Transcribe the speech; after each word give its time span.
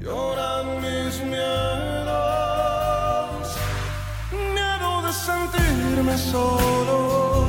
Lloran 0.00 0.66
mis 0.80 1.14
miedos, 1.24 2.06
miedo 4.30 5.02
de 5.02 5.12
sentirme 5.12 6.16
solo, 6.16 7.48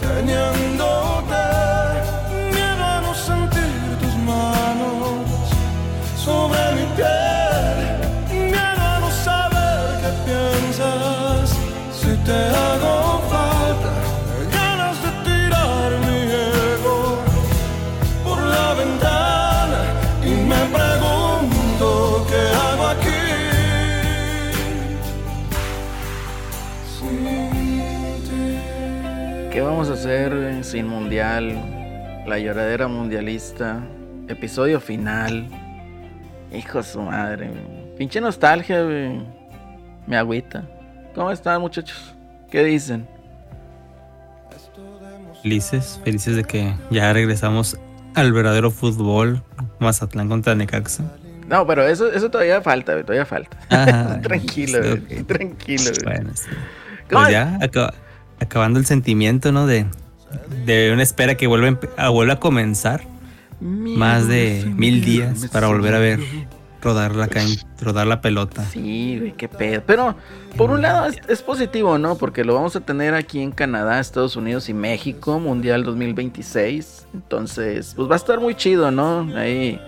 teniéndote, 0.00 0.99
La 31.40 32.38
lloradera 32.38 32.86
mundialista. 32.88 33.80
Episodio 34.28 34.80
final. 34.80 35.48
Hijo 36.52 36.78
de 36.78 36.84
su 36.84 37.00
madre. 37.00 37.50
Pinche 37.96 38.20
nostalgia, 38.20 38.82
güey. 38.82 39.20
Me 40.06 40.16
agüita. 40.16 40.64
¿Cómo 41.14 41.30
están, 41.30 41.60
muchachos? 41.60 42.14
¿Qué 42.50 42.62
dicen? 42.64 43.06
Felices, 45.42 45.98
felices 46.04 46.36
de 46.36 46.44
que 46.44 46.74
ya 46.90 47.12
regresamos 47.12 47.78
al 48.14 48.32
verdadero 48.32 48.70
fútbol. 48.70 49.42
Mazatlán 49.78 50.28
contra 50.28 50.54
Necaxa. 50.54 51.04
No, 51.48 51.66
pero 51.66 51.86
eso, 51.88 52.12
eso 52.12 52.30
todavía 52.30 52.60
falta, 52.60 52.92
güey. 52.92 53.04
Todavía 53.04 53.24
falta. 53.24 53.56
Ah, 53.70 54.18
tranquilo, 54.22 54.82
sí, 54.82 54.88
güey. 55.08 55.20
ok. 55.20 55.26
Tranquilo. 55.26 55.90
Bueno, 56.04 56.30
sí. 56.34 56.50
Pues 57.08 57.30
ya, 57.30 57.58
acaba- 57.62 57.94
acabando 58.38 58.78
el 58.78 58.84
sentimiento, 58.86 59.50
¿no? 59.50 59.66
De, 59.66 59.86
de 60.64 60.90
una 60.92 61.02
espera 61.02 61.34
que 61.36 61.46
vuelve 61.46 61.68
a, 61.68 61.70
empe- 61.72 61.90
a- 61.96 62.08
vuelve 62.10 62.32
a 62.32 62.40
comenzar. 62.40 63.02
Más 63.62 64.26
de 64.26 64.64
mil 64.74 65.04
días 65.04 65.46
para 65.52 65.66
volver 65.66 65.94
a 65.94 65.98
ver 65.98 66.18
rodar 66.80 67.14
la, 67.14 67.28
can- 67.28 67.46
rodar 67.78 68.06
la 68.06 68.22
pelota. 68.22 68.64
Sí, 68.64 69.18
güey, 69.18 69.32
qué 69.32 69.48
pedo. 69.48 69.82
Pero 69.86 70.16
por 70.56 70.70
un 70.70 70.80
lado 70.80 71.04
es, 71.06 71.18
es 71.28 71.42
positivo, 71.42 71.98
¿no? 71.98 72.16
Porque 72.16 72.42
lo 72.42 72.54
vamos 72.54 72.74
a 72.76 72.80
tener 72.80 73.12
aquí 73.14 73.42
en 73.42 73.50
Canadá, 73.52 74.00
Estados 74.00 74.34
Unidos 74.36 74.70
y 74.70 74.72
México, 74.74 75.38
Mundial 75.38 75.84
2026. 75.84 77.06
Entonces, 77.12 77.92
pues 77.94 78.08
va 78.08 78.14
a 78.14 78.16
estar 78.16 78.40
muy 78.40 78.54
chido, 78.54 78.90
¿no? 78.90 79.28
Ahí, 79.36 79.78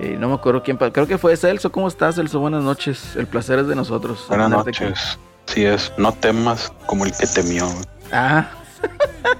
eh, 0.00 0.16
no 0.18 0.28
me 0.30 0.34
acuerdo 0.34 0.62
quién, 0.62 0.78
creo 0.78 1.06
que 1.06 1.18
fue 1.18 1.36
Celso. 1.36 1.70
¿Cómo 1.70 1.88
estás, 1.88 2.14
Celso? 2.14 2.40
Buenas 2.40 2.62
noches. 2.64 3.14
El 3.16 3.26
placer 3.26 3.58
es 3.58 3.66
de 3.66 3.74
nosotros. 3.76 4.24
Buenas 4.28 4.50
aquí. 4.52 4.84
noches. 4.84 5.18
Sí 5.46 5.66
es, 5.66 5.92
no 5.98 6.12
temas 6.12 6.72
como 6.86 7.04
el 7.04 7.12
que 7.12 7.26
temió. 7.26 7.68
Ah, 8.10 8.48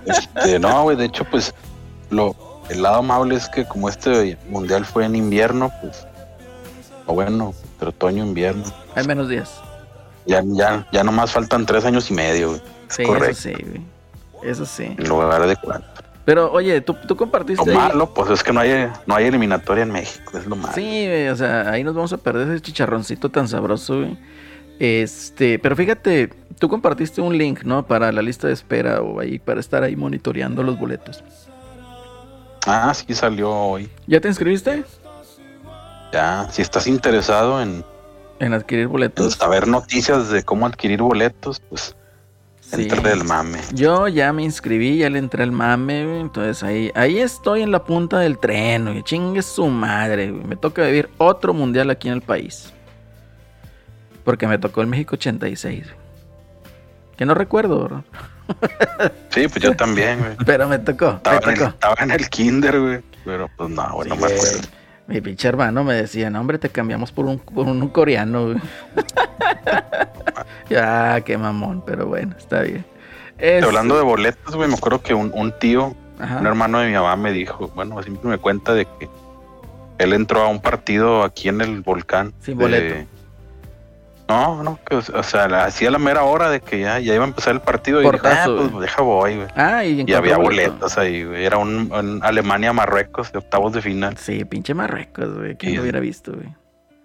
Este, 0.06 0.58
no, 0.58 0.82
güey, 0.84 0.96
de 0.96 1.04
hecho, 1.06 1.24
pues, 1.30 1.54
lo, 2.10 2.34
el 2.68 2.82
lado 2.82 2.96
amable 2.96 3.34
es 3.36 3.48
que 3.48 3.64
como 3.64 3.88
este 3.88 4.38
mundial 4.48 4.84
fue 4.84 5.04
en 5.04 5.14
invierno, 5.16 5.70
pues, 5.80 6.06
o 7.06 7.14
bueno, 7.14 7.54
pero 7.78 7.90
otoño, 7.90 8.24
invierno, 8.24 8.64
hay 8.94 9.06
menos 9.06 9.28
días. 9.28 9.60
ya, 10.26 10.42
ya, 10.44 10.86
ya 10.92 11.04
nomás 11.04 11.32
faltan 11.32 11.66
tres 11.66 11.84
años 11.84 12.10
y 12.10 12.14
medio, 12.14 12.48
güey, 12.50 12.62
Sí, 12.88 13.04
correcto. 13.04 13.30
eso 13.30 13.40
sí, 13.48 13.54
güey. 13.64 13.82
Eso 14.50 14.66
sí. 14.66 14.84
en 14.98 15.08
lugar 15.08 15.46
de 15.46 15.56
cuatro. 15.56 15.86
Pero, 16.24 16.52
oye, 16.52 16.80
tú, 16.80 16.94
tú 17.08 17.16
compartiste. 17.16 17.64
Lo 17.64 17.72
ahí- 17.72 17.88
malo, 17.88 18.12
pues, 18.14 18.30
es 18.30 18.42
que 18.44 18.52
no 18.52 18.60
hay, 18.60 18.88
no 19.06 19.14
hay 19.16 19.26
eliminatoria 19.26 19.82
en 19.82 19.90
México, 19.90 20.36
es 20.38 20.46
lo 20.46 20.54
malo. 20.56 20.72
Sí, 20.74 21.06
güey, 21.06 21.28
o 21.28 21.36
sea, 21.36 21.68
ahí 21.70 21.82
nos 21.82 21.94
vamos 21.94 22.12
a 22.12 22.18
perder 22.18 22.48
ese 22.50 22.60
chicharroncito 22.62 23.28
tan 23.30 23.48
sabroso, 23.48 23.98
güey. 23.98 24.16
Este, 24.78 25.58
pero 25.58 25.76
fíjate, 25.76 26.30
tú 26.58 26.68
compartiste 26.68 27.20
un 27.20 27.36
link, 27.36 27.62
¿no? 27.64 27.86
Para 27.86 28.10
la 28.12 28.22
lista 28.22 28.46
de 28.48 28.52
espera 28.54 29.00
o 29.02 29.20
ahí 29.20 29.38
para 29.38 29.60
estar 29.60 29.82
ahí 29.82 29.96
monitoreando 29.96 30.62
los 30.62 30.78
boletos. 30.78 31.22
Ah, 32.66 32.92
sí 32.94 33.12
salió 33.14 33.50
hoy. 33.50 33.90
¿Ya 34.06 34.20
te 34.20 34.28
inscribiste? 34.28 34.84
Ya, 36.12 36.46
si 36.50 36.62
estás 36.62 36.86
interesado 36.86 37.60
en, 37.62 37.84
En 38.38 38.52
adquirir 38.52 38.84
en 38.84 38.92
boletos. 38.92 39.34
saber 39.34 39.66
noticias 39.66 40.30
de 40.30 40.42
cómo 40.42 40.66
adquirir 40.66 41.00
boletos, 41.02 41.60
pues, 41.68 41.96
Sí. 42.60 42.82
entra 42.82 43.10
del 43.10 43.24
mame. 43.24 43.58
Yo 43.74 44.08
ya 44.08 44.32
me 44.32 44.42
inscribí, 44.44 44.98
ya 44.98 45.10
le 45.10 45.18
entré 45.18 45.42
al 45.42 45.52
mame, 45.52 46.06
güey. 46.06 46.20
Entonces 46.20 46.62
ahí, 46.62 46.90
ahí 46.94 47.18
estoy 47.18 47.62
en 47.62 47.70
la 47.70 47.84
punta 47.84 48.18
del 48.20 48.38
tren, 48.38 48.84
güey. 48.84 49.02
Chingue 49.02 49.42
su 49.42 49.66
madre, 49.66 50.30
güey. 50.30 50.44
Me 50.44 50.56
toca 50.56 50.82
vivir 50.86 51.10
otro 51.18 51.52
mundial 51.52 51.90
aquí 51.90 52.08
en 52.08 52.14
el 52.14 52.22
país. 52.22 52.72
Porque 54.24 54.46
me 54.46 54.56
tocó 54.58 54.80
el 54.80 54.86
México 54.86 55.16
86, 55.16 55.84
güey. 55.84 56.01
Que 57.16 57.24
no 57.26 57.34
recuerdo, 57.34 57.82
¿verdad? 57.82 58.02
Sí, 59.30 59.48
pues 59.48 59.62
yo 59.62 59.74
también, 59.76 60.18
güey. 60.18 60.36
Pero 60.44 60.68
me 60.68 60.78
tocó, 60.78 61.10
me 61.12 61.16
Estaba 61.16 61.38
en, 61.38 61.48
el, 61.50 61.62
estaba 61.68 61.94
en 62.00 62.10
el 62.10 62.28
kinder, 62.28 62.80
güey. 62.80 63.00
Pero 63.24 63.48
pues 63.56 63.70
no, 63.70 63.92
güey, 63.92 64.08
no 64.08 64.14
Sí, 64.16 64.20
me 64.20 64.26
acuerdo. 64.26 64.58
Mi 65.06 65.20
pinche 65.20 65.48
hermano 65.48 65.84
me 65.84 65.94
decía, 65.94 66.30
no, 66.30 66.40
hombre, 66.40 66.58
te 66.58 66.68
cambiamos 66.68 67.12
por 67.12 67.26
un, 67.26 67.38
por 67.38 67.66
un 67.66 67.88
coreano, 67.88 68.44
güey. 68.46 68.56
ya, 70.70 71.20
qué 71.22 71.36
mamón, 71.38 71.82
pero 71.84 72.06
bueno, 72.06 72.34
está 72.38 72.60
bien. 72.62 72.84
Es- 73.38 73.64
Hablando 73.64 73.96
de 73.96 74.02
boletos, 74.02 74.54
güey, 74.54 74.68
me 74.68 74.74
acuerdo 74.76 75.02
que 75.02 75.14
un, 75.14 75.32
un 75.34 75.52
tío, 75.58 75.94
Ajá. 76.18 76.38
un 76.38 76.46
hermano 76.46 76.78
de 76.80 76.88
mi 76.88 76.94
mamá 76.94 77.16
me 77.16 77.32
dijo, 77.32 77.68
bueno, 77.74 78.00
siempre 78.02 78.28
me 78.30 78.38
cuenta 78.38 78.72
de 78.74 78.84
que 78.86 79.08
él 79.98 80.12
entró 80.12 80.42
a 80.42 80.48
un 80.48 80.60
partido 80.60 81.22
aquí 81.24 81.48
en 81.48 81.60
el 81.60 81.80
volcán. 81.80 82.32
Sin 82.40 82.56
de- 82.58 82.64
boleto. 82.64 83.08
No, 84.28 84.62
no, 84.62 84.78
que, 84.84 84.94
o 84.96 85.22
sea, 85.22 85.46
la- 85.48 85.64
hacía 85.66 85.90
la 85.90 85.98
mera 85.98 86.22
hora 86.22 86.48
de 86.48 86.60
que 86.60 86.80
ya, 86.80 86.98
ya 87.00 87.14
iba 87.14 87.24
a 87.24 87.28
empezar 87.28 87.52
el 87.54 87.60
partido 87.60 88.00
y 88.00 88.04
dije, 88.10 88.18
ah, 88.28 88.44
pues 88.46 88.80
deja 88.80 89.02
voy, 89.02 89.36
güey. 89.36 89.48
Ah, 89.56 89.84
y, 89.84 90.04
Y 90.06 90.14
había 90.14 90.36
boleto. 90.38 90.70
boletos 90.72 90.96
ahí, 90.98 91.24
güey. 91.24 91.44
Era 91.44 91.58
un, 91.58 91.92
un 91.92 92.20
Alemania-Marruecos 92.22 93.32
de 93.32 93.38
octavos 93.38 93.72
de 93.72 93.82
final. 93.82 94.16
Sí, 94.16 94.44
pinche 94.44 94.72
Marruecos, 94.74 95.34
güey. 95.36 95.56
¿Quién 95.56 95.72
Sí. 95.72 95.76
lo 95.76 95.82
hubiera 95.82 96.00
visto, 96.00 96.32
güey? 96.32 96.48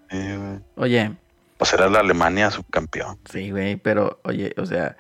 Sí, 0.10 0.18
güey. 0.38 0.60
Oye, 0.76 1.12
Pues 1.58 1.74
era 1.74 1.90
la 1.90 2.00
Alemania 2.00 2.50
subcampeón. 2.52 3.18
sí, 3.30 3.52
güey, 3.52 3.76
pero, 3.78 4.22
oye, 4.24 4.54
o 4.58 4.66
sea, 4.66 4.96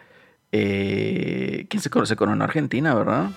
eh, 0.51 1.65
¿quién 1.69 1.81
se 1.81 1.89
conoce 1.89 2.15
con 2.15 2.29
una 2.29 2.45
Argentina, 2.45 2.93
verdad? 2.93 3.27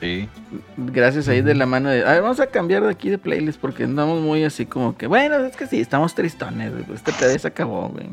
Sí. 0.00 0.28
Gracias 0.76 1.28
ahí 1.28 1.42
de 1.42 1.54
la 1.54 1.66
mano 1.66 1.88
de. 1.88 2.04
A 2.04 2.12
ver, 2.12 2.22
vamos 2.22 2.40
a 2.40 2.46
cambiar 2.46 2.84
de 2.84 2.90
aquí 2.90 3.10
de 3.10 3.18
playlist 3.18 3.60
porque 3.60 3.84
andamos 3.84 4.20
muy 4.20 4.44
así 4.44 4.66
como 4.66 4.96
que. 4.96 5.06
Bueno, 5.06 5.36
es 5.38 5.56
que 5.56 5.66
sí, 5.66 5.80
estamos 5.80 6.14
tristones. 6.14 6.72
güey, 6.72 6.84
Este 6.94 7.12
pedo 7.12 7.36
se 7.38 7.48
acabó, 7.48 7.88
güey. 7.88 8.08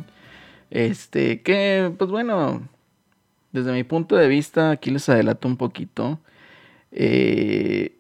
Este, 0.72 1.42
que, 1.42 1.94
pues 1.98 2.10
bueno. 2.10 2.68
Desde 3.52 3.72
mi 3.72 3.86
punto 3.86 4.18
de 4.18 4.28
vista, 4.28 4.72
aquí 4.72 4.92
les 4.92 5.08
adelanto 5.08 5.48
un 5.48 5.56
poquito. 5.56 6.20
Eh, 6.92 7.98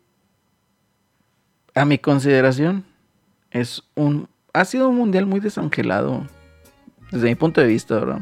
a 1.73 1.85
mi 1.85 1.97
consideración, 1.97 2.83
es 3.51 3.83
un. 3.95 4.27
Ha 4.51 4.65
sido 4.65 4.89
un 4.89 4.97
mundial 4.97 5.25
muy 5.25 5.39
desangelado. 5.39 6.27
Desde 7.11 7.27
mi 7.27 7.35
punto 7.35 7.61
de 7.61 7.67
vista, 7.67 7.95
¿verdad? 7.95 8.21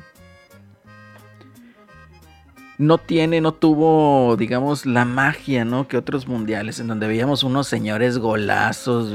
No 2.77 2.97
tiene, 2.97 3.39
no 3.41 3.53
tuvo, 3.53 4.35
digamos, 4.37 4.85
la 4.85 5.05
magia, 5.05 5.63
¿no? 5.65 5.87
Que 5.87 5.97
otros 5.97 6.27
mundiales, 6.27 6.79
en 6.79 6.87
donde 6.87 7.07
veíamos 7.07 7.43
unos 7.43 7.67
señores 7.67 8.17
golazos. 8.17 9.11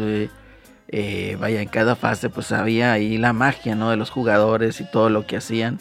Eh, 0.91 1.37
vaya, 1.41 1.61
en 1.61 1.69
cada 1.69 1.97
fase, 1.97 2.31
pues 2.31 2.51
había 2.53 2.93
ahí 2.93 3.19
la 3.19 3.33
magia, 3.33 3.75
¿no? 3.75 3.91
De 3.91 3.97
los 3.97 4.11
jugadores 4.11 4.81
y 4.81 4.91
todo 4.91 5.11
lo 5.11 5.27
que 5.27 5.37
hacían. 5.37 5.79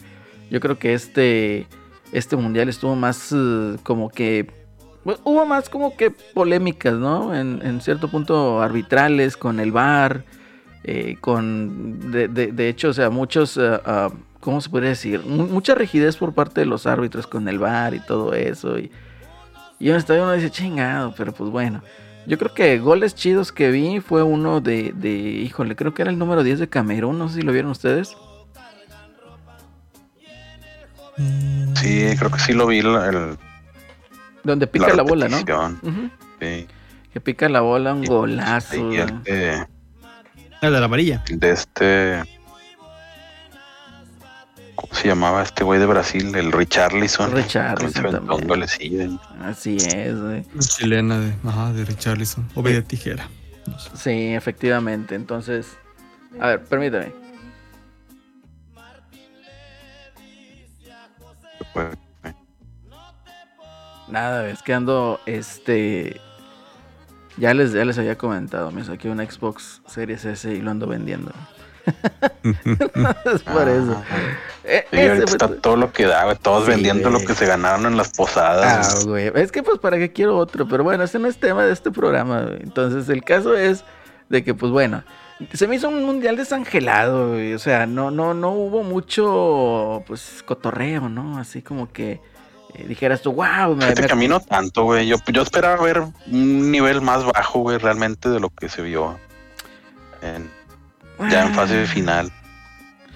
Yo 0.50 0.60
creo 0.60 0.78
que 0.78 0.92
este, 0.94 1.66
este 2.12 2.36
mundial 2.36 2.68
estuvo 2.68 2.94
más 2.96 3.32
eh, 3.32 3.76
como 3.84 4.10
que. 4.10 4.50
bueno, 5.04 5.20
hubo 5.24 5.46
más 5.46 5.68
como 5.70 5.96
que 5.96 6.10
polémicas, 6.10 6.94
¿no? 6.94 7.34
En, 7.34 7.60
en 7.64 7.80
cierto 7.80 8.08
punto 8.10 8.60
arbitrales 8.60 9.36
con 9.36 9.60
el 9.60 9.72
VAR. 9.72 10.24
eh, 10.84 11.16
con. 11.20 12.10
De, 12.10 12.28
de- 12.28 12.68
hecho, 12.68 12.88
o 12.90 12.92
sea, 12.92 13.08
muchos. 13.10 13.56
ah, 13.58 13.80
ah, 13.84 14.10
¿Cómo 14.40 14.60
se 14.60 14.70
podría 14.70 14.90
decir? 14.90 15.20
Mu- 15.24 15.46
mucha 15.48 15.74
rigidez 15.74 16.16
por 16.16 16.32
parte 16.34 16.60
de 16.60 16.66
los 16.66 16.86
árbitros 16.86 17.26
con 17.26 17.48
el 17.48 17.58
VAR 17.58 17.94
y 17.94 18.00
todo 18.00 18.34
eso. 18.34 18.78
Y, 18.78 18.90
y 19.78 19.88
en 19.88 19.94
el 19.94 19.98
estadio 19.98 20.22
uno 20.22 20.32
dice, 20.32 20.50
chingado, 20.50 21.14
pero 21.16 21.32
pues 21.32 21.50
bueno. 21.50 21.82
Yo 22.26 22.36
creo 22.38 22.52
que 22.52 22.78
goles 22.78 23.14
chidos 23.14 23.52
que 23.52 23.70
vi 23.70 24.00
fue 24.00 24.22
uno 24.22 24.60
de, 24.60 24.92
de, 24.94 25.08
híjole, 25.10 25.74
creo 25.76 25.94
que 25.94 26.02
era 26.02 26.10
el 26.10 26.18
número 26.18 26.42
10 26.42 26.58
de 26.58 26.68
Camerún, 26.68 27.18
no 27.18 27.28
sé 27.28 27.36
si 27.36 27.42
lo 27.42 27.52
vieron 27.52 27.70
ustedes. 27.70 28.14
Sí, 31.74 32.14
creo 32.18 32.30
que 32.30 32.38
sí 32.38 32.52
lo 32.52 32.66
vi 32.66 32.78
el, 32.78 32.86
el- 32.94 33.38
Donde 34.44 34.66
pica 34.66 34.94
la, 34.94 35.02
bola, 35.02 35.28
¿no? 35.28 35.38
Sí. 36.40 36.66
Que 37.12 37.20
pica 37.20 37.48
la 37.48 37.60
bola, 37.60 37.92
un 37.94 38.04
golazo. 38.04 38.76
Y 38.76 38.80
güey. 38.80 38.98
el 39.00 39.22
de, 39.24 39.66
La 40.60 40.70
de 40.70 40.78
la 40.80 40.84
amarilla. 40.84 41.24
el 41.28 41.40
de 41.40 41.50
este. 41.50 42.37
¿Cómo 44.78 44.94
se 44.94 45.08
llamaba 45.08 45.42
este 45.42 45.64
güey 45.64 45.80
de 45.80 45.86
Brasil? 45.86 46.32
El 46.36 46.52
Richarlison. 46.52 47.32
Richarlison 47.32 48.12
también. 48.12 48.46
golecillo. 48.46 49.18
Así 49.42 49.76
es, 49.76 50.20
güey. 50.20 50.44
Chilena 50.60 51.18
de, 51.18 51.34
ajá, 51.44 51.72
de 51.72 51.84
Richarlison. 51.84 52.48
O 52.54 52.62
de 52.62 52.80
tijera. 52.82 53.28
Sí, 53.94 54.34
efectivamente. 54.34 55.16
Entonces, 55.16 55.76
a 56.38 56.46
ver, 56.46 56.64
permítame. 56.64 57.12
Nada, 64.06 64.48
es 64.48 64.62
que 64.62 64.74
ando, 64.74 65.20
este... 65.26 66.20
Ya 67.36 67.52
les, 67.52 67.72
ya 67.72 67.84
les 67.84 67.98
había 67.98 68.16
comentado, 68.16 68.70
me 68.72 68.84
saqué 68.84 69.08
una 69.10 69.28
Xbox 69.28 69.82
Series 69.86 70.24
S 70.24 70.52
y 70.52 70.60
lo 70.60 70.70
ando 70.70 70.86
vendiendo. 70.86 71.32
Es 72.44 73.42
por 73.42 73.68
eso. 73.68 74.02
Ah, 74.06 74.16
Sí, 74.90 74.96
ese 74.98 75.08
ahorita 75.08 75.26
fue 75.26 75.36
está 75.36 75.48
todo 75.62 75.76
lo 75.76 75.92
que 75.92 76.04
da, 76.04 76.24
güey. 76.24 76.36
Todos 76.36 76.64
Sí, 76.66 76.70
vendiendo 76.72 77.08
güey. 77.10 77.22
lo 77.22 77.26
que 77.26 77.34
se 77.34 77.46
ganaron 77.46 77.86
en 77.86 77.96
las 77.96 78.08
Ah, 78.08 78.12
posadas. 78.16 79.06
güey. 79.06 79.32
Es 79.34 79.50
que 79.50 79.62
pues 79.62 79.78
para 79.78 79.96
qué 79.98 80.12
quiero 80.12 80.36
otro, 80.36 80.68
pero 80.68 80.84
bueno, 80.84 81.04
ese 81.04 81.18
no 81.18 81.26
es 81.28 81.38
tema 81.38 81.64
de 81.64 81.72
este 81.72 81.90
programa, 81.90 82.42
güey. 82.42 82.58
Entonces 82.62 83.08
el 83.08 83.24
caso 83.24 83.56
es 83.56 83.84
de 84.28 84.44
que 84.44 84.52
pues 84.54 84.70
bueno, 84.70 85.04
se 85.54 85.66
me 85.68 85.76
hizo 85.76 85.88
un 85.88 86.04
mundial 86.04 86.36
desangelado, 86.36 87.30
güey. 87.30 87.54
O 87.54 87.58
sea, 87.58 87.86
no, 87.86 88.10
no, 88.10 88.34
no 88.34 88.50
hubo 88.50 88.82
mucho 88.82 90.02
pues 90.06 90.42
cotorreo, 90.44 91.08
¿no? 91.08 91.38
Así 91.38 91.62
como 91.62 91.90
que 91.90 92.20
eh, 92.74 92.84
dijeras 92.86 93.22
tú, 93.22 93.32
wow, 93.32 93.74
me, 93.74 93.84
Fíjate 93.84 94.02
me- 94.02 94.06
que 94.08 94.12
a 94.12 94.16
mí 94.16 94.28
no 94.28 94.40
tanto, 94.40 94.84
güey. 94.84 95.06
Yo, 95.06 95.16
yo 95.32 95.40
esperaba 95.42 95.82
ver 95.82 96.02
un 96.26 96.70
nivel 96.70 97.00
más 97.00 97.24
bajo, 97.24 97.60
güey, 97.60 97.78
realmente 97.78 98.28
de 98.28 98.38
lo 98.40 98.50
que 98.50 98.68
se 98.68 98.82
vio 98.82 99.18
en- 100.20 100.50
ya 101.30 101.44
en 101.46 101.52
Ah. 101.52 101.54
fase 101.54 101.86
final. 101.86 102.30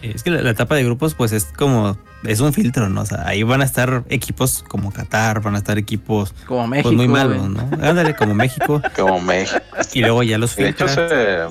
Es 0.02 0.24
que 0.24 0.30
la, 0.30 0.42
la 0.42 0.50
etapa 0.50 0.74
de 0.74 0.82
grupos, 0.84 1.14
pues 1.14 1.30
es 1.32 1.44
como. 1.44 1.96
Es 2.24 2.38
un 2.38 2.52
filtro, 2.52 2.88
¿no? 2.88 3.00
O 3.00 3.06
sea, 3.06 3.26
ahí 3.26 3.42
van 3.42 3.62
a 3.62 3.64
estar 3.64 4.04
equipos 4.08 4.64
como 4.68 4.92
Qatar, 4.92 5.40
van 5.42 5.56
a 5.56 5.58
estar 5.58 5.76
equipos 5.76 6.32
como 6.46 6.68
México, 6.68 6.90
pues 6.90 6.96
muy 6.96 7.08
malos, 7.08 7.48
¿no? 7.48 7.60
Ándale, 7.84 8.14
como 8.14 8.32
México. 8.34 8.80
Como 8.96 9.20
México. 9.20 9.60
Y 9.92 10.00
luego 10.02 10.22
ya 10.22 10.38
los 10.38 10.54
De 10.54 10.68
hecho, 10.68 10.86
se, 10.86 11.04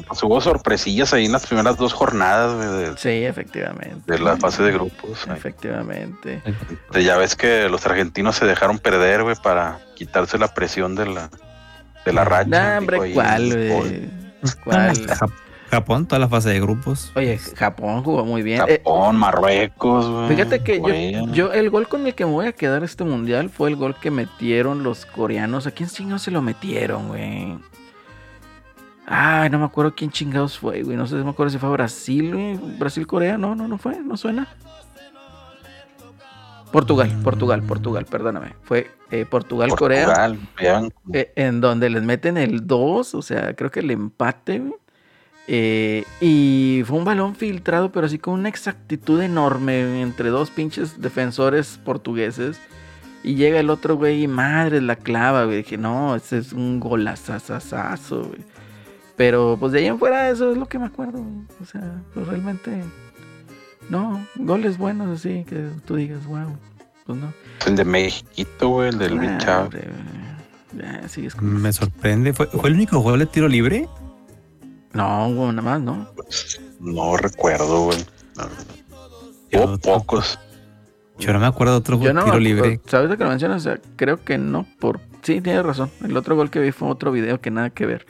pues, 0.08 0.24
hubo 0.24 0.40
sorpresillas 0.40 1.14
ahí 1.14 1.26
en 1.26 1.34
las 1.34 1.46
primeras 1.46 1.76
dos 1.78 1.92
jornadas 1.92 2.56
güey, 2.56 2.68
de, 2.90 2.98
Sí, 2.98 3.26
efectivamente. 3.26 4.00
de 4.14 4.20
la 4.20 4.38
fase 4.38 4.64
de 4.64 4.72
grupos. 4.72 5.28
Efectivamente. 5.30 6.42
Entonces, 6.46 7.04
ya 7.06 7.18
ves 7.18 7.36
que 7.36 7.68
los 7.68 7.86
argentinos 7.86 8.38
se 8.38 8.46
dejaron 8.46 8.80
perder, 8.80 9.24
güey, 9.24 9.36
para 9.44 9.80
quitarse 9.96 10.38
la 10.38 10.54
presión 10.54 10.96
de 10.96 11.06
la, 11.06 11.30
de 12.06 12.14
la 12.14 12.24
racha. 12.24 12.50
Nah, 12.50 12.78
hombre, 12.78 13.12
¿cuál, 13.14 13.50
güey? 13.50 14.10
¿Cuál? 14.64 14.98
Jap- 15.72 15.82
Japón, 15.82 16.06
toda 16.06 16.20
la 16.20 16.28
fase 16.28 16.50
de 16.50 16.60
grupos. 16.60 17.12
Oye, 17.16 17.38
Japón 17.38 18.04
jugó 18.04 18.26
muy 18.26 18.42
bien. 18.44 18.62
Eh, 18.68 18.78
Japón, 18.84 19.16
Marruecos, 19.18 20.10
güey. 20.10 20.28
Fíjate 20.30 20.62
que 20.64 20.76
yo, 20.78 20.82
Bueno. 20.82 21.34
yo, 21.34 21.54
el 21.54 21.70
gol 21.70 21.88
con 21.88 22.06
el 22.06 22.14
que 22.14 22.26
me 22.26 22.32
voy 22.32 22.46
a 22.48 22.52
quedar 22.54 22.84
este 22.84 23.04
mundial 23.04 23.50
fue 23.50 23.70
el 23.70 23.76
gol 23.78 23.96
que 23.96 24.12
metieron 24.12 24.84
los 24.84 25.06
coreanos. 25.06 25.68
¿A 25.68 25.72
quién 25.72 25.90
chingados 25.90 26.22
se 26.24 26.32
lo 26.32 26.42
metieron, 26.42 27.08
güey? 27.08 27.58
Ay, 29.08 29.50
no 29.50 29.60
me 29.60 29.66
acuerdo 29.66 29.94
quién 29.96 30.12
chingados 30.12 30.58
fue, 30.60 30.84
güey. 30.84 30.96
No 30.96 31.06
sé, 31.08 31.16
no 31.16 31.24
me 31.26 31.32
acuerdo 31.32 31.50
si 31.50 31.58
fue 31.58 31.70
a 31.70 31.74
Brasil, 31.74 32.34
güey. 32.34 32.78
Brasil-Corea, 32.78 33.38
no, 33.38 33.56
no, 33.56 33.68
no 33.68 33.78
fue, 33.78 34.00
no 34.00 34.16
suena. 34.18 34.48
Portugal, 36.72 37.10
Mm. 37.18 37.24
Portugal, 37.24 37.62
Portugal, 37.64 38.06
perdóname. 38.06 38.54
Fue 38.64 38.90
eh, 39.10 39.26
Portugal-Corea. 39.30 40.06
Portugal, 40.06 40.40
vean, 40.58 40.94
Eh, 41.12 41.34
en 41.36 41.60
donde 41.60 41.90
les 41.90 42.02
meten 42.04 42.38
el 42.38 42.66
2, 42.66 43.14
o 43.14 43.22
sea, 43.22 43.54
creo 43.56 43.70
que 43.70 43.82
el 43.82 43.92
empate, 43.92 44.60
güey. 44.60 44.74
Eh, 45.54 46.06
y 46.22 46.82
fue 46.86 46.98
un 46.98 47.04
balón 47.04 47.36
filtrado, 47.36 47.92
pero 47.92 48.06
así 48.06 48.18
con 48.18 48.36
una 48.36 48.48
exactitud 48.48 49.22
enorme 49.22 50.02
entre 50.02 50.30
dos 50.30 50.50
pinches 50.50 51.02
defensores 51.02 51.78
portugueses. 51.84 52.58
Y 53.22 53.36
llega 53.36 53.60
el 53.60 53.70
otro 53.70 53.98
güey 53.98 54.24
y 54.24 54.28
madre 54.30 54.80
la 54.80 54.96
clava, 54.96 55.44
güey. 55.44 55.58
Dije, 55.58 55.78
no, 55.78 56.16
ese 56.16 56.38
es 56.38 56.54
un 56.54 56.80
golazazazazo, 56.80 58.24
güey. 58.30 58.40
Pero 59.18 59.58
pues 59.60 59.74
de 59.74 59.80
ahí 59.80 59.88
en 59.88 60.00
fuera 60.00 60.30
eso 60.30 60.54
es 60.54 60.58
lo 60.58 60.70
que 60.70 60.80
me 60.80 60.86
acuerdo. 60.86 61.22
güey. 61.22 61.46
O 61.62 61.66
sea, 61.66 62.02
pues 62.14 62.26
realmente... 62.28 62.84
No, 63.90 64.26
goles 64.38 64.78
buenos 64.78 65.20
así, 65.20 65.44
que 65.44 65.68
tú 65.86 65.98
digas, 65.98 66.26
wow. 66.28 66.56
Pues 67.06 67.20
no. 67.20 67.34
el 67.68 67.76
de 67.76 67.84
México, 67.84 68.70
güey, 68.70 68.88
el 68.88 68.98
del 68.98 69.20
Ah, 69.20 69.64
hombre, 69.64 69.90
Me 71.42 71.74
sorprende. 71.74 72.32
¿Fue, 72.32 72.48
¿Fue 72.48 72.70
el 72.70 72.76
único 72.76 73.00
gol 73.00 73.20
de 73.20 73.26
tiro 73.26 73.50
libre? 73.50 73.90
No, 74.94 75.34
güey, 75.34 75.50
nada 75.54 75.62
más, 75.62 75.82
¿no? 75.82 76.08
No 76.80 77.18
recuerdo, 77.18 77.86
güey. 77.86 78.06
la 78.36 78.44
verdad. 78.46 78.66
¿Qué 79.50 79.58
Hubo 79.58 79.74
otro? 79.74 79.94
pocos. 79.94 80.40
Yo 81.20 81.34
no 81.34 81.40
me 81.40 81.46
acuerdo 81.46 81.74
de 81.74 81.80
otro 81.80 82.00
Yo 82.00 82.14
no, 82.14 82.24
tiro 82.24 82.40
libre. 82.40 82.80
¿sabes 82.88 83.10
de 83.10 83.18
que 83.18 83.24
lo 83.24 83.30
mencionas? 83.30 83.58
O 83.66 83.70
sea, 83.70 83.80
creo 83.96 84.24
que 84.24 84.38
no, 84.38 84.66
por... 84.80 85.00
Sí, 85.22 85.40
tienes 85.40 85.64
razón. 85.64 85.92
El 86.04 86.18
otro 86.18 86.36
gol 86.36 86.50
que 86.50 86.60
vi 86.60 86.72
fue 86.72 86.90
otro 86.90 87.12
video 87.12 87.40
que 87.40 87.52
nada 87.52 87.70
que 87.70 87.86
ver. 87.86 88.08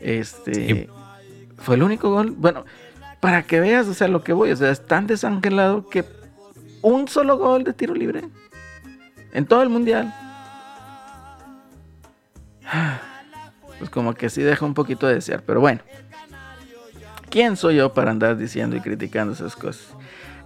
Este... 0.00 0.54
Sí. 0.54 0.88
Fue 1.56 1.74
el 1.74 1.82
único 1.82 2.10
gol... 2.10 2.34
Bueno, 2.36 2.64
para 3.20 3.42
que 3.42 3.58
veas, 3.58 3.88
o 3.88 3.94
sea, 3.94 4.06
lo 4.06 4.22
que 4.22 4.32
voy, 4.32 4.52
o 4.52 4.56
sea, 4.56 4.70
es 4.70 4.86
tan 4.86 5.06
desangelado 5.06 5.88
que 5.88 6.04
un 6.82 7.08
solo 7.08 7.38
gol 7.38 7.64
de 7.64 7.72
tiro 7.72 7.94
libre 7.94 8.28
en 9.32 9.46
todo 9.46 9.62
el 9.62 9.68
mundial. 9.68 10.14
Pues 13.78 13.90
como 13.90 14.14
que 14.14 14.30
sí 14.30 14.40
deja 14.40 14.64
un 14.64 14.72
poquito 14.72 15.06
de 15.06 15.16
desear, 15.16 15.42
pero 15.42 15.60
bueno. 15.60 15.82
¿Quién 17.36 17.58
soy 17.58 17.76
yo 17.76 17.92
para 17.92 18.12
andar 18.12 18.38
diciendo 18.38 18.76
y 18.76 18.80
criticando 18.80 19.34
esas 19.34 19.54
cosas? 19.56 19.88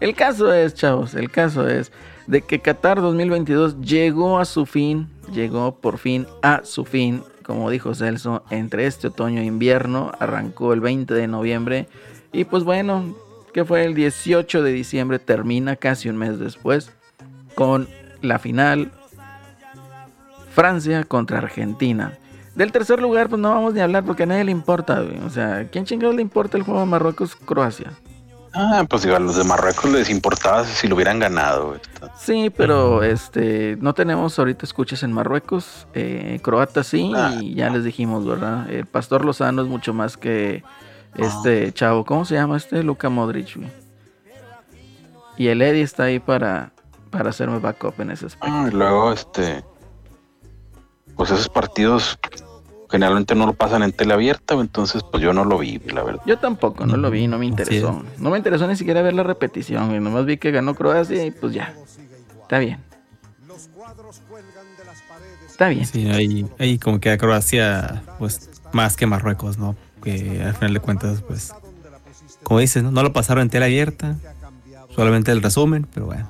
El 0.01 0.17
caso 0.17 0.53
es, 0.53 0.75
chavos, 0.75 1.15
el 1.15 1.31
caso 1.31 1.69
es 1.69 1.93
de 2.27 2.43
que 2.43 2.59
Qatar 2.59 3.01
2022 3.01 3.81
llegó 3.81 4.41
a 4.41 4.45
su 4.45 4.67
fin, 4.67 5.07
llegó 5.33 5.77
por 5.77 5.99
fin 5.99 6.27
a 6.43 6.63
su 6.65 6.85
fin, 6.85 7.23
como 7.45 7.71
dijo 7.71 7.95
Celso, 7.95 8.43
entre 8.51 8.87
este 8.87 9.07
otoño 9.07 9.41
e 9.41 9.45
invierno, 9.45 10.11
arrancó 10.19 10.73
el 10.73 10.81
20 10.81 11.15
de 11.15 11.29
noviembre 11.29 11.87
y 12.33 12.43
pues 12.43 12.65
bueno, 12.65 13.15
que 13.55 13.65
fue 13.65 13.85
el 13.85 13.95
18 13.95 14.61
de 14.65 14.73
diciembre, 14.73 15.21
termina 15.21 15.77
casi 15.77 16.09
un 16.09 16.17
mes 16.17 16.41
después 16.41 16.91
con 17.55 17.89
la 18.21 18.41
final 18.41 18.91
Francia 20.51 21.05
contra 21.05 21.39
Argentina. 21.39 22.19
Del 22.55 22.73
tercer 22.73 23.00
lugar, 23.00 23.29
pues 23.29 23.41
no 23.41 23.50
vamos 23.50 23.75
ni 23.75 23.81
a 23.81 23.85
hablar 23.85 24.05
porque 24.05 24.25
a 24.25 24.26
nadie 24.26 24.44
le 24.44 24.50
importa, 24.50 25.00
güey. 25.00 25.19
O 25.25 25.31
sea, 25.31 25.69
¿quién 25.70 25.85
chingados 25.85 26.14
le 26.17 26.23
importa 26.23 26.56
el 26.56 26.64
juego 26.64 26.81
de 26.81 26.87
Marruecos-Croacia? 26.87 27.93
Ah, 28.52 28.85
pues 28.91 29.02
digo, 29.02 29.14
a 29.14 29.20
los 29.20 29.37
de 29.37 29.44
Marruecos 29.44 29.88
les 29.93 30.11
importaba 30.11 30.64
si 30.64 30.88
lo 30.88 30.97
hubieran 30.97 31.20
ganado, 31.20 31.69
güey. 31.69 31.81
Sí, 32.19 32.50
pero 32.50 33.05
este 33.05 33.76
no 33.81 33.94
tenemos 33.94 34.37
ahorita 34.41 34.67
escuchas 34.67 35.05
en 35.05 35.12
Marruecos, 35.12 35.87
eh, 35.94 36.41
croata 36.43 36.82
sí, 36.82 37.12
Ah. 37.14 37.37
y 37.41 37.55
ya 37.55 37.71
les 37.71 37.85
dijimos, 37.85 38.26
¿verdad? 38.26 38.69
El 38.69 38.87
Pastor 38.87 39.25
Lozano 39.25 39.62
es 39.62 39.69
mucho 39.69 39.95
más 39.95 40.16
que 40.16 40.64
este 41.14 41.71
chavo, 41.73 42.04
¿cómo 42.04 42.25
se 42.25 42.35
llama 42.35 42.57
este? 42.57 42.83
Luka 42.83 43.09
Modric, 43.09 43.54
güey. 43.57 43.71
Y 45.37 45.47
el 45.47 45.62
Eddie 45.62 45.83
está 45.83 46.04
ahí 46.04 46.19
para, 46.19 46.73
para 47.11 47.30
hacerme 47.30 47.61
backup 47.61 48.00
en 48.00 48.11
ese 48.11 48.26
aspecto. 48.26 48.49
Ah, 48.52 48.69
y 48.69 48.75
luego, 48.75 49.12
este. 49.12 49.64
Pues 51.21 51.31
esos 51.33 51.50
partidos 51.50 52.19
generalmente 52.91 53.35
no 53.35 53.45
lo 53.45 53.53
pasan 53.53 53.83
en 53.83 53.93
tele 53.93 54.15
abierta, 54.15 54.55
entonces 54.55 55.03
pues 55.11 55.23
yo 55.23 55.35
no 55.35 55.45
lo 55.45 55.59
vi, 55.59 55.79
la 55.81 56.03
verdad. 56.03 56.23
Yo 56.25 56.39
tampoco, 56.39 56.87
no 56.87 56.97
lo 56.97 57.11
vi, 57.11 57.27
no 57.27 57.39
me 57.39 57.45
interesó. 57.45 58.03
No 58.17 58.31
me 58.31 58.39
interesó 58.39 58.67
ni 58.67 58.75
siquiera 58.75 59.03
ver 59.03 59.12
la 59.12 59.23
repetición, 59.23 59.89
güey. 59.89 60.00
Nomás 60.00 60.25
vi 60.25 60.39
que 60.39 60.50
ganó 60.50 60.75
Croacia 60.75 61.27
y 61.27 61.31
pues 61.31 61.53
ya. 61.53 61.75
Está 62.41 62.59
bien. 62.59 62.79
Está 65.47 65.69
bien. 65.69 65.85
Sí, 65.85 66.09
ahí, 66.09 66.47
ahí 66.59 66.79
como 66.79 67.00
que 67.00 67.11
a 67.11 67.19
Croacia, 67.19 68.03
pues 68.19 68.49
más 68.73 68.97
que 68.97 69.07
Marruecos, 69.07 69.59
¿no? 69.59 69.77
Que 70.03 70.43
al 70.43 70.55
final 70.55 70.73
de 70.73 70.81
cuentas, 70.81 71.21
pues, 71.21 71.53
como 72.43 72.61
dices, 72.61 72.83
¿no? 72.83 72.91
No 72.91 73.03
lo 73.03 73.12
pasaron 73.12 73.43
en 73.43 73.50
tela 73.50 73.67
abierta, 73.67 74.17
solamente 74.95 75.33
el 75.33 75.43
resumen, 75.43 75.87
pero 75.93 76.07
bueno, 76.07 76.27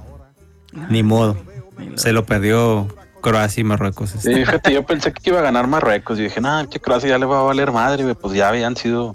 ni 0.89 1.05
modo. 1.05 1.37
Ni 1.79 1.91
lo- 1.91 1.99
Se 1.99 2.13
lo 2.13 2.27
perdió 2.27 2.89
Croacia 3.21 3.61
y 3.61 3.65
Marruecos. 3.65 4.11
Sí, 4.11 4.17
este. 4.19 4.35
fíjate, 4.37 4.73
yo 4.73 4.85
pensé 4.85 5.13
que 5.13 5.31
iba 5.31 5.39
a 5.39 5.43
ganar 5.43 5.67
Marruecos 5.67 6.19
y 6.19 6.23
dije, 6.25 6.41
nah, 6.41 6.65
que 6.67 6.81
Croacia 6.81 7.11
ya 7.11 7.19
le 7.19 7.27
va 7.27 7.41
a 7.41 7.43
valer 7.43 7.71
madre, 7.73 8.15
pues 8.15 8.35
ya 8.35 8.49
habían 8.49 8.77
sido 8.77 9.15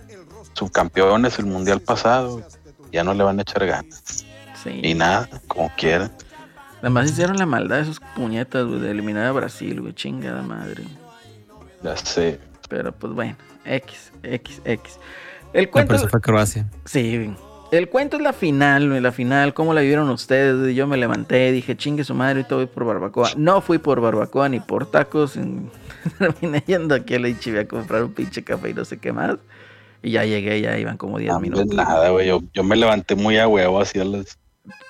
subcampeones 0.54 1.38
el 1.40 1.46
mundial 1.46 1.82
pasado, 1.82 2.42
ya 2.92 3.04
no 3.04 3.14
le 3.14 3.24
van 3.24 3.40
a 3.40 3.42
echar 3.42 3.66
ganas. 3.66 4.26
Sí. 4.64 4.80
Y 4.84 4.94
nada, 4.94 5.30
como 5.48 5.70
quieran. 5.76 6.12
Además 6.82 7.10
hicieron 7.12 7.38
la 7.38 7.46
maldad 7.46 7.78
de 7.78 7.82
esos 7.84 8.00
puñetas, 8.16 8.66
güey, 8.66 8.80
de 8.80 8.92
eliminar 8.92 9.26
a 9.26 9.32
Brasil, 9.32 9.82
güey. 9.82 9.94
Chingada 9.94 10.42
madre. 10.42 10.84
Ya 11.84 11.98
sé. 11.98 12.40
Pero 12.70 12.92
pues 12.92 13.14
bueno, 13.14 13.36
X, 13.66 14.12
X, 14.24 14.62
X. 14.66 15.00
El 15.54 15.66
No, 15.66 15.72
cuento. 15.72 15.88
pero 15.90 16.00
eso 16.00 16.10
fue 16.10 16.22
Croacia. 16.22 16.68
Sí. 16.86 17.34
El 17.72 17.90
cuento 17.90 18.18
es 18.18 18.24
la 18.24 18.32
final, 18.32 19.02
la 19.02 19.12
final, 19.12 19.54
cómo 19.54 19.74
la 19.74 19.82
vivieron 19.82 20.10
ustedes. 20.10 20.74
Yo 20.76 20.88
me 20.88 20.98
levanté, 20.98 21.52
dije, 21.52 21.76
chingue 21.76 22.04
su 22.04 22.14
madre, 22.14 22.38
ahorita 22.40 22.56
voy 22.56 22.66
por 22.68 22.86
barbacoa. 22.86 23.32
No 23.38 23.60
fui 23.62 23.80
por 23.80 24.00
barbacoa 24.02 24.48
ni 24.50 24.60
por 24.60 24.86
tacos. 24.90 25.34
Terminé 26.20 26.64
yendo 26.68 26.96
aquí 26.96 27.16
a 27.16 27.20
la 27.20 27.28
HB 27.30 27.60
a 27.60 27.66
comprar 27.66 28.04
un 28.04 28.14
pinche 28.14 28.44
café 28.44 28.70
y 28.70 28.74
no 28.74 28.86
sé 28.86 28.98
qué 29.00 29.12
más. 29.12 29.36
Y 30.04 30.12
ya 30.12 30.24
llegué, 30.24 30.62
ya 30.62 30.78
iban 30.78 30.98
como 30.98 31.18
10 31.18 31.34
No, 31.34 31.40
minutos. 31.40 31.66
nada, 31.76 32.10
güey, 32.12 32.28
yo, 32.28 32.42
yo 32.54 32.64
me 32.64 32.76
levanté 32.76 33.16
muy 33.16 33.38
a 33.40 33.48
huevo 33.48 33.82
así 33.82 34.00
a 34.00 34.06
las 34.06 34.38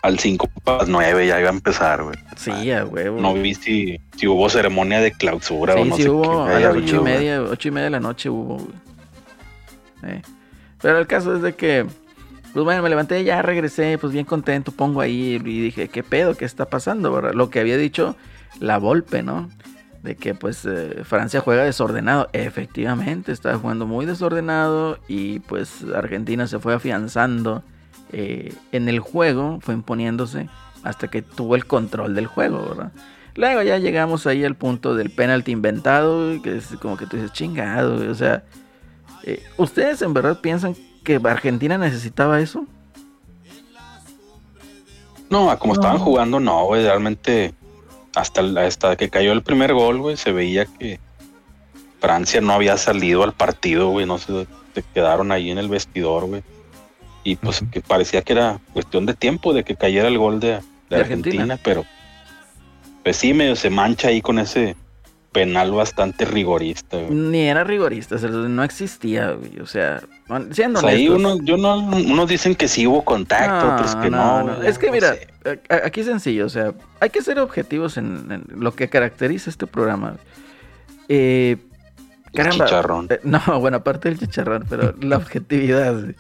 al 0.03 0.20
5 0.20 0.50
para 0.63 0.79
las 0.79 0.88
9 0.89 1.27
ya 1.27 1.39
iba 1.39 1.50
a 1.50 1.53
empezar, 1.53 2.03
güey. 2.03 2.15
Sí, 2.38 2.72
a 2.72 2.86
huevo. 2.86 3.20
No 3.22 3.34
vi 3.34 3.53
si, 3.55 4.00
si 4.17 4.27
hubo 4.27 4.50
ceremonia 4.50 5.00
de 5.00 5.12
clausura 5.12 5.75
o 5.75 5.84
no 5.86 5.96
sí 5.96 6.03
sé 6.03 6.10
hubo, 6.10 6.46
qué 6.46 6.53
a 6.53 6.60
las 6.60 6.70
ocho 6.72 6.77
y 6.77 6.82
habido, 6.82 7.01
güey. 7.01 7.13
media, 7.13 7.41
ocho 7.44 7.67
y 7.67 7.72
media 7.72 7.86
de 7.86 7.89
la 7.91 8.00
noche 8.01 8.29
hubo, 8.29 8.58
güey. 8.58 8.75
Eh, 10.15 10.22
Pero 10.82 11.00
el 11.00 11.08
caso 11.08 11.36
es 11.36 11.41
de 11.41 11.55
que, 11.55 11.86
pues 12.55 12.63
bueno, 12.63 12.81
me 12.81 12.88
levanté, 12.89 13.21
ya 13.25 13.41
regresé, 13.41 13.97
pues 13.97 14.13
bien 14.13 14.24
contento, 14.24 14.71
pongo 14.71 15.01
ahí 15.01 15.41
y 15.43 15.62
dije, 15.62 15.89
¿qué 15.89 16.03
pedo? 16.03 16.38
¿Qué 16.38 16.45
está 16.45 16.69
pasando? 16.69 17.12
verdad? 17.12 17.33
Lo 17.33 17.50
que 17.50 17.59
había 17.59 17.75
dicho 17.75 18.15
la 18.62 18.77
Volpe, 18.77 19.24
¿no? 19.24 19.50
De 20.03 20.15
que 20.15 20.35
pues 20.35 20.63
eh, 20.63 21.01
Francia 21.03 21.41
juega 21.41 21.65
desordenado. 21.65 22.29
Efectivamente, 22.31 23.33
estaba 23.33 23.57
jugando 23.57 23.85
muy 23.85 24.05
desordenado 24.05 25.00
y 25.09 25.39
pues 25.39 25.83
Argentina 25.93 26.47
se 26.47 26.59
fue 26.59 26.74
afianzando 26.74 27.62
eh, 28.13 28.53
en 28.71 28.88
el 28.88 29.01
juego, 29.01 29.59
fue 29.59 29.74
imponiéndose 29.74 30.47
hasta 30.81 31.09
que 31.09 31.21
tuvo 31.21 31.57
el 31.57 31.65
control 31.65 32.15
del 32.15 32.27
juego, 32.27 32.65
¿verdad? 32.69 32.93
Luego 33.35 33.63
ya 33.63 33.79
llegamos 33.79 34.27
ahí 34.27 34.45
al 34.45 34.55
punto 34.55 34.95
del 34.95 35.09
penalti 35.09 35.51
inventado, 35.51 36.41
que 36.41 36.55
es 36.55 36.67
como 36.81 36.95
que 36.95 37.05
tú 37.05 37.17
dices, 37.17 37.33
chingado, 37.33 37.97
güey", 37.97 38.07
o 38.07 38.15
sea, 38.15 38.45
eh, 39.24 39.43
¿ustedes 39.57 40.01
en 40.01 40.13
verdad 40.13 40.39
piensan 40.39 40.74
que 41.05 41.21
Argentina 41.24 41.77
necesitaba 41.77 42.41
eso? 42.41 42.65
No, 45.29 45.50
a 45.50 45.57
como 45.57 45.74
estaban 45.74 46.00
jugando, 46.00 46.41
no, 46.41 46.65
güey. 46.65 46.83
Realmente, 46.83 47.53
hasta, 48.13 48.95
que 48.97 49.09
cayó 49.09 49.31
el 49.31 49.43
primer 49.43 49.74
gol, 49.74 50.00
güey, 50.00 50.17
se 50.17 50.33
veía 50.33 50.65
que 50.65 51.00
Francia 52.01 52.41
no 52.41 52.53
había 52.53 52.77
salido 52.77 53.24
al 53.24 53.31
partido, 53.31 53.89
güey. 53.89 54.05
No 54.05 54.17
se, 54.17 54.47
se 54.74 54.83
quedaron 54.93 55.31
ahí 55.31 55.50
en 55.50 55.57
el 55.57 55.69
vestidor, 55.69 56.25
güey. 56.25 56.43
Y 57.24 57.38
pues 57.38 57.63
que 57.71 57.81
parecía 57.81 58.21
que 58.21 58.33
era 58.33 58.59
cuestión 58.74 59.05
de 59.05 59.13
tiempo 59.13 59.53
de 59.53 59.63
que 59.63 59.75
cayera 59.75 60.09
el 60.09 60.17
gol 60.17 60.39
de, 60.39 60.47
de 60.47 60.62
De 60.89 60.95
Argentina. 60.97 61.43
Argentina, 61.43 61.59
pero 61.63 61.85
pues 63.03 63.17
sí, 63.17 63.33
medio 63.33 63.55
se 63.55 63.69
mancha 63.69 64.09
ahí 64.09 64.21
con 64.21 64.38
ese 64.38 64.75
penal 65.36 65.72
bastante 65.72 66.25
rigorista, 66.25 66.98
güey. 66.98 67.12
Ni 67.13 67.42
era 67.42 67.63
rigorista, 67.63 68.15
o 68.15 68.18
sea, 68.18 68.30
no 68.32 68.63
existía, 68.63 69.32
güey, 69.34 69.60
o 69.60 69.68
sea, 69.68 70.01
siendo 70.51 70.80
O 70.80 70.82
sea, 70.82 70.89
ahí 70.92 71.08
uno, 71.10 71.38
yo 71.44 71.58
no, 71.58 71.77
unos 71.77 72.27
dicen 72.27 72.56
que 72.56 72.68
sí 72.68 72.88
hubo 72.88 73.04
contacto, 73.06 73.74
otros 73.74 73.96
que 73.98 74.10
no. 74.10 74.63
Es 74.63 74.80
que 74.80 74.88
no 74.88 74.94
mira, 74.94 75.13
sé. 75.13 75.27
aquí 75.84 76.00
es 76.00 76.08
sencillo, 76.08 76.46
o 76.46 76.50
sea, 76.50 76.74
hay 77.00 77.10
que 77.12 77.22
ser 77.22 77.38
objetivos 77.39 77.98
en, 77.98 78.25
en 78.32 78.46
lo 78.63 78.74
que 78.74 78.89
caracteriza 78.89 79.50
este 79.51 79.68
programa. 79.68 80.15
Eh, 81.10 81.58
El 82.34 82.50
chicharrón. 82.50 83.08
eh, 83.12 83.20
no, 83.24 83.42
bueno, 83.60 83.77
aparte 83.77 84.10
del 84.10 84.18
chicharrón, 84.18 84.65
pero 84.70 84.96
la 85.01 85.18
objetividad. 85.18 85.94
güey. 86.01 86.15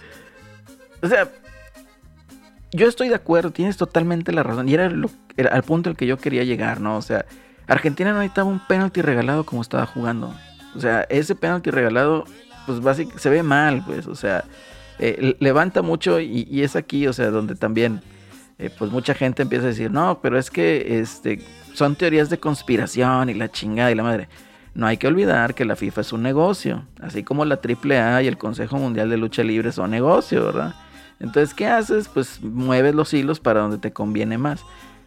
O 1.01 1.07
sea, 1.07 1.29
yo 2.71 2.87
estoy 2.87 3.09
de 3.09 3.15
acuerdo, 3.15 3.51
tienes 3.51 3.77
totalmente 3.77 4.31
la 4.31 4.43
razón. 4.43 4.67
Y 4.69 4.73
era, 4.73 4.89
lo- 4.89 5.09
era 5.37 5.51
al 5.55 5.63
punto 5.63 5.89
al 5.89 5.95
que 5.95 6.05
yo 6.05 6.17
quería 6.17 6.43
llegar, 6.43 6.81
¿no? 6.81 6.97
O 6.97 7.01
sea, 7.01 7.25
Argentina 7.67 8.11
no 8.11 8.19
necesitaba 8.19 8.49
un 8.49 8.59
penalti 8.59 9.01
regalado 9.01 9.43
como 9.45 9.61
estaba 9.61 9.85
jugando. 9.85 10.33
O 10.75 10.79
sea, 10.79 11.01
ese 11.09 11.35
penalti 11.35 11.71
regalado, 11.71 12.25
pues 12.65 12.79
básicamente 12.81 13.21
se 13.21 13.29
ve 13.29 13.43
mal, 13.43 13.83
pues, 13.85 14.07
o 14.07 14.15
sea, 14.15 14.43
eh, 14.99 15.17
le- 15.19 15.37
levanta 15.39 15.81
mucho 15.81 16.19
y, 16.19 16.47
y 16.49 16.63
es 16.63 16.75
aquí, 16.75 17.07
o 17.07 17.13
sea, 17.13 17.29
donde 17.31 17.55
también, 17.55 18.01
eh, 18.59 18.69
pues 18.77 18.91
mucha 18.91 19.13
gente 19.13 19.41
empieza 19.43 19.65
a 19.65 19.69
decir, 19.69 19.91
no, 19.91 20.19
pero 20.21 20.37
es 20.37 20.49
que 20.51 20.99
este, 20.99 21.39
son 21.73 21.95
teorías 21.95 22.29
de 22.29 22.37
conspiración 22.39 23.29
y 23.29 23.33
la 23.33 23.49
chingada 23.51 23.91
y 23.91 23.95
la 23.95 24.03
madre. 24.03 24.29
No 24.73 24.87
hay 24.87 24.97
que 24.97 25.07
olvidar 25.07 25.55
que 25.55 25.63
la 25.63 25.77
FIFA 25.77 26.01
es 26.01 26.11
un 26.13 26.21
negocio, 26.21 26.83
así 27.01 27.23
como 27.23 27.45
la 27.45 27.55
AAA 27.61 28.23
y 28.23 28.27
el 28.27 28.37
Consejo 28.37 28.77
Mundial 28.77 29.09
de 29.09 29.15
Lucha 29.17 29.41
Libre 29.43 29.71
son 29.71 29.91
negocio, 29.91 30.43
¿verdad? 30.45 30.75
Entonces, 31.21 31.53
¿qué 31.53 31.67
haces? 31.67 32.09
Pues 32.09 32.41
mueves 32.41 32.93
los 32.93 33.13
hilos 33.13 33.39
para 33.39 33.61
donde 33.61 33.77
te 33.77 33.93
conviene 33.93 34.37
más. 34.37 34.61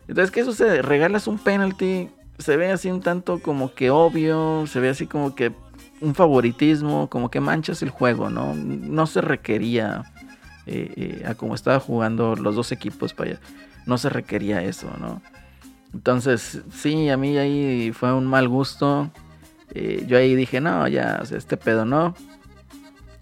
Entonces, 0.08 0.30
¿qué 0.30 0.42
sucede? 0.42 0.80
Regalas 0.80 1.26
un 1.26 1.38
penalti, 1.38 2.08
se 2.38 2.56
ve 2.56 2.70
así 2.70 2.90
un 2.90 3.00
tanto 3.00 3.40
como 3.40 3.74
que 3.74 3.90
obvio, 3.90 4.64
se 4.66 4.80
ve 4.80 4.88
así 4.88 5.06
como 5.06 5.34
que 5.34 5.52
un 6.00 6.14
favoritismo, 6.14 7.08
como 7.08 7.30
que 7.30 7.40
manchas 7.40 7.82
el 7.82 7.90
juego, 7.90 8.30
¿no? 8.30 8.54
No 8.54 9.06
se 9.06 9.20
requería, 9.20 10.04
eh, 10.66 10.92
eh, 10.96 11.26
a 11.26 11.34
como 11.34 11.54
estaba 11.54 11.80
jugando 11.80 12.36
los 12.36 12.54
dos 12.54 12.70
equipos 12.72 13.12
para 13.14 13.30
allá, 13.30 13.40
no 13.86 13.98
se 13.98 14.08
requería 14.08 14.62
eso, 14.62 14.88
¿no? 15.00 15.20
Entonces, 15.92 16.62
sí, 16.72 17.08
a 17.08 17.16
mí 17.16 17.36
ahí 17.38 17.92
fue 17.92 18.12
un 18.12 18.26
mal 18.26 18.46
gusto. 18.48 19.10
Eh, 19.74 20.04
yo 20.06 20.18
ahí 20.18 20.34
dije, 20.34 20.60
no, 20.60 20.86
ya, 20.86 21.22
este 21.30 21.56
pedo 21.56 21.84
no. 21.84 22.14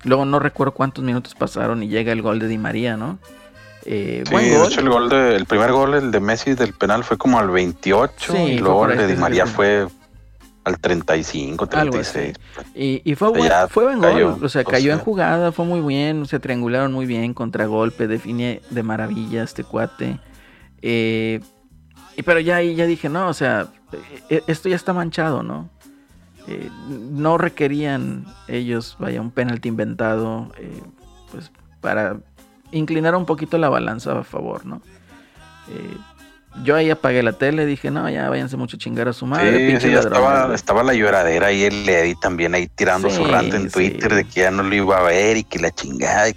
Luego 0.04 0.24
no 0.24 0.38
recuerdo 0.38 0.74
cuántos 0.74 1.04
minutos 1.04 1.34
pasaron 1.34 1.82
y 1.82 1.88
llega 1.88 2.12
el 2.12 2.22
gol 2.22 2.38
de 2.38 2.48
Di 2.48 2.58
María, 2.58 2.96
¿no? 2.96 3.18
Eh, 3.88 4.24
Sí, 4.26 4.32
buen 4.32 4.44
de 4.44 4.64
hecho 4.64 4.80
el 4.80 4.88
gol 4.88 5.08
de, 5.08 5.36
el 5.36 5.46
primer 5.46 5.70
gol, 5.72 5.94
el 5.94 6.10
de 6.10 6.20
Messi 6.20 6.54
del 6.54 6.72
penal 6.72 7.04
fue 7.04 7.16
como 7.16 7.38
al 7.38 7.50
28 7.50 8.32
Sí, 8.32 8.38
y 8.38 8.58
luego 8.58 8.86
el 8.86 8.98
de 8.98 9.06
Di 9.06 9.16
María 9.16 9.46
fue 9.46 9.86
al 10.64 10.80
35, 10.80 11.68
Algo 11.72 11.98
así. 11.98 12.12
36. 12.12 12.36
Y, 12.74 13.02
y 13.04 13.14
fue, 13.14 13.30
sea, 13.40 13.58
buen, 13.58 13.68
fue 13.68 13.84
buen 13.84 14.00
cayó, 14.00 14.32
gol, 14.32 14.44
o 14.44 14.48
sea, 14.48 14.62
o 14.62 14.64
cayó 14.64 14.92
en 14.92 14.98
jugada, 14.98 15.52
fue 15.52 15.64
muy 15.64 15.80
bien, 15.80 16.26
se 16.26 16.40
triangularon 16.40 16.92
muy 16.92 17.06
bien, 17.06 17.34
contragolpe, 17.34 18.08
define 18.08 18.60
de 18.70 18.82
maravilla 18.82 19.44
este 19.44 19.62
cuate. 19.62 20.18
Eh, 20.82 21.40
y 22.16 22.22
pero 22.22 22.40
ya 22.40 22.56
ahí 22.56 22.74
ya 22.74 22.86
dije, 22.86 23.08
no, 23.08 23.28
o 23.28 23.34
sea, 23.34 23.68
eh, 24.28 24.42
esto 24.48 24.68
ya 24.68 24.74
está 24.74 24.92
manchado, 24.92 25.44
¿no? 25.44 25.70
Eh, 26.48 26.70
no 26.90 27.38
requerían 27.38 28.24
ellos, 28.48 28.96
vaya, 28.98 29.20
un 29.20 29.30
penalti 29.30 29.68
inventado, 29.68 30.50
eh, 30.58 30.82
pues 31.30 31.52
para 31.80 32.16
inclinar 32.72 33.14
un 33.14 33.26
poquito 33.26 33.58
la 33.58 33.68
balanza 33.68 34.18
a 34.18 34.24
favor, 34.24 34.64
¿no? 34.66 34.80
Eh, 35.70 35.96
yo 36.62 36.74
ahí 36.74 36.88
apagué 36.90 37.22
la 37.22 37.32
tele, 37.32 37.66
dije, 37.66 37.90
no, 37.90 38.08
ya 38.08 38.30
váyanse 38.30 38.56
mucho 38.56 38.76
a 38.76 38.78
chingar 38.78 39.08
a 39.08 39.12
su 39.12 39.26
madre, 39.26 39.78
Sí, 39.78 39.86
sí, 39.88 39.92
ya 39.92 39.98
estaba, 40.00 40.44
güey". 40.44 40.54
estaba 40.54 40.82
la 40.82 40.94
lloradera 40.94 41.52
y 41.52 41.64
el 41.64 41.86
Eddie 41.88 42.16
también 42.20 42.54
ahí 42.54 42.66
tirando 42.68 43.10
su 43.10 43.24
rant 43.24 43.52
en 43.52 43.64
sí. 43.64 43.74
Twitter 43.90 44.14
de 44.14 44.24
que 44.24 44.40
ya 44.40 44.50
no 44.50 44.62
lo 44.62 44.74
iba 44.74 44.98
a 44.98 45.02
ver 45.02 45.36
y 45.36 45.44
que 45.44 45.58
la 45.58 45.70
chingada. 45.70 46.30
Y, 46.30 46.34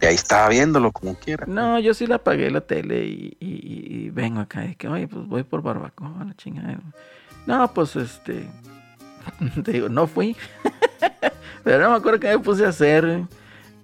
y 0.00 0.06
ahí 0.06 0.14
estaba 0.14 0.48
viéndolo 0.48 0.92
como 0.92 1.16
quiera. 1.16 1.44
No, 1.48 1.80
yo 1.80 1.92
sí 1.92 2.06
la 2.06 2.16
apagué 2.16 2.50
la 2.52 2.60
tele 2.60 3.04
y, 3.04 3.36
y- 3.40 4.04
y 4.06 4.10
vengo 4.10 4.40
acá 4.40 4.64
y 4.64 4.76
que, 4.76 4.86
oye, 4.86 5.08
pues 5.08 5.26
voy 5.26 5.42
por 5.42 5.60
barbacoa, 5.62 6.24
la 6.24 6.34
chingada. 6.36 6.78
No, 7.46 7.72
pues 7.74 7.96
este, 7.96 8.46
te 9.64 9.72
digo, 9.72 9.88
no 9.88 10.06
fui. 10.06 10.36
Pero 11.64 11.82
no 11.82 11.90
me 11.90 11.96
acuerdo 11.96 12.20
qué 12.20 12.28
me 12.28 12.38
puse 12.38 12.64
a 12.64 12.68
hacer. 12.68 13.22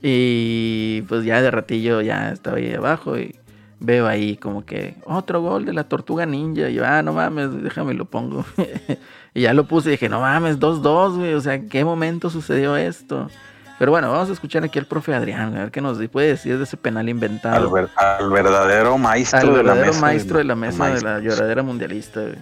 Y 0.07 1.01
pues 1.09 1.25
ya 1.25 1.41
de 1.41 1.51
ratillo 1.51 2.03
ya 2.03 2.31
estaba 2.31 2.59
ahí 2.59 2.75
abajo 2.75 3.17
y 3.19 3.35
veo 3.81 4.07
ahí 4.07 4.37
como 4.37 4.67
que 4.67 4.97
otro 5.07 5.41
gol 5.41 5.65
de 5.65 5.73
la 5.73 5.85
tortuga 5.85 6.27
ninja. 6.27 6.69
Y 6.69 6.75
yo, 6.75 6.85
ah, 6.85 7.01
no 7.01 7.15
mames, 7.15 7.63
déjame 7.63 7.95
lo 7.95 8.05
pongo. 8.05 8.45
y 9.35 9.41
ya 9.41 9.55
lo 9.55 9.65
puse 9.67 9.89
y 9.89 9.93
dije, 9.93 10.11
no 10.11 10.21
mames, 10.21 10.59
2-2, 10.59 11.17
güey. 11.17 11.33
O 11.33 11.41
sea, 11.41 11.55
¿en 11.55 11.71
qué 11.71 11.87
momento 11.87 12.29
sucedió 12.29 12.77
esto? 12.77 13.31
Pero 13.79 13.93
bueno, 13.93 14.13
vamos 14.13 14.29
a 14.29 14.35
escuchar 14.35 14.63
aquí 14.63 14.79
al 14.79 14.85
profe 14.87 15.15
Adrián, 15.15 15.57
a 15.57 15.61
ver 15.61 15.71
qué 15.71 15.81
nos 15.81 15.99
puede 16.09 16.29
decir 16.29 16.59
de 16.59 16.65
ese 16.65 16.77
penal 16.77 17.09
inventado. 17.09 17.57
Al, 17.67 17.73
ver- 17.73 17.89
al 17.97 18.29
verdadero 18.31 18.99
maestro 18.99 19.41
Al 19.41 19.47
de 19.47 19.53
la 19.53 19.57
verdadero 19.63 19.87
mesa. 19.87 20.01
maestro 20.03 20.39
de 20.39 20.45
la 20.45 20.55
mesa 20.55 20.95
de 20.95 21.01
la 21.01 21.19
lloradera 21.21 21.63
mundialista. 21.63 22.21
güey. 22.21 22.35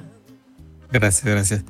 Gracias, 0.91 1.25
gracias. 1.33 1.65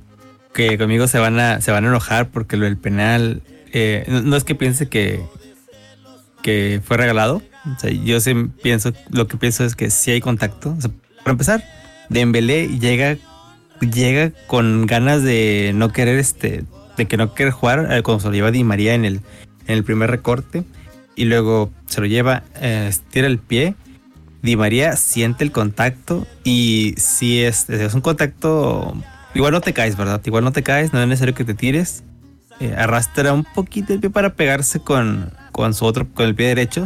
Que 0.54 0.78
conmigo 0.78 1.06
se 1.06 1.18
van 1.18 1.38
a, 1.38 1.60
se 1.60 1.70
van 1.70 1.84
a 1.84 1.88
enojar 1.88 2.30
porque 2.30 2.56
lo 2.56 2.64
del 2.64 2.78
penal. 2.78 3.42
eh, 3.72 4.04
no, 4.08 4.22
no 4.22 4.36
es 4.36 4.42
que 4.44 4.54
piense 4.56 4.88
que, 4.88 5.22
que 6.42 6.80
fue 6.84 6.96
regalado. 6.96 7.42
Yo 8.04 8.18
pienso, 8.62 8.92
lo 9.10 9.28
que 9.28 9.36
pienso 9.36 9.64
es 9.64 9.76
que 9.76 9.90
sí 9.90 10.10
hay 10.10 10.20
contacto. 10.20 10.70
O 10.70 10.90
para 11.22 11.32
empezar, 11.32 11.64
Dembélé 12.08 12.78
llega, 12.78 13.16
llega 13.80 14.32
con 14.48 14.86
ganas 14.86 15.22
de 15.22 15.72
no 15.74 15.92
querer 15.92 16.18
este, 16.18 16.64
de 16.96 17.06
que 17.06 17.16
no 17.16 17.32
jugar 17.52 17.88
eh, 17.90 18.02
cuando 18.02 18.20
se 18.20 18.28
lo 18.28 18.34
lleva 18.34 18.50
Di 18.50 18.64
María 18.64 18.94
en 18.94 19.04
el, 19.04 19.20
en 19.66 19.76
el 19.76 19.84
primer 19.84 20.10
recorte. 20.10 20.64
Y 21.14 21.26
luego 21.26 21.70
se 21.86 22.00
lo 22.00 22.06
lleva, 22.06 22.42
eh, 22.60 22.90
el 23.12 23.38
pie. 23.38 23.74
Di 24.42 24.56
María 24.56 24.96
siente 24.96 25.44
el 25.44 25.52
contacto 25.52 26.26
y 26.42 26.94
si 26.96 27.42
es, 27.42 27.70
es 27.70 27.94
un 27.94 28.00
contacto, 28.00 28.96
igual 29.34 29.52
no 29.52 29.60
te 29.60 29.72
caes, 29.72 29.96
¿verdad? 29.96 30.20
Igual 30.24 30.42
no 30.42 30.50
te 30.50 30.64
caes, 30.64 30.92
no 30.92 31.00
es 31.00 31.06
necesario 31.06 31.34
que 31.34 31.44
te 31.44 31.54
tires. 31.54 32.02
Eh, 32.58 32.74
arrastra 32.76 33.32
un 33.32 33.44
poquito 33.44 33.92
el 33.92 34.00
pie 34.00 34.10
para 34.10 34.34
pegarse 34.34 34.80
con, 34.80 35.32
con 35.52 35.74
su 35.74 35.84
otro, 35.84 36.08
con 36.12 36.26
el 36.26 36.34
pie 36.34 36.48
derecho, 36.48 36.84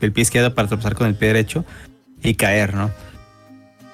el 0.00 0.12
pie 0.12 0.22
izquierdo 0.22 0.54
para 0.54 0.68
tropezar 0.68 0.94
con 0.94 1.06
el 1.06 1.14
pie 1.14 1.28
derecho 1.28 1.64
y 2.22 2.34
caer, 2.34 2.74
¿no? 2.74 2.90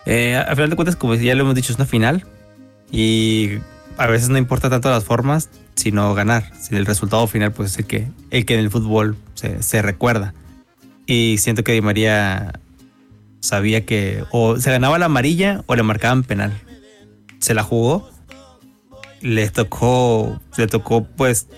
Eh, 0.04 0.36
a 0.36 0.54
final 0.54 0.70
de 0.70 0.76
cuentas, 0.76 0.96
como 0.96 1.14
ya 1.14 1.34
lo 1.34 1.42
hemos 1.42 1.54
dicho, 1.54 1.72
es 1.72 1.78
una 1.78 1.86
final 1.86 2.24
y 2.90 3.58
a 3.96 4.06
veces 4.06 4.28
no 4.28 4.38
importa 4.38 4.70
tanto 4.70 4.90
las 4.90 5.04
formas, 5.04 5.50
sino 5.74 6.14
ganar. 6.14 6.50
Si 6.58 6.74
el 6.76 6.86
resultado 6.86 7.26
final, 7.26 7.52
pues 7.52 7.72
es 7.72 7.78
el 7.78 7.86
que, 7.86 8.08
el 8.30 8.44
que 8.44 8.54
en 8.54 8.60
el 8.60 8.70
fútbol 8.70 9.16
se, 9.34 9.62
se 9.62 9.82
recuerda. 9.82 10.34
Y 11.06 11.36
siento 11.38 11.64
que 11.64 11.72
Di 11.72 11.80
María 11.80 12.60
sabía 13.40 13.86
que 13.86 14.24
o 14.30 14.58
se 14.58 14.70
ganaba 14.70 14.98
la 14.98 15.06
amarilla 15.06 15.62
o 15.66 15.74
le 15.74 15.82
marcaban 15.82 16.22
penal. 16.22 16.52
Se 17.40 17.54
la 17.54 17.62
jugó. 17.62 18.10
Le 19.20 19.50
tocó, 19.50 20.40
le 20.56 20.68
tocó 20.68 21.04
pues 21.04 21.48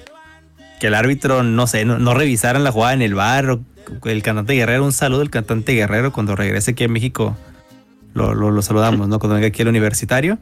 que 0.80 0.88
el 0.88 0.94
árbitro, 0.94 1.44
no 1.44 1.66
sé, 1.68 1.84
no, 1.84 2.14
revisaran 2.14 2.64
la 2.64 2.72
jugada 2.72 2.94
en 2.94 3.02
el 3.02 3.14
bar 3.14 3.50
o 3.50 3.60
el 4.06 4.22
cantante 4.22 4.54
Guerrero, 4.54 4.84
un 4.84 4.92
saludo 4.92 5.20
al 5.20 5.30
cantante 5.30 5.74
Guerrero 5.74 6.10
cuando 6.10 6.34
regrese 6.34 6.72
aquí 6.72 6.84
a 6.84 6.88
México. 6.88 7.36
Lo, 8.14 8.34
lo, 8.34 8.62
saludamos, 8.62 9.06
¿no? 9.06 9.20
Cuando 9.20 9.34
venga 9.34 9.46
aquí 9.46 9.62
al 9.62 9.68
universitario. 9.68 10.38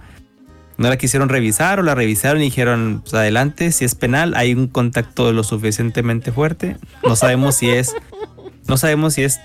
No 0.78 0.88
la 0.88 0.96
quisieron 0.96 1.28
revisar 1.28 1.80
o 1.80 1.82
la 1.82 1.96
revisaron 1.96 2.40
y 2.40 2.44
dijeron, 2.46 3.00
pues 3.02 3.12
adelante, 3.14 3.72
si 3.72 3.84
es 3.84 3.96
penal, 3.96 4.34
hay 4.36 4.54
un 4.54 4.68
contacto 4.68 5.32
lo 5.32 5.42
suficientemente 5.42 6.30
fuerte. 6.30 6.76
No 7.04 7.16
sabemos 7.16 7.56
si 7.56 7.68
es, 7.68 7.94
no 8.68 8.76
sabemos 8.76 9.14
si 9.14 9.24
es, 9.24 9.40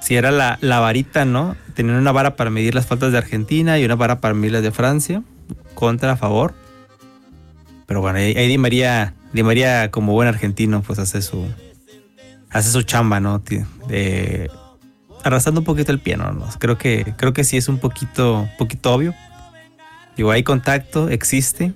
si 0.00 0.14
era 0.14 0.30
la, 0.30 0.58
la 0.60 0.78
varita, 0.78 1.24
¿no? 1.24 1.56
Tenían 1.74 1.96
una 1.96 2.12
vara 2.12 2.36
para 2.36 2.50
medir 2.50 2.76
las 2.76 2.86
faltas 2.86 3.10
de 3.10 3.18
Argentina 3.18 3.80
y 3.80 3.84
una 3.84 3.96
vara 3.96 4.20
para 4.20 4.32
medir 4.32 4.52
las 4.52 4.62
de 4.62 4.70
Francia, 4.70 5.22
contra, 5.74 6.12
a 6.12 6.16
favor. 6.16 6.54
Pero 7.86 8.00
bueno, 8.00 8.18
ahí, 8.18 8.34
Di 8.34 8.58
María, 8.58 9.14
Di 9.32 9.42
María 9.42 9.90
como 9.90 10.12
buen 10.12 10.28
argentino, 10.28 10.82
pues 10.82 10.98
hace 10.98 11.22
su, 11.22 11.46
hace 12.50 12.70
su 12.70 12.82
chamba, 12.82 13.20
¿no? 13.20 13.42
De, 13.88 14.50
arrastrando 15.24 15.60
un 15.60 15.64
poquito 15.64 15.92
el 15.92 16.00
piano, 16.00 16.32
¿no? 16.32 16.48
Creo 16.58 16.78
que, 16.78 17.14
creo 17.16 17.32
que 17.32 17.44
sí 17.44 17.56
es 17.56 17.68
un 17.68 17.78
poquito, 17.78 18.48
poquito 18.58 18.92
obvio. 18.92 19.14
Digo, 20.16 20.30
hay 20.30 20.42
contacto, 20.42 21.08
existe, 21.08 21.72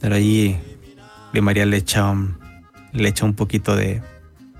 pero 0.00 0.16
ahí 0.16 0.58
Di 1.32 1.40
María 1.40 1.66
le 1.66 1.76
echa 1.76 2.10
un, 2.10 2.38
le 2.92 3.08
echa 3.08 3.24
un 3.24 3.34
poquito 3.34 3.76
de, 3.76 4.02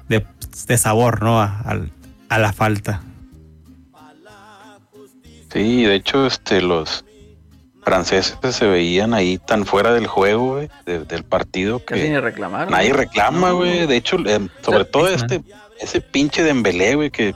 de, 0.08 0.78
sabor, 0.78 1.22
¿no? 1.22 1.40
A, 1.40 1.80
a, 2.28 2.38
la 2.38 2.52
falta. 2.52 3.02
Sí, 5.52 5.84
de 5.84 5.94
hecho, 5.94 6.26
este, 6.26 6.60
los, 6.60 7.04
franceses 7.87 8.37
se 8.52 8.66
veían 8.66 9.14
ahí 9.14 9.38
tan 9.38 9.64
fuera 9.64 9.93
del 9.93 10.09
juego, 10.09 10.55
güey, 10.55 10.69
del 10.85 11.23
partido 11.23 11.78
que 11.78 11.95
Casi 11.95 12.09
ni 12.09 12.19
reclamaron. 12.19 12.73
Nadie 12.73 12.93
reclama, 12.93 13.52
güey. 13.52 13.87
De 13.87 13.95
hecho, 13.95 14.16
em, 14.26 14.49
sobre 14.61 14.85
todo 14.87 15.07
este, 15.07 15.40
ese 15.78 16.00
pinche 16.00 16.43
de 16.43 16.50
Embelé, 16.50 16.97
güey, 16.97 17.11
que 17.12 17.33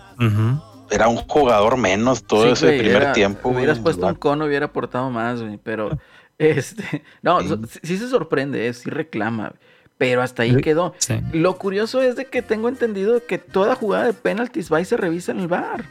era 0.90 1.06
un 1.06 1.18
jugador 1.18 1.76
menos 1.76 2.24
todo 2.24 2.52
ese 2.52 2.76
primer 2.78 3.12
tiempo. 3.12 3.50
Hubieras 3.50 3.78
puesto 3.78 4.04
un 4.08 4.16
cono, 4.16 4.46
hubiera 4.46 4.66
aportado 4.66 5.08
más, 5.08 5.40
güey. 5.40 5.56
Pero, 5.62 5.96
este, 6.38 7.04
no, 7.22 7.38
sí, 7.84 7.96
se 7.96 8.08
sorprende, 8.08 8.66
eh, 8.66 8.74
sí 8.74 8.90
reclama. 8.90 9.52
Pero 9.98 10.20
hasta 10.20 10.42
ahí 10.42 10.56
quedó. 10.56 10.94
Lo 11.32 11.58
curioso 11.58 12.02
es 12.02 12.16
de 12.16 12.24
que 12.24 12.42
tengo 12.42 12.68
entendido 12.68 13.24
que 13.24 13.38
toda 13.38 13.76
jugada 13.76 14.06
de 14.06 14.14
penaltis 14.14 14.72
va 14.72 14.80
y 14.80 14.84
se 14.84 14.96
revisa 14.96 15.30
en 15.30 15.38
el 15.38 15.46
bar. 15.46 15.84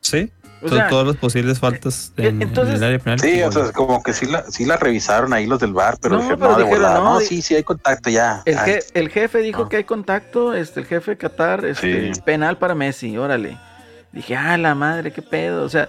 Sí. 0.00 0.30
O 0.62 0.68
sea, 0.68 0.88
todas 0.88 1.06
las 1.06 1.16
posibles 1.16 1.58
faltas 1.58 2.12
eh, 2.16 2.28
en, 2.28 2.42
el 2.42 2.84
área 2.84 2.98
penal. 2.98 3.20
Sí, 3.20 3.42
o 3.42 3.52
sea, 3.52 3.70
como 3.72 4.02
que 4.02 4.12
sí 4.12 4.26
la, 4.26 4.42
sí 4.50 4.64
la 4.64 4.76
revisaron 4.76 5.32
ahí 5.32 5.46
los 5.46 5.60
del 5.60 5.72
bar, 5.72 5.98
pero 6.00 6.18
no, 6.18 6.36
no, 6.36 6.58
de 6.58 6.64
volada. 6.64 6.98
No, 6.98 7.20
sí, 7.20 7.42
sí 7.42 7.54
hay 7.54 7.62
contacto 7.62 8.10
ya. 8.10 8.42
El, 8.44 9.08
jefe 9.08 9.38
dijo 9.38 9.68
que 9.68 9.76
hay 9.76 9.84
contacto, 9.84 10.54
este, 10.54 10.80
el 10.80 10.86
jefe 10.86 11.12
de 11.12 11.16
Qatar, 11.16 11.64
este, 11.64 12.12
penal 12.24 12.58
para 12.58 12.74
Messi, 12.74 13.16
órale. 13.16 13.56
Dije, 14.12 14.36
ah, 14.36 14.56
la 14.56 14.74
madre, 14.74 15.12
qué 15.12 15.22
pedo. 15.22 15.64
O 15.64 15.68
sea, 15.68 15.88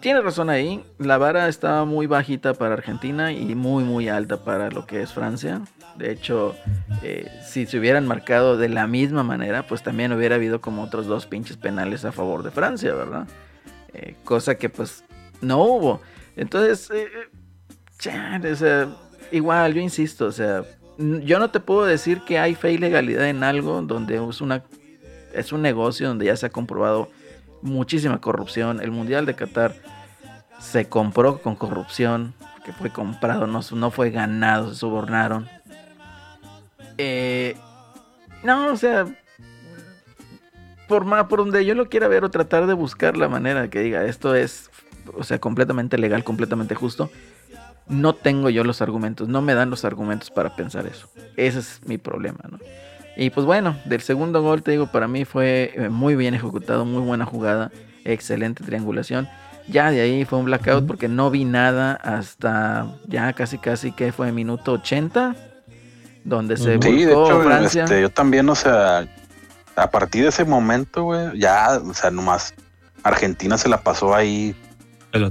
tiene 0.00 0.20
razón 0.20 0.50
ahí. 0.50 0.84
La 0.98 1.18
vara 1.18 1.48
estaba 1.48 1.84
muy 1.84 2.06
bajita 2.06 2.54
para 2.54 2.74
Argentina 2.74 3.32
y 3.32 3.54
muy, 3.54 3.84
muy 3.84 4.08
alta 4.08 4.38
para 4.44 4.70
lo 4.70 4.86
que 4.86 5.02
es 5.02 5.12
Francia. 5.12 5.62
De 5.98 6.12
hecho, 6.12 6.54
eh, 7.02 7.30
si 7.44 7.66
se 7.66 7.78
hubieran 7.78 8.06
marcado 8.06 8.56
de 8.56 8.68
la 8.68 8.86
misma 8.86 9.22
manera, 9.22 9.66
pues 9.66 9.82
también 9.82 10.12
hubiera 10.12 10.34
habido 10.34 10.60
como 10.60 10.82
otros 10.82 11.06
dos 11.06 11.26
pinches 11.26 11.56
penales 11.56 12.04
a 12.04 12.12
favor 12.12 12.42
de 12.42 12.50
Francia, 12.50 12.94
¿verdad? 12.94 13.26
Eh, 13.94 14.14
cosa 14.24 14.56
que 14.56 14.68
pues 14.68 15.04
no 15.40 15.62
hubo. 15.62 16.00
Entonces, 16.36 16.90
eh, 16.92 18.86
igual, 19.32 19.74
yo 19.74 19.80
insisto, 19.80 20.26
o 20.26 20.32
sea, 20.32 20.64
yo 20.98 21.38
no 21.38 21.50
te 21.50 21.60
puedo 21.60 21.86
decir 21.86 22.22
que 22.22 22.38
hay 22.38 22.54
fe 22.54 22.72
y 22.72 22.78
legalidad 22.78 23.28
en 23.28 23.42
algo 23.42 23.80
donde 23.82 24.16
es, 24.16 24.40
una, 24.40 24.64
es 25.32 25.52
un 25.52 25.62
negocio 25.62 26.08
donde 26.08 26.26
ya 26.26 26.36
se 26.36 26.46
ha 26.46 26.50
comprobado 26.50 27.10
muchísima 27.62 28.20
corrupción. 28.20 28.80
El 28.80 28.90
Mundial 28.90 29.26
de 29.26 29.34
Qatar 29.34 29.74
se 30.58 30.88
compró 30.88 31.38
con 31.38 31.56
corrupción, 31.56 32.34
que 32.64 32.72
fue 32.72 32.90
comprado, 32.90 33.46
no, 33.46 33.60
no 33.72 33.90
fue 33.90 34.10
ganado, 34.10 34.70
se 34.70 34.76
sobornaron. 34.76 35.48
Eh, 36.98 37.56
no, 38.42 38.68
o 38.68 38.76
sea, 38.76 39.06
por, 40.88 41.04
por 41.28 41.38
donde 41.38 41.64
yo 41.64 41.74
lo 41.74 41.88
quiera 41.88 42.08
ver 42.08 42.24
o 42.24 42.30
tratar 42.30 42.66
de 42.66 42.74
buscar 42.74 43.16
la 43.16 43.28
manera 43.28 43.68
que 43.68 43.80
diga 43.80 44.04
esto 44.04 44.34
es, 44.34 44.70
o 45.16 45.24
sea, 45.24 45.38
completamente 45.38 45.98
legal, 45.98 46.24
completamente 46.24 46.74
justo, 46.74 47.10
no 47.88 48.14
tengo 48.14 48.50
yo 48.50 48.64
los 48.64 48.82
argumentos, 48.82 49.28
no 49.28 49.42
me 49.42 49.54
dan 49.54 49.70
los 49.70 49.84
argumentos 49.84 50.30
para 50.30 50.56
pensar 50.56 50.86
eso. 50.86 51.08
Ese 51.36 51.60
es 51.60 51.80
mi 51.86 51.98
problema, 51.98 52.40
¿no? 52.50 52.58
Y 53.16 53.30
pues 53.30 53.46
bueno, 53.46 53.76
del 53.86 54.02
segundo 54.02 54.42
gol, 54.42 54.62
te 54.62 54.72
digo, 54.72 54.88
para 54.88 55.08
mí 55.08 55.24
fue 55.24 55.72
eh, 55.74 55.88
muy 55.88 56.16
bien 56.16 56.34
ejecutado, 56.34 56.84
muy 56.84 57.00
buena 57.02 57.24
jugada, 57.24 57.70
excelente 58.04 58.62
triangulación. 58.62 59.28
Ya 59.68 59.90
de 59.90 60.00
ahí 60.00 60.24
fue 60.24 60.38
un 60.38 60.44
blackout 60.44 60.86
porque 60.86 61.08
no 61.08 61.30
vi 61.30 61.44
nada 61.44 61.94
hasta 61.94 62.98
ya 63.06 63.32
casi 63.32 63.58
casi 63.58 63.90
que 63.90 64.12
fue 64.12 64.30
minuto 64.30 64.74
80 64.74 65.34
donde 66.26 66.56
se 66.56 66.78
sí, 66.82 67.04
de 67.04 67.12
hecho, 67.12 67.40
Francia. 67.42 67.84
Este, 67.84 68.02
yo 68.02 68.10
también, 68.10 68.48
o 68.48 68.54
sea, 68.54 69.06
a 69.76 69.90
partir 69.90 70.24
de 70.24 70.28
ese 70.30 70.44
momento, 70.44 71.04
güey, 71.04 71.38
ya, 71.38 71.80
o 71.84 71.94
sea, 71.94 72.10
nomás 72.10 72.52
Argentina 73.04 73.56
se 73.56 73.68
la 73.68 73.80
pasó 73.80 74.14
ahí 74.14 74.54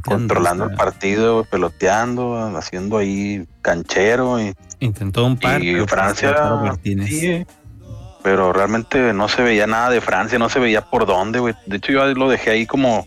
controlando 0.04 0.64
el 0.64 0.76
partido, 0.76 1.44
peloteando, 1.44 2.58
haciendo 2.58 2.98
ahí 2.98 3.46
canchero 3.62 4.40
y 4.40 4.56
intentó 4.80 5.26
un 5.26 5.38
par 5.38 5.62
y 5.62 5.76
Francia 5.86 6.36
sí, 7.06 7.46
pero 8.24 8.52
realmente 8.52 9.14
no 9.14 9.28
se 9.28 9.44
veía 9.44 9.68
nada 9.68 9.90
de 9.90 10.02
Francia, 10.02 10.40
no 10.40 10.50
se 10.50 10.60
veía 10.60 10.82
por 10.82 11.06
dónde, 11.06 11.40
güey. 11.40 11.54
De 11.68 11.78
hecho 11.78 11.92
yo 11.92 12.06
lo 12.16 12.30
dejé 12.30 12.52
ahí 12.52 12.66
como 12.66 13.06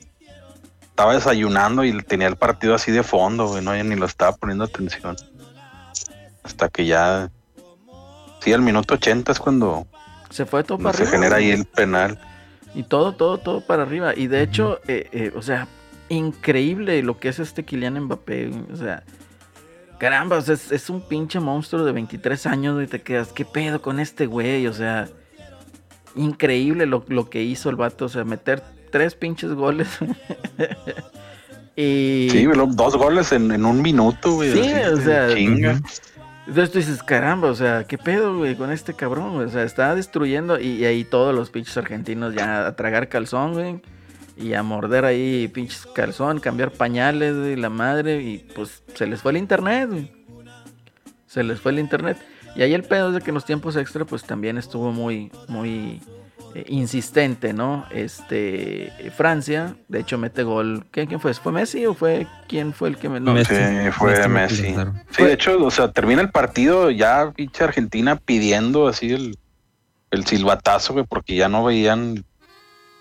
estaba 0.83 1.15
desayunando 1.15 1.85
y 1.85 2.01
tenía 2.03 2.29
el 2.29 2.37
partido 2.37 2.75
así 2.75 2.93
de 2.93 3.03
fondo, 3.03 3.49
güey, 3.49 3.65
no 3.65 3.73
ni 3.83 3.97
lo 3.97 4.07
estaba 4.07 4.37
poniendo 4.37 4.65
atención. 4.65 5.17
Hasta 6.45 6.69
que 6.69 6.87
ya 6.87 7.31
Sí, 8.49 8.55
al 8.55 8.63
minuto 8.63 8.95
80 8.95 9.33
es 9.33 9.39
cuando 9.39 9.87
se 10.31 10.47
fue 10.47 10.65
todo 10.65 10.79
para 10.79 10.97
se 10.97 11.05
genera 11.05 11.37
ahí 11.37 11.51
el 11.51 11.67
penal. 11.67 12.19
Y 12.75 12.83
todo, 12.83 13.13
todo, 13.13 13.37
todo 13.37 13.61
para 13.61 13.83
arriba. 13.83 14.15
Y 14.17 14.27
de 14.27 14.43
hecho, 14.43 14.81
eh, 14.89 15.07
eh, 15.13 15.33
o 15.37 15.43
sea, 15.43 15.69
increíble 16.09 17.03
lo 17.03 17.19
que 17.19 17.29
es 17.29 17.41
este 17.41 17.67
Kylian 17.67 18.01
Mbappé. 18.05 18.51
O 18.73 18.77
sea, 18.77 19.03
caramba, 19.99 20.39
es, 20.39 20.89
un 20.89 21.03
pinche 21.03 21.41
monstruo 21.41 21.85
de 21.85 21.93
23 21.93 22.47
años 22.47 22.83
y 22.83 22.87
te 22.87 23.03
quedas, 23.03 23.35
¿qué 23.35 23.45
pedo 23.45 23.83
con 23.83 24.01
este 24.01 24.25
güey? 24.25 24.67
O 24.67 24.73
sea, 24.73 25.11
increíble 26.15 26.87
lo, 26.87 27.29
que 27.29 27.43
hizo 27.43 27.69
el 27.69 27.77
vato. 27.77 28.07
O 28.07 28.09
sea, 28.09 28.25
meter 28.25 28.63
tres 28.91 29.15
pinches 29.15 29.53
goles. 29.53 29.89
y... 31.77 32.29
Sí, 32.31 32.47
dos 32.69 32.97
goles 32.97 33.31
en, 33.33 33.63
un 33.63 33.83
minuto, 33.83 34.33
güey. 34.33 34.55
Sí, 34.55 34.73
o 34.91 34.97
sea, 34.97 35.29
entonces 36.49 36.71
tú 36.71 36.79
dices, 36.79 37.03
caramba, 37.03 37.51
o 37.51 37.55
sea, 37.55 37.85
¿qué 37.85 37.99
pedo, 37.99 38.39
güey, 38.39 38.57
con 38.57 38.73
este 38.73 38.95
cabrón? 38.95 39.37
O 39.37 39.49
sea, 39.51 39.65
está 39.65 39.95
destruyendo 39.95 40.59
y, 40.59 40.83
ahí 40.87 41.05
todos 41.05 41.35
los 41.35 41.51
pinches 41.51 41.77
argentinos 41.77 42.35
ya 42.35 42.67
a 42.67 42.75
tragar 42.75 43.11
calzón, 43.11 43.53
güey. 43.53 43.83
Y 44.35 44.55
a 44.55 44.63
morder 44.63 45.05
ahí 45.05 45.49
pinches 45.49 45.85
calzón, 45.95 46.41
cambiar 46.41 46.71
pañales, 46.73 47.37
güey, 47.37 47.55
la 47.55 47.69
madre. 47.69 48.23
Y 48.23 48.39
pues 48.55 48.83
se 48.95 49.07
les 49.07 49.21
fue 49.21 49.33
el 49.33 49.37
internet, 49.37 49.91
güey. 49.91 50.11
Se 51.27 51.45
les 51.45 51.61
fue 51.61 51.73
el 51.73 51.81
internet. 51.81 52.17
Y 52.57 52.63
ahí 52.63 52.73
el 52.73 52.83
pedo 52.83 53.09
es 53.09 53.17
de 53.17 53.21
que 53.21 53.29
en 53.29 53.35
los 53.35 53.45
tiempos 53.45 53.77
extra, 53.77 54.07
pues 54.07 54.25
también 54.25 54.57
estuvo 54.57 54.91
muy, 54.91 55.31
muy 55.49 56.01
insistente, 56.69 57.53
¿no? 57.53 57.87
Este, 57.91 58.93
Francia, 59.17 59.77
de 59.89 60.01
hecho 60.01 60.19
mete 60.19 60.43
gol. 60.43 60.87
¿Quién, 60.91 61.21
fue? 61.21 61.35
¿Fue 61.35 61.53
Messi 61.53 61.87
o 61.87 61.95
fue 61.95 62.27
quién 62.49 62.73
fue 62.73 62.89
el 62.89 62.97
que 62.97 63.09
me... 63.09 63.21
No, 63.21 63.37
sí, 63.45 63.55
fue 63.93 64.29
Messi. 64.29 64.75
Sí, 65.11 65.23
de 65.23 65.33
hecho, 65.33 65.65
o 65.65 65.71
sea, 65.71 65.93
termina 65.93 66.21
el 66.21 66.31
partido 66.31 66.91
ya 66.91 67.33
pinche 67.35 67.65
Argentina 67.65 68.17
pidiendo 68.17 68.89
así 68.89 69.13
el, 69.13 69.39
el 70.11 70.27
silbatazo, 70.27 70.95
güey, 70.95 71.05
porque 71.09 71.37
ya 71.37 71.49
no 71.49 71.65
veían 71.65 72.25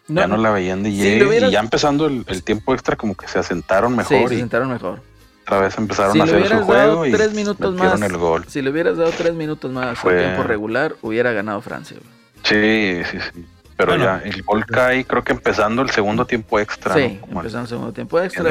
ya 0.08 0.28
no 0.28 0.38
la 0.38 0.52
veían 0.52 0.84
de 0.84 0.89
y 0.89 1.52
ya 1.52 1.60
empezando 1.60 2.06
el, 2.06 2.43
tiempo 2.43 2.74
extra 2.74 2.96
como 2.96 3.15
que 3.15 3.28
se 3.28 3.39
asentaron 3.39 3.96
mejor. 3.96 4.17
Sí, 4.17 4.28
se 4.30 4.36
asentaron 4.36 4.72
mejor. 4.72 5.02
Otra 5.43 5.60
vez 5.60 5.78
empezaron 5.78 6.20
a 6.20 6.24
hacer 6.24 6.48
su 6.48 6.60
juego 6.63 7.06
y 7.06 7.12
tres 7.12 7.34
minutos 7.34 7.74
más, 7.76 8.02
el 8.02 8.17
gol. 8.17 8.46
Si 8.48 8.62
le 8.62 8.70
hubieras 8.70 8.98
dado 8.98 9.12
tres 9.12 9.34
minutos 9.34 9.72
más 9.72 9.98
Fue... 9.98 10.17
tiempo 10.17 10.43
regular, 10.43 10.96
hubiera 11.02 11.32
ganado 11.32 11.62
Francia. 11.62 11.98
Güey. 12.00 12.16
Sí, 12.47 13.01
sí, 13.12 13.17
sí. 13.33 13.45
Pero 13.77 13.95
ya, 13.95 14.21
el 14.25 14.41
gol 14.41 14.65
cae 14.65 15.05
creo 15.05 15.23
que 15.23 15.33
empezando 15.33 15.83
el 15.83 15.91
segundo 15.91 16.25
tiempo 16.25 16.60
extra. 16.60 16.95
Sí, 16.95 17.19
empezando 17.29 17.62
el 17.62 17.67
segundo 17.67 17.93
tiempo 17.93 18.19
extra. 18.19 18.49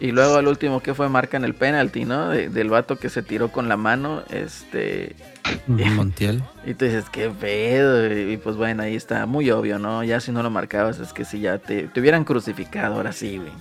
Y, 0.00 0.10
luego 0.10 0.36
al 0.36 0.48
último 0.48 0.80
que 0.80 0.92
fue 0.92 1.08
marcan 1.08 1.44
el 1.44 1.54
penalti, 1.54 2.04
¿no? 2.04 2.28
del 2.28 2.68
vato 2.68 2.98
que 2.98 3.08
se 3.08 3.22
tiró 3.22 3.50
con 3.50 3.68
la 3.68 3.76
mano, 3.76 4.22
este... 4.30 5.16
Montiel. 5.66 6.42
Y 6.66 6.74
tú 6.74 6.84
dices, 6.84 7.04
qué 7.10 7.30
pedo. 7.30 8.12
Y 8.12 8.36
pues 8.36 8.56
bueno, 8.56 8.82
ahí 8.82 8.96
está, 8.96 9.26
muy 9.26 9.50
obvio, 9.50 9.78
¿no? 9.78 10.04
Ya 10.04 10.20
si 10.20 10.30
no 10.30 10.42
lo 10.42 10.50
marcabas 10.50 10.98
es 10.98 11.12
que 11.12 11.24
si 11.24 11.40
ya 11.40 11.58
te, 11.58 11.88
te 11.88 12.00
hubieran 12.00 12.24
crucificado, 12.24 12.96
ahora 12.96 13.12
sí, 13.12 13.38
güey. 13.38 13.52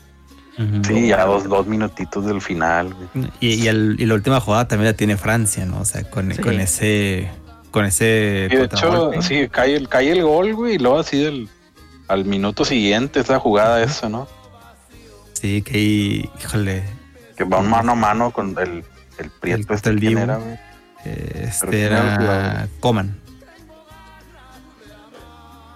Sí, 0.83 1.07
ya 1.07 1.25
dos, 1.25 1.45
dos 1.45 1.65
minutitos 1.65 2.25
del 2.25 2.39
final. 2.39 2.95
Y, 3.39 3.67
y, 3.67 4.05
la 4.05 4.13
última 4.13 4.39
jugada 4.39 4.67
también 4.67 4.91
la 4.91 4.97
tiene 4.97 5.17
Francia, 5.17 5.65
¿no? 5.65 5.79
O 5.79 5.85
sea, 5.85 6.03
con, 6.03 6.29
con 6.35 6.59
ese 6.59 7.31
con 7.73 7.83
ese. 7.85 8.47
Y 8.49 8.55
de 8.55 8.63
hecho, 8.65 9.11
sí, 9.21 9.49
cae 9.49 9.75
el, 9.75 9.89
cae 9.89 10.11
el 10.11 10.23
gol, 10.23 10.53
güey, 10.53 10.75
y 10.75 10.77
luego 10.77 10.99
así 10.99 11.17
del, 11.21 11.49
al 12.07 12.23
minuto 12.23 12.63
siguiente 12.63 13.19
esa 13.19 13.39
jugada 13.39 13.83
esa, 13.83 14.07
¿no? 14.07 14.27
Sí, 15.33 15.61
que 15.61 15.73
ahí, 15.77 16.29
híjole. 16.39 16.83
Que 17.35 17.43
va 17.43 17.61
mano 17.61 17.91
a 17.93 17.95
mano 17.95 18.31
con 18.31 18.55
el, 18.59 18.85
el 19.17 19.29
Prieto 19.41 19.67
El- 19.73 19.75
este 19.75 19.89
el 19.89 19.99
quién 19.99 20.09
Dibu. 20.11 20.21
era, 20.23 20.37
güey. 20.37 20.57
Este 21.03 21.81
era 21.81 22.63
el? 22.63 22.69
Coman. 22.79 23.19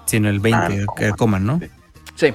Sino 0.06 0.30
el 0.30 0.40
20, 0.40 0.58
Ah, 0.58 0.68
que 0.70 0.86
Coman. 0.86 1.04
era 1.08 1.16
Coman, 1.18 1.46
¿no? 1.46 1.60
Sí. 1.60 1.68
Sí. 2.16 2.34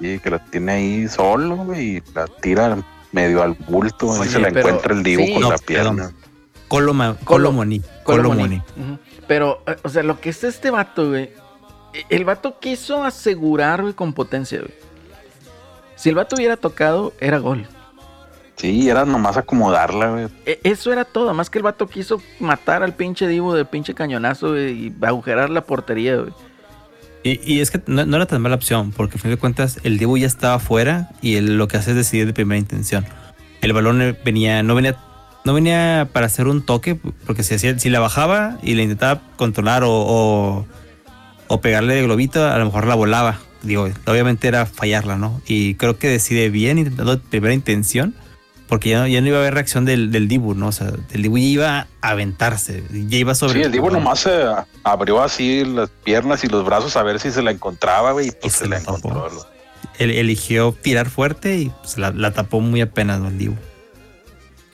Sí, 0.00 0.18
que 0.18 0.30
la 0.30 0.38
tiene 0.46 0.72
ahí 0.72 1.08
solo, 1.08 1.56
güey, 1.56 1.96
y 1.96 2.02
la 2.14 2.26
tira 2.26 2.76
medio 3.12 3.42
al 3.42 3.52
bulto, 3.52 4.22
y 4.24 4.28
se 4.28 4.38
la 4.38 4.48
pero- 4.48 4.60
encuentra 4.68 4.94
el 4.94 5.02
Dibu 5.02 5.24
sí. 5.24 5.32
con 5.34 5.42
No, 5.42 5.50
la 5.50 5.58
pierna. 5.58 5.90
perdón. 5.94 6.14
Coloma, 6.70 7.16
Colo- 7.24 7.48
Colomoni. 7.50 7.82
Colomoni. 8.04 8.62
Pero, 9.26 9.62
eh, 9.66 9.76
o 9.82 9.88
sea, 9.88 10.02
lo 10.04 10.20
que 10.20 10.30
es 10.30 10.44
este 10.44 10.70
vato, 10.70 11.08
güey. 11.10 11.24
eh, 11.92 12.04
El 12.08 12.24
vato 12.24 12.58
quiso 12.60 13.02
asegurar, 13.04 13.82
güey, 13.82 13.92
con 13.92 14.12
potencia, 14.12 14.60
güey. 14.60 14.72
Si 15.96 16.08
el 16.08 16.14
vato 16.14 16.36
hubiera 16.36 16.56
tocado, 16.56 17.12
era 17.20 17.38
gol. 17.38 17.66
Sí, 18.56 18.88
era 18.88 19.04
nomás 19.04 19.36
acomodarla, 19.36 20.10
güey. 20.10 20.28
E- 20.46 20.60
Eso 20.64 20.92
era 20.92 21.04
todo, 21.04 21.34
más 21.34 21.50
que 21.50 21.58
el 21.58 21.64
vato 21.64 21.86
quiso 21.88 22.22
matar 22.38 22.82
al 22.82 22.94
pinche 22.94 23.26
Divo 23.26 23.54
de 23.54 23.64
pinche 23.64 23.94
cañonazo 23.94 24.50
güey, 24.50 24.86
y 24.86 24.94
agujerar 25.02 25.50
la 25.50 25.62
portería, 25.62 26.16
güey. 26.16 26.32
Y, 27.22 27.40
y 27.54 27.60
es 27.60 27.70
que 27.70 27.82
no, 27.86 28.06
no 28.06 28.16
era 28.16 28.26
tan 28.26 28.40
mala 28.40 28.54
opción, 28.54 28.92
porque 28.92 29.16
al 29.16 29.20
fin 29.20 29.30
de 29.30 29.36
cuentas 29.36 29.78
el 29.82 29.98
Dibu 29.98 30.16
ya 30.16 30.26
estaba 30.26 30.58
fuera 30.58 31.10
y 31.20 31.36
él 31.36 31.58
lo 31.58 31.68
que 31.68 31.76
hace 31.76 31.90
es 31.90 31.96
decidir 31.96 32.26
de 32.26 32.32
primera 32.32 32.58
intención. 32.58 33.04
El 33.60 33.72
balón 33.74 34.16
venía, 34.24 34.62
no 34.62 34.74
venía, 34.74 34.96
no 35.44 35.54
venía 35.54 36.08
para 36.12 36.26
hacer 36.26 36.46
un 36.46 36.62
toque, 36.62 36.96
porque 37.26 37.42
si, 37.42 37.54
hacía, 37.54 37.78
si 37.78 37.90
la 37.90 38.00
bajaba 38.00 38.58
y 38.62 38.74
le 38.74 38.82
intentaba 38.82 39.22
controlar 39.36 39.84
o, 39.84 39.90
o, 39.90 40.66
o 41.48 41.60
pegarle 41.60 41.94
de 41.94 42.02
globito, 42.02 42.46
a 42.46 42.58
lo 42.58 42.64
mejor 42.66 42.86
la 42.86 42.94
volaba. 42.94 43.38
Digo, 43.62 43.88
obviamente 44.06 44.48
era 44.48 44.64
fallarla, 44.66 45.16
¿no? 45.16 45.40
Y 45.46 45.74
creo 45.74 45.98
que 45.98 46.08
decide 46.08 46.48
bien 46.50 46.78
intentando 46.78 47.20
primera 47.20 47.52
intención, 47.54 48.14
porque 48.68 48.90
ya 48.90 49.00
no, 49.00 49.06
ya 49.08 49.20
no 49.20 49.26
iba 49.26 49.36
a 49.36 49.40
haber 49.40 49.54
reacción 49.54 49.84
del, 49.84 50.10
del 50.12 50.28
Dibu, 50.28 50.54
¿no? 50.54 50.68
O 50.68 50.72
sea, 50.72 50.92
el 51.10 51.22
Dibu 51.22 51.36
ya 51.38 51.44
iba 51.44 51.78
a 52.00 52.08
aventarse, 52.08 52.84
ya 53.08 53.18
iba 53.18 53.34
sobre 53.34 53.54
Sí, 53.54 53.62
el 53.62 53.72
Dibu 53.72 53.90
nomás 53.90 54.20
se 54.20 54.44
abrió 54.84 55.22
así 55.22 55.64
las 55.64 55.90
piernas 55.90 56.44
y 56.44 56.48
los 56.48 56.64
brazos 56.64 56.96
a 56.96 57.02
ver 57.02 57.18
si 57.20 57.30
se 57.32 57.42
la 57.42 57.50
encontraba, 57.50 58.12
güey, 58.12 58.28
y 58.28 58.30
pues 58.30 58.44
Y 58.44 58.50
se, 58.50 58.64
se 58.64 58.68
la 58.68 58.78
la 58.78 58.84
tapó. 58.84 59.08
encontró. 59.08 59.46
Él 59.98 60.10
eligió 60.12 60.74
tirar 60.80 61.10
fuerte 61.10 61.56
y 61.58 61.72
pues, 61.82 61.98
la, 61.98 62.12
la 62.12 62.30
tapó 62.32 62.60
muy 62.60 62.80
apenas 62.80 63.20
¿no? 63.20 63.28
el 63.28 63.36
Dibu. 63.38 63.56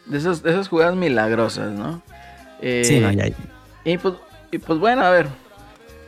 De 0.07 0.19
esas, 0.19 0.43
de 0.43 0.51
esas 0.51 0.69
jugadas 0.69 0.95
milagrosas, 0.97 1.73
¿no? 1.73 2.01
Eh, 2.61 2.83
Sí, 2.85 3.01
no, 3.01 3.11
ya. 3.13 3.27
Y 3.85 3.99
pues, 3.99 4.15
y 4.53 4.59
pues 4.59 4.79
bueno, 4.79 5.03
a 5.03 5.11
ver. 5.11 5.27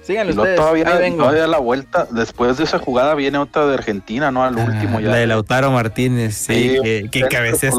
Luego 0.09 0.31
ustedes. 0.31 0.57
todavía, 0.57 0.89
Ahí 0.89 0.99
vengo. 1.01 1.19
todavía 1.25 1.47
la 1.47 1.59
vuelta, 1.59 2.09
después 2.11 2.57
de 2.57 2.65
esa 2.65 2.79
jugada 2.79 3.15
viene 3.15 3.37
otra 3.37 3.67
de 3.67 3.75
Argentina, 3.75 4.31
¿no? 4.31 4.43
Al 4.43 4.57
último 4.57 4.97
Ah, 4.97 5.01
ya. 5.03 5.09
La 5.11 5.17
de 5.17 5.27
Lautaro 5.27 5.71
Martínez, 5.71 6.35
sí, 6.35 6.55
Sí, 6.77 6.79
que, 6.83 7.09
que 7.11 7.29
cabecea 7.29 7.71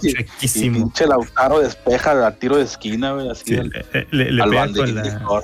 chuequísimo. 0.00 0.74
pinche 0.78 1.06
Lautaro 1.06 1.60
despeja 1.60 2.26
a 2.26 2.32
tiro 2.32 2.56
de 2.56 2.64
esquina, 2.64 3.12
güey, 3.12 3.30
así 3.30 3.44
Sí, 3.46 3.56
al, 3.56 3.68
le, 3.70 4.06
le- 4.10 4.32
le 4.32 4.42
al 4.42 4.50
pega 4.50 4.72
con 4.72 4.94
la. 4.96 5.42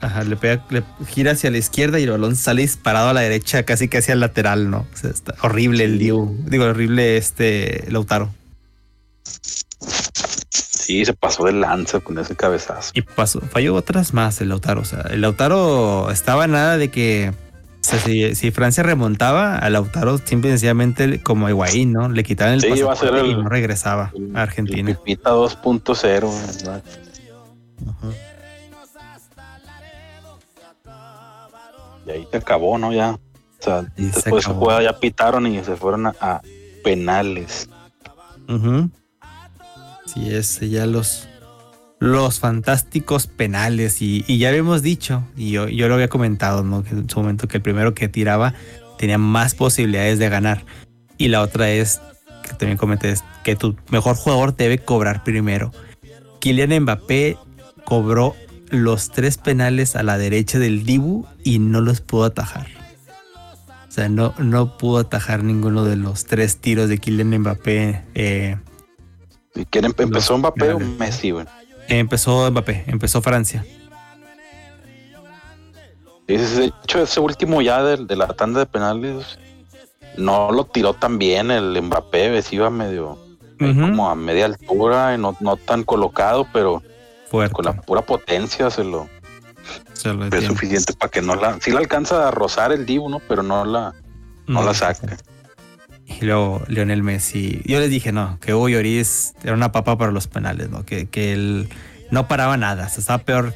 Ajá, 0.00 0.24
le 0.24 0.36
pega, 0.36 0.64
le 0.70 0.82
gira 1.08 1.32
hacia 1.32 1.50
la 1.50 1.58
izquierda 1.58 1.98
y 1.98 2.04
el 2.04 2.10
balón 2.12 2.34
sale 2.36 2.62
disparado 2.62 3.10
a 3.10 3.12
la 3.12 3.20
derecha, 3.20 3.62
casi 3.64 3.88
casi 3.88 4.12
al 4.12 4.20
lateral, 4.20 4.70
¿no? 4.70 4.86
O 4.92 4.96
sea, 4.96 5.10
está 5.10 5.34
horrible 5.42 5.84
el 5.84 5.98
Dibu. 5.98 6.34
Digo, 6.46 6.64
horrible 6.64 7.16
este 7.18 7.84
Lautaro. 7.88 8.30
Sí, 10.50 11.04
se 11.04 11.12
pasó 11.14 11.44
de 11.44 11.52
lanza 11.52 12.00
con 12.00 12.18
ese 12.18 12.36
cabezazo. 12.36 12.92
Y 12.94 13.02
pasó, 13.02 13.40
falló 13.40 13.74
otras 13.74 14.14
más 14.14 14.40
el 14.40 14.48
Lautaro. 14.50 14.80
O 14.82 14.84
sea, 14.84 15.00
el 15.10 15.20
Lautaro 15.20 16.10
estaba 16.10 16.46
nada 16.46 16.76
de 16.78 16.90
que. 16.90 17.32
O 17.80 17.88
sea, 17.88 17.98
si, 18.00 18.34
si 18.34 18.50
Francia 18.50 18.82
remontaba, 18.82 19.56
a 19.58 19.70
Lautaro 19.70 20.18
simple 20.18 20.48
y 20.50 20.52
sencillamente 20.52 21.22
como 21.22 21.48
Higuaín, 21.48 21.92
¿no? 21.92 22.08
Le 22.08 22.24
quitaban 22.24 22.54
el 22.54 22.60
Sí, 22.60 22.66
iba 22.68 22.92
a 22.92 22.96
ser 22.96 23.10
pasaporte 23.10 23.28
y 23.30 23.34
no 23.42 23.48
regresaba 23.48 24.12
El- 24.14 24.36
a 24.36 24.42
Argentina. 24.42 24.90
el 24.90 24.96
Pipita 24.96 25.30
2.0, 25.30 26.30
¿verdad? 26.62 26.82
Ajá. 27.88 28.08
Y 32.06 32.10
ahí 32.10 32.28
se 32.30 32.36
acabó, 32.36 32.78
¿no? 32.78 32.92
Ya. 32.92 33.12
O 33.12 33.18
sea, 33.60 33.84
Y 33.96 34.04
se 34.08 34.14
después 34.16 34.44
acabó. 34.46 34.60
jugada 34.60 34.82
ya 34.82 34.98
pitaron 34.98 35.46
y 35.46 35.62
se 35.64 35.76
fueron 35.76 36.06
a, 36.06 36.14
a 36.20 36.42
penales. 36.84 37.68
Ujú. 38.48 38.90
Sí, 40.16 40.34
es 40.34 40.60
ya 40.60 40.86
los, 40.86 41.28
los 41.98 42.40
fantásticos 42.40 43.26
penales. 43.26 44.00
Y, 44.00 44.24
y 44.26 44.38
ya 44.38 44.48
habíamos 44.48 44.80
dicho, 44.80 45.22
y 45.36 45.50
yo, 45.50 45.68
yo 45.68 45.88
lo 45.88 45.94
había 45.94 46.08
comentado, 46.08 46.64
¿no? 46.64 46.82
En 46.90 47.08
su 47.08 47.20
momento 47.20 47.48
que 47.48 47.58
el 47.58 47.62
primero 47.62 47.94
que 47.94 48.08
tiraba 48.08 48.54
tenía 48.98 49.18
más 49.18 49.54
posibilidades 49.54 50.18
de 50.18 50.30
ganar. 50.30 50.64
Y 51.18 51.28
la 51.28 51.42
otra 51.42 51.70
es, 51.70 52.00
que 52.42 52.54
también 52.54 52.78
comenté, 52.78 53.10
es 53.10 53.24
que 53.44 53.56
tu 53.56 53.76
mejor 53.90 54.16
jugador 54.16 54.56
debe 54.56 54.78
cobrar 54.78 55.22
primero. 55.22 55.70
Kylian 56.40 56.82
Mbappé 56.82 57.36
cobró 57.84 58.34
los 58.70 59.10
tres 59.10 59.36
penales 59.36 59.96
a 59.96 60.02
la 60.02 60.16
derecha 60.16 60.58
del 60.58 60.84
Dibu 60.84 61.26
y 61.44 61.58
no 61.58 61.82
los 61.82 62.00
pudo 62.00 62.24
atajar. 62.24 62.68
O 63.86 63.92
sea, 63.92 64.08
no, 64.08 64.34
no 64.38 64.78
pudo 64.78 65.00
atajar 65.00 65.44
ninguno 65.44 65.84
de 65.84 65.96
los 65.96 66.24
tres 66.24 66.56
tiros 66.56 66.88
de 66.88 66.98
Kylian 66.98 67.38
Mbappé. 67.38 68.02
eh, 68.14 68.56
¿Y 69.56 69.64
quién 69.64 69.86
empe- 69.86 70.02
empezó 70.04 70.36
Mbappé 70.38 70.74
o. 70.74 70.78
Messi, 70.78 71.34
empezó 71.88 72.50
Mbappé, 72.50 72.84
empezó 72.86 73.20
Francia. 73.22 73.64
De 76.26 76.72
hecho, 76.84 77.02
ese 77.02 77.20
último 77.20 77.62
ya 77.62 77.82
de, 77.82 78.04
de 78.04 78.16
la 78.16 78.26
tanda 78.28 78.60
de 78.60 78.66
penales 78.66 79.38
no 80.16 80.50
lo 80.50 80.64
tiró 80.64 80.94
tan 80.94 81.18
bien 81.18 81.50
el 81.50 81.80
Mbappé, 81.80 82.30
ves, 82.30 82.52
iba 82.52 82.68
medio 82.70 83.18
como 83.58 84.10
a 84.10 84.14
media 84.14 84.44
altura, 84.46 85.14
y 85.14 85.18
no, 85.18 85.34
no 85.40 85.56
tan 85.56 85.82
colocado, 85.82 86.46
pero 86.52 86.82
Fuerte. 87.30 87.54
con 87.54 87.64
la 87.64 87.72
pura 87.72 88.02
potencia 88.02 88.68
se 88.70 88.84
lo 88.84 89.08
Se 89.94 90.12
lo 90.12 90.26
es 90.26 90.44
suficiente 90.44 90.92
para 90.92 91.10
que 91.10 91.22
no 91.22 91.34
la, 91.36 91.58
sí 91.60 91.70
la 91.70 91.78
alcanza 91.78 92.28
a 92.28 92.30
rozar 92.30 92.72
el 92.72 92.84
Dibu, 92.84 93.08
¿no? 93.08 93.18
Pero 93.20 93.42
no 93.42 93.64
la, 93.64 93.94
no 94.46 94.62
la 94.62 94.74
saca. 94.74 95.16
Y 96.06 96.24
luego 96.24 96.62
Lionel 96.68 97.02
Messi. 97.02 97.62
Yo 97.64 97.80
les 97.80 97.90
dije, 97.90 98.12
no, 98.12 98.38
que 98.40 98.54
Hugo 98.54 98.68
Lloris 98.68 99.34
era 99.42 99.54
una 99.54 99.72
papa 99.72 99.98
para 99.98 100.12
los 100.12 100.28
penales, 100.28 100.70
¿no? 100.70 100.84
Que, 100.84 101.06
que 101.06 101.32
él 101.32 101.68
no 102.10 102.28
paraba 102.28 102.56
nada. 102.56 102.86
O 102.86 102.88
sea, 102.88 103.00
estaba 103.00 103.18
peor. 103.24 103.54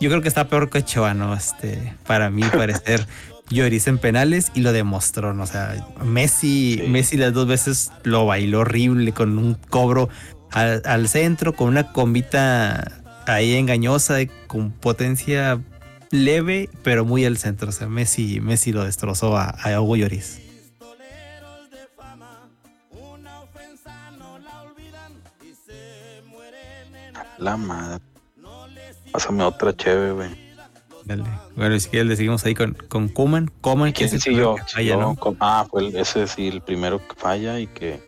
Yo 0.00 0.10
creo 0.10 0.20
que 0.22 0.28
está 0.28 0.48
peor 0.48 0.70
que 0.70 0.78
Ochoa, 0.78 1.14
¿no? 1.14 1.34
Este, 1.34 1.94
para 2.06 2.30
mí 2.30 2.42
parecer 2.42 3.06
Lloris 3.50 3.86
en 3.86 3.98
penales 3.98 4.50
y 4.54 4.60
lo 4.62 4.72
demostró, 4.72 5.34
¿no? 5.34 5.44
O 5.44 5.46
sea, 5.46 5.86
Messi, 6.04 6.80
Sí. 6.82 6.88
Messi 6.88 7.16
las 7.16 7.32
dos 7.32 7.46
veces 7.46 7.92
lo 8.02 8.26
bailó 8.26 8.60
horrible 8.60 9.12
con 9.12 9.38
un 9.38 9.54
cobro 9.54 10.08
al, 10.50 10.82
al 10.84 11.08
centro, 11.08 11.52
con 11.52 11.68
una 11.68 11.92
combita 11.92 13.02
ahí 13.26 13.54
engañosa, 13.54 14.16
con 14.48 14.72
potencia 14.72 15.60
leve, 16.10 16.68
pero 16.82 17.04
muy 17.04 17.24
al 17.24 17.38
centro. 17.38 17.68
O 17.68 17.72
sea, 17.72 17.88
Messi, 17.88 18.40
Messi 18.40 18.72
lo 18.72 18.84
destrozó 18.84 19.36
a, 19.36 19.44
a 19.50 19.80
Hugo 19.80 19.96
Lloris. 19.96 20.41
La 27.42 27.56
madre. 27.56 28.02
Pásame 29.12 29.42
otra 29.44 29.74
chévere, 29.76 30.12
güey. 30.12 30.52
Dale. 31.04 31.24
Bueno, 31.56 31.74
y 31.74 31.80
si 31.80 31.88
quieres 31.90 32.08
le 32.08 32.16
seguimos 32.16 32.44
ahí 32.44 32.54
con, 32.54 32.74
con 32.88 33.08
Kuman. 33.08 33.50
Kuman, 33.60 33.92
que 33.92 34.08
¿Quién 34.08 34.20
siguió? 34.20 34.56
¿no? 34.98 35.16
Ah, 35.40 35.66
fue 35.68 35.82
el- 35.88 35.96
ese 35.96 36.26
sí, 36.28 36.48
el 36.48 36.60
primero 36.62 36.98
que 37.06 37.14
falla 37.16 37.58
y 37.58 37.66
que 37.66 38.00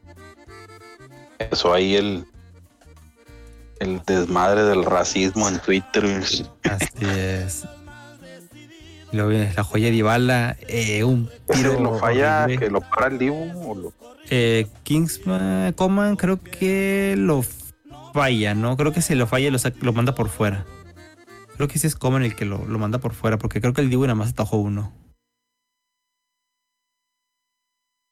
eso 1.51 1.73
ahí 1.75 1.97
el 1.97 2.25
el 3.81 4.01
desmadre 4.07 4.63
del 4.65 4.85
racismo 4.85 5.49
en 5.49 5.59
Twitter. 5.59 6.05
Así 6.63 6.89
es. 7.01 7.65
La 9.13 9.63
joya 9.65 9.89
de 9.91 9.95
Ibala, 9.95 10.57
eh, 10.69 11.05
un 11.05 11.29
tiro. 11.53 11.79
lo 11.81 11.99
falla, 11.99 12.45
horrible. 12.45 12.65
que 12.65 12.71
lo 12.71 12.81
para 12.81 13.09
el 13.09 13.19
Dibu 13.19 13.71
o 13.71 13.75
lo- 13.75 13.93
Eh, 14.31 14.67
Kingsman, 14.85 15.73
Coman, 15.75 16.17
creo 16.17 16.41
que 16.43 17.15
lo 17.19 17.45
falla, 18.15 18.55
¿no? 18.55 18.77
Creo 18.77 18.93
que 18.93 19.03
si 19.03 19.17
lo 19.17 19.27
falla 19.27 19.51
lo, 19.51 19.59
lo 19.81 19.93
manda 19.93 20.15
por 20.15 20.29
fuera. 20.29 20.65
Creo 21.57 21.67
que 21.69 21.81
sí 21.81 21.89
es 21.89 21.97
Coman 21.97 22.23
el 22.23 22.37
que 22.37 22.45
lo, 22.45 22.65
lo 22.65 22.79
manda 22.79 22.99
por 22.99 23.13
fuera, 23.13 23.39
porque 23.39 23.61
creo 23.61 23.73
que 23.73 23.81
el 23.81 23.91
Dibu 23.91 24.03
nada 24.03 24.15
más 24.15 24.31
atajó 24.31 24.57
uno. 24.59 24.93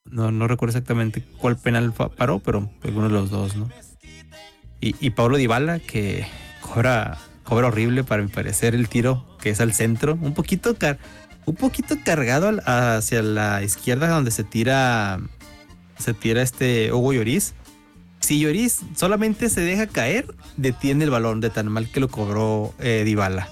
No, 0.05 0.33
no 0.33 0.49
recuerdo 0.49 0.73
exactamente 0.73 1.25
cuál 1.38 1.57
penal 1.57 1.93
paró, 1.93 2.41
pero 2.41 2.69
alguno 2.83 3.07
de 3.07 3.15
los 3.15 3.31
dos, 3.31 3.57
¿no? 3.57 3.71
Y, 4.81 4.97
y 5.01 5.11
Pablo 5.11 5.37
Dybala, 5.37 5.79
que 5.79 6.27
cobra, 6.61 7.17
cobra 7.45 7.69
horrible 7.69 8.03
para 8.03 8.23
mi 8.23 8.29
parecer 8.29 8.75
el 8.75 8.88
tiro, 8.88 9.25
que 9.41 9.51
es 9.51 9.61
al 9.61 9.73
centro, 9.73 10.19
un 10.21 10.35
poquito, 10.35 10.77
car- 10.77 10.99
un 11.47 11.55
poquito 11.55 11.97
cargado 12.05 12.51
hacia 12.67 13.23
la 13.23 13.62
izquierda 13.62 14.09
donde 14.09 14.33
se 14.33 14.43
tira 14.43 15.21
se 15.99 16.15
tira 16.15 16.43
este 16.43 16.93
Hugo 16.93 17.12
Lloris, 17.12 17.55
si 18.22 18.38
Lloris 18.40 18.80
solamente 18.96 19.48
se 19.48 19.61
deja 19.61 19.87
caer, 19.87 20.35
detiene 20.56 21.04
el 21.04 21.11
balón 21.11 21.40
de 21.40 21.50
tan 21.50 21.68
mal 21.68 21.88
que 21.90 22.00
lo 22.00 22.08
cobró 22.08 22.72
eh, 22.78 23.02
Dybala. 23.04 23.48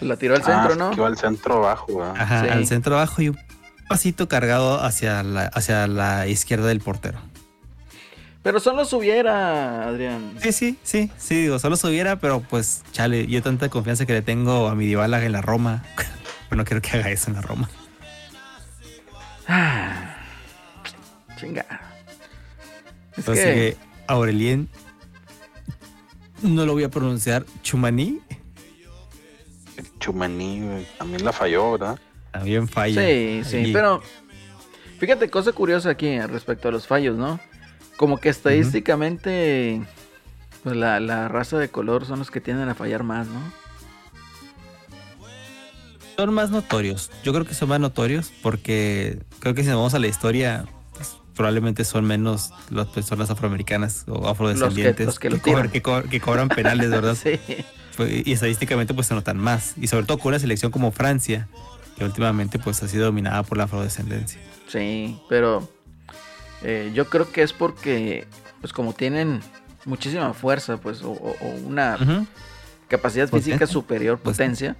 La 0.00 0.16
tiró 0.16 0.34
al 0.34 0.42
centro, 0.42 0.74
¿no? 0.76 0.90
Que 0.90 1.00
va 1.00 1.06
al 1.06 1.16
centro 1.16 1.56
abajo, 1.58 1.98
¿verdad? 1.98 2.14
Ajá, 2.18 2.42
Sí. 2.44 2.48
al 2.50 2.66
centro 2.66 2.94
abajo 2.96 3.22
y 3.22 3.28
un 3.30 3.38
pasito 3.88 4.28
cargado 4.28 4.82
hacia 4.82 5.22
la, 5.22 5.42
hacia 5.46 5.86
la 5.86 6.26
izquierda 6.26 6.66
del 6.66 6.80
portero. 6.80 7.18
Pero 8.42 8.58
solo 8.58 8.84
subiera, 8.84 9.86
Adrián. 9.86 10.34
Sí, 10.42 10.50
sí, 10.52 10.76
sí, 10.82 11.10
sí, 11.16 11.42
digo, 11.42 11.60
solo 11.60 11.76
subiera, 11.76 12.16
pero 12.16 12.40
pues, 12.40 12.82
chale, 12.90 13.28
yo 13.28 13.40
tanta 13.42 13.68
confianza 13.68 14.04
que 14.04 14.12
le 14.14 14.22
tengo 14.22 14.66
a 14.68 14.74
mi 14.74 14.86
Dybala 14.86 15.24
en 15.24 15.30
la 15.32 15.40
Roma, 15.42 15.84
pero 16.48 16.56
no 16.58 16.64
quiero 16.64 16.82
que 16.82 16.90
haga 16.98 17.08
eso 17.10 17.30
en 17.30 17.36
la 17.36 17.42
Roma. 17.42 17.70
Ah, 19.46 20.16
chinga. 21.38 21.64
Es 23.12 23.18
Entonces, 23.18 23.44
que, 23.44 23.68
eh, 23.68 23.76
Aurelien, 24.06 24.68
no 26.42 26.66
lo 26.66 26.72
voy 26.72 26.84
a 26.84 26.90
pronunciar, 26.90 27.44
Chumaní, 27.62 28.20
güey, 30.60 30.86
también 30.98 31.24
la 31.24 31.32
falló, 31.32 31.72
¿verdad? 31.72 31.98
también 32.32 32.66
falla. 32.66 33.00
sí, 33.00 33.42
sí, 33.44 33.70
pero 33.72 34.02
fíjate, 34.98 35.30
cosa 35.30 35.52
curiosa 35.52 35.90
aquí 35.90 36.18
respecto 36.20 36.68
a 36.68 36.72
los 36.72 36.86
fallos, 36.86 37.16
¿no? 37.16 37.38
Como 37.96 38.18
que 38.18 38.30
estadísticamente, 38.30 39.82
pues 40.64 40.74
la, 40.74 40.98
la 40.98 41.28
raza 41.28 41.58
de 41.58 41.68
color 41.68 42.06
son 42.06 42.18
los 42.18 42.30
que 42.30 42.40
tienden 42.40 42.68
a 42.68 42.74
fallar 42.74 43.02
más, 43.02 43.28
¿no? 43.28 43.40
Son 46.16 46.34
más 46.34 46.50
notorios, 46.50 47.10
yo 47.22 47.32
creo 47.32 47.44
que 47.44 47.54
son 47.54 47.68
más 47.68 47.80
notorios 47.80 48.32
porque 48.42 49.18
creo 49.38 49.54
que 49.54 49.62
si 49.62 49.68
nos 49.68 49.76
vamos 49.76 49.94
a 49.94 49.98
la 49.98 50.06
historia, 50.08 50.66
probablemente 51.34 51.84
son 51.84 52.04
menos 52.04 52.52
las 52.70 52.88
personas 52.88 53.30
afroamericanas 53.30 54.04
o 54.08 54.28
afrodescendientes 54.28 55.06
los 55.06 55.18
que 55.18 55.28
cobran, 55.30 55.42
tiran. 55.42 55.70
que 55.70 55.82
co- 55.82 56.02
que 56.02 56.20
cobran 56.20 56.48
penales, 56.48 56.90
¿verdad? 56.90 57.16
sí. 57.22 57.38
Fue- 57.92 58.22
y 58.24 58.32
estadísticamente 58.32 58.94
pues 58.94 59.06
se 59.06 59.14
notan 59.14 59.38
más. 59.38 59.74
Y 59.76 59.86
sobre 59.86 60.06
todo 60.06 60.18
con 60.18 60.30
una 60.30 60.38
selección 60.38 60.70
como 60.72 60.92
Francia, 60.92 61.48
que 61.96 62.04
últimamente 62.04 62.58
pues 62.58 62.82
ha 62.82 62.88
sido 62.88 63.04
dominada 63.06 63.42
por 63.42 63.58
la 63.58 63.64
afrodescendencia. 63.64 64.40
Sí, 64.68 65.18
pero 65.28 65.68
eh, 66.62 66.90
yo 66.94 67.08
creo 67.08 67.30
que 67.30 67.42
es 67.42 67.52
porque, 67.52 68.26
pues 68.60 68.72
como 68.72 68.92
tienen 68.94 69.40
muchísima 69.84 70.32
fuerza, 70.32 70.76
pues, 70.78 71.02
o, 71.02 71.12
una 71.64 71.98
capacidad 72.88 73.28
física 73.28 73.56
Potencia. 73.56 73.66
superior, 73.66 74.18
Pues, 74.18 74.36
potencia, 74.36 74.76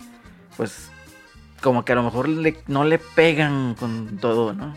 pues 0.57 0.89
como 1.61 1.85
que 1.85 1.93
a 1.93 1.97
lo 1.97 2.03
mejor 2.05 2.29
le- 2.29 2.63
no 2.67 2.85
le 2.85 2.99
pegan 2.99 3.75
con 3.75 4.19
todo, 4.19 4.53
¿no? 4.53 4.75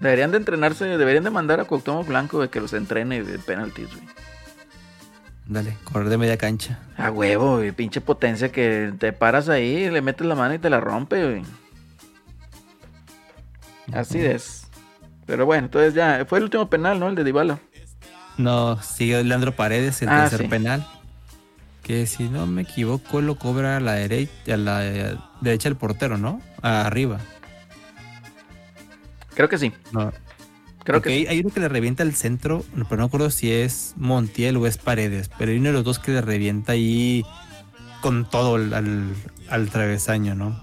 Deberían 0.00 0.30
de 0.30 0.36
entrenarse, 0.38 0.84
deberían 0.84 1.24
de 1.24 1.30
mandar 1.30 1.58
a 1.60 1.64
Cuauhtémoc 1.64 2.06
Blanco 2.06 2.40
de 2.40 2.48
que 2.50 2.60
los 2.60 2.72
entrene 2.74 3.22
de 3.22 3.38
penaltis, 3.38 3.88
güey. 3.94 4.06
Dale, 5.46 5.76
correr 5.84 6.08
de 6.08 6.18
media 6.18 6.36
cancha. 6.36 6.78
A 6.96 7.10
huevo, 7.10 7.56
güey, 7.56 7.72
pinche 7.72 8.00
potencia 8.00 8.50
que 8.50 8.92
te 8.98 9.12
paras 9.12 9.48
ahí, 9.48 9.88
le 9.90 10.02
metes 10.02 10.26
la 10.26 10.34
mano 10.34 10.54
y 10.54 10.58
te 10.58 10.68
la 10.68 10.80
rompe, 10.80 11.22
güey. 11.24 11.42
Así 13.92 14.18
es. 14.18 14.66
Pero 15.26 15.46
bueno, 15.46 15.66
entonces 15.66 15.94
ya, 15.94 16.24
fue 16.28 16.38
el 16.38 16.44
último 16.44 16.68
penal, 16.68 16.98
¿no? 17.00 17.08
El 17.08 17.14
de 17.14 17.24
Dybala. 17.24 17.58
No, 18.36 18.80
sigue 18.82 19.22
Leandro 19.24 19.52
Paredes, 19.52 20.02
el 20.02 20.08
Ah, 20.08 20.22
tercer 20.28 20.42
sí. 20.42 20.48
penal. 20.48 20.86
Que 21.82 22.06
si 22.06 22.28
no 22.28 22.46
me 22.46 22.62
equivoco, 22.62 23.20
lo 23.22 23.36
cobra 23.38 23.76
a 23.76 23.80
la 23.80 23.92
derecha, 23.94 24.54
a 24.54 24.56
la 24.56 24.80
derecha 25.40 25.68
del 25.68 25.76
portero, 25.76 26.18
¿no? 26.18 26.40
Arriba. 26.62 27.20
Creo 29.36 29.48
que 29.48 29.58
sí, 29.58 29.72
No. 29.92 30.12
creo 30.82 31.00
que 31.02 31.10
sí. 31.10 31.26
hay 31.28 31.40
uno 31.40 31.50
que 31.50 31.60
le 31.60 31.68
revienta 31.68 32.02
al 32.02 32.14
centro, 32.14 32.64
pero 32.88 32.96
no 32.96 33.04
acuerdo 33.04 33.30
si 33.30 33.52
es 33.52 33.92
Montiel 33.96 34.56
o 34.56 34.66
es 34.66 34.78
Paredes, 34.78 35.30
pero 35.38 35.52
hay 35.52 35.58
uno 35.58 35.68
de 35.68 35.72
los 35.74 35.84
dos 35.84 35.98
que 36.00 36.10
le 36.12 36.22
revienta 36.22 36.72
ahí 36.72 37.22
con 38.00 38.28
todo 38.28 38.54
al, 38.56 38.72
al, 39.48 39.68
travesaño, 39.70 40.34
¿no? 40.34 40.58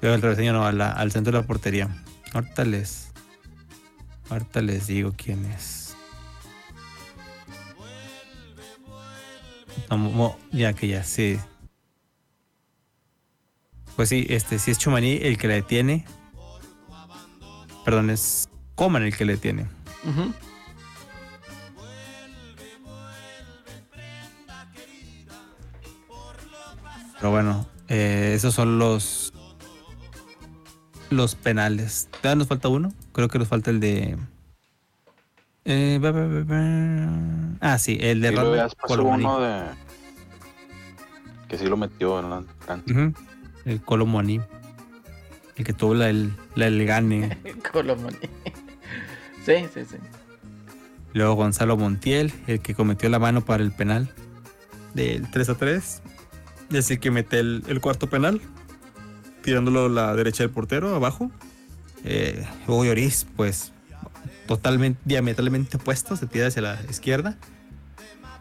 Pero 0.00 0.14
al 0.14 0.20
travesaño 0.20 0.52
no, 0.52 0.70
la- 0.72 0.92
al 0.92 1.10
centro 1.12 1.32
de 1.32 1.40
la 1.40 1.46
portería. 1.46 1.88
Ahorita 2.32 2.64
les, 2.64 3.10
ahorita 4.30 4.62
les 4.62 4.86
digo 4.86 5.12
quién 5.16 5.44
es. 5.46 5.96
No, 9.90 9.98
mo- 9.98 10.38
ya 10.52 10.72
que 10.72 10.88
ya, 10.88 11.02
sí. 11.04 11.38
Pues 13.96 14.08
sí, 14.08 14.26
este, 14.30 14.58
sí 14.58 14.70
es 14.70 14.78
Chumaní 14.78 15.18
el 15.22 15.36
que 15.38 15.48
la 15.48 15.54
detiene. 15.54 16.04
Perdón, 17.84 18.10
es 18.10 18.48
Coman 18.74 19.02
el 19.02 19.16
que 19.16 19.24
le 19.24 19.36
tiene. 19.36 19.66
Ujú. 20.04 20.32
Pero 27.16 27.30
bueno, 27.30 27.66
eh, 27.88 28.32
esos 28.34 28.52
son 28.54 28.78
los 28.78 29.32
los 31.10 31.34
penales. 31.34 32.08
¿Todavía 32.10 32.36
nos 32.36 32.48
falta 32.48 32.68
uno? 32.68 32.92
Creo 33.12 33.28
que 33.28 33.38
nos 33.38 33.46
falta 33.46 33.70
el 33.70 33.78
de. 33.80 34.16
eh, 35.64 35.98
ba, 36.02 36.10
ba, 36.10 36.26
ba, 36.26 36.42
ba. 36.44 37.58
Ah, 37.60 37.78
sí, 37.78 37.98
el 38.00 38.20
de 38.20 38.34
ya 38.34 38.42
Ronald 38.42 38.72
uno 39.24 39.40
de. 39.40 39.62
Que 41.48 41.58
sí 41.58 41.66
lo 41.66 41.76
metió 41.76 42.18
en 42.18 42.30
la 42.30 42.42
El 43.64 43.82
Colomani. 43.82 44.40
El 45.62 45.66
que 45.66 45.72
tuvo 45.74 45.94
la, 45.94 46.10
el, 46.10 46.32
la 46.56 46.66
el 46.66 46.84
gane. 46.84 47.38
Sí, 49.46 49.54
sí, 49.72 49.80
sí. 49.88 49.96
Luego 51.14 51.34
Gonzalo 51.34 51.76
Montiel, 51.76 52.32
el 52.48 52.60
que 52.60 52.74
cometió 52.74 53.08
la 53.08 53.18
mano 53.20 53.44
para 53.44 53.62
el 53.62 53.70
penal 53.70 54.12
del 54.94 55.30
3 55.30 55.48
a 55.50 55.54
3. 55.56 56.02
Es 56.72 56.90
el 56.90 56.98
que 56.98 57.10
mete 57.12 57.38
el, 57.38 57.62
el 57.68 57.80
cuarto 57.80 58.08
penal, 58.08 58.40
tirándolo 59.42 59.86
a 59.86 59.88
la 59.88 60.16
derecha 60.16 60.42
del 60.42 60.50
portero, 60.50 60.94
abajo. 60.94 61.30
Eh, 62.04 62.44
Hugo 62.66 62.84
Lloris, 62.84 63.26
pues 63.36 63.72
totalmente, 64.46 65.00
diametralmente 65.04 65.76
opuesto, 65.76 66.16
se 66.16 66.26
tira 66.26 66.48
hacia 66.48 66.62
la 66.62 66.80
izquierda. 66.90 67.36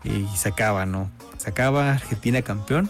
Y 0.04 0.26
se 0.36 0.50
acaba, 0.50 0.88
¿no? 0.88 1.12
Se 1.38 1.52
acaba, 1.52 1.94
Argentina 1.94 2.42
campeón. 2.42 2.90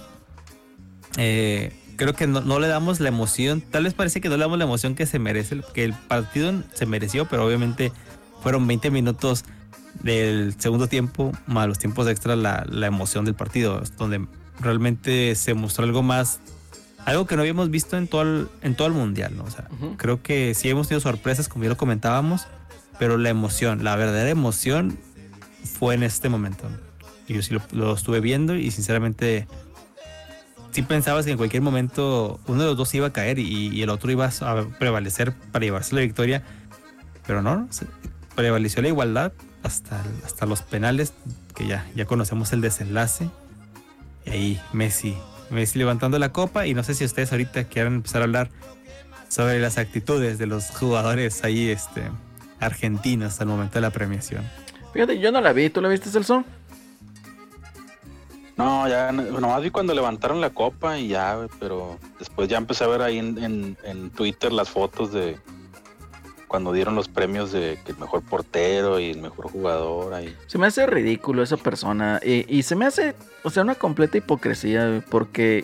Eh, 1.18 1.74
creo 2.02 2.16
que 2.16 2.26
no, 2.26 2.42
no 2.42 2.60
le 2.60 2.68
damos 2.68 3.00
la 3.00 3.10
emoción, 3.10 3.62
tal 3.62 3.84
vez 3.84 3.94
parece 3.94 4.22
que 4.22 4.28
no 4.30 4.36
le 4.36 4.42
damos 4.42 4.58
la 4.58 4.64
emoción 4.64 4.96
que 4.96 5.06
se 5.06 5.20
merece, 5.20 5.62
que 5.76 5.84
el 5.84 5.94
partido 5.94 6.52
se 6.74 6.88
mereció, 6.88 7.26
pero 7.28 7.46
obviamente 7.46 7.92
fueron 8.42 8.66
20 8.66 8.90
minutos 8.90 9.46
del 10.02 10.56
segundo 10.58 10.88
tiempo, 10.88 11.32
más 11.46 11.68
los 11.68 11.78
tiempos 11.78 12.08
extra, 12.08 12.36
la, 12.36 12.66
la 12.68 12.88
emoción 12.88 13.24
del 13.24 13.36
partido, 13.36 13.84
donde 14.00 14.26
realmente 14.60 15.36
se 15.36 15.54
mostró 15.54 15.84
algo 15.84 16.02
más, 16.02 16.40
algo 17.06 17.28
que 17.28 17.36
no 17.36 17.44
habíamos 17.44 17.70
visto 17.70 17.96
en 17.98 18.08
todo 18.08 18.24
el, 18.24 18.48
en 18.64 18.74
todo 18.74 18.88
el 18.88 18.94
mundial, 18.96 19.38
¿no? 19.38 19.44
O 19.44 19.52
sea, 19.52 19.68
Ujú. 19.70 19.96
creo 19.98 20.24
que 20.24 20.56
sí 20.56 20.70
hemos 20.70 20.88
tenido 20.88 21.02
sorpresas, 21.02 21.50
como 21.50 21.66
ya 21.66 21.70
lo 21.70 21.78
comentábamos, 21.78 22.48
pero 22.98 23.20
la 23.20 23.30
emoción, 23.30 23.84
la 23.84 23.96
verdadera 23.96 24.32
emoción 24.32 24.98
fue 25.78 25.94
en 25.94 26.02
este 26.02 26.30
momento. 26.30 26.64
Yo 27.28 27.44
sí 27.44 27.54
lo, 27.54 27.62
lo 27.74 27.94
estuve 27.94 28.22
viendo 28.22 28.56
y 28.56 28.72
sinceramente 28.72 29.48
sí 30.72 30.82
pensabas 30.82 31.26
que 31.26 31.32
en 31.32 31.38
cualquier 31.38 31.62
momento 31.62 32.40
uno 32.48 32.62
de 32.62 32.68
los 32.68 32.78
dos 32.78 32.94
iba 32.94 33.08
a 33.08 33.14
caer 33.14 33.40
y, 33.40 33.70
y 33.70 33.82
el 33.82 33.90
otro 33.90 34.12
iba 34.12 34.26
a 34.26 34.66
prevalecer 34.80 35.34
para 35.52 35.66
llevarse 35.66 35.96
la 35.96 36.02
victoria, 36.02 36.44
pero 37.26 37.42
no, 37.42 37.68
prevaleció 38.36 38.82
la 38.82 38.88
igualdad 38.88 39.34
hasta, 39.64 40.02
hasta 40.26 40.46
los 40.46 40.62
penales, 40.62 41.14
que 41.56 41.68
ya, 41.68 41.86
ya 41.96 42.06
conocemos 42.06 42.54
el 42.54 42.62
desenlace. 42.62 43.30
Y 44.26 44.30
ahí 44.30 44.62
Messi, 44.74 45.16
Messi 45.50 45.80
levantando 45.80 46.20
la 46.20 46.32
copa 46.32 46.68
y 46.68 46.74
no 46.74 46.84
sé 46.84 46.94
si 46.94 47.06
ustedes 47.06 47.32
ahorita 47.32 47.66
quieran 47.66 47.96
empezar 47.96 48.22
a 48.22 48.26
hablar 48.26 48.50
sobre 49.28 49.60
las 49.60 49.78
actitudes 49.78 50.38
de 50.38 50.46
los 50.46 50.70
jugadores 50.70 51.44
ahí 51.44 51.70
este, 51.70 52.04
argentinos 52.60 53.40
al 53.42 53.48
momento 53.48 53.76
de 53.76 53.82
la 53.82 53.90
premiación. 53.90 54.44
Fíjate, 54.94 55.20
yo 55.20 55.32
no 55.32 55.40
la 55.40 55.54
vi, 55.54 55.70
¿tú 55.70 55.82
la 55.82 55.88
viste, 55.88 56.10
Celso? 56.10 56.44
No, 58.58 58.88
ya 58.88 59.12
no- 59.12 59.24
nomás 59.40 59.62
vi 59.64 59.72
cuando 59.72 59.94
levantaron 59.94 60.42
la 60.42 60.50
copa 60.52 60.98
y 61.00 61.08
ya, 61.10 61.48
pero 61.60 61.98
después 62.20 62.48
ya 62.50 62.58
empecé 62.58 62.84
a 62.84 62.88
ver 62.88 63.02
ahí 63.02 63.18
en, 63.18 63.76
en- 63.84 64.10
Twitter 64.12 64.52
las 64.52 64.70
fotos 64.70 65.12
de 65.12 65.38
cuando 66.48 66.74
dieron 66.74 66.96
los 66.96 67.08
premios 67.08 67.54
de 67.54 67.80
que 67.86 67.94
el 67.94 67.98
mejor 67.98 68.22
portero 68.24 69.00
y 69.00 69.12
el 69.12 69.22
mejor 69.22 69.50
jugador 69.50 70.14
ahí. 70.14 70.36
Se 70.48 70.58
me 70.58 70.68
hace 70.68 70.86
ridículo 70.86 71.44
esa 71.44 71.56
persona. 71.56 72.20
Y, 72.24 72.62
se 72.64 72.76
me 72.76 72.86
hace, 72.86 73.16
o 73.44 73.50
sea, 73.50 73.64
una 73.64 73.76
completa 73.76 74.18
hipocresía, 74.18 75.02
porque, 75.10 75.64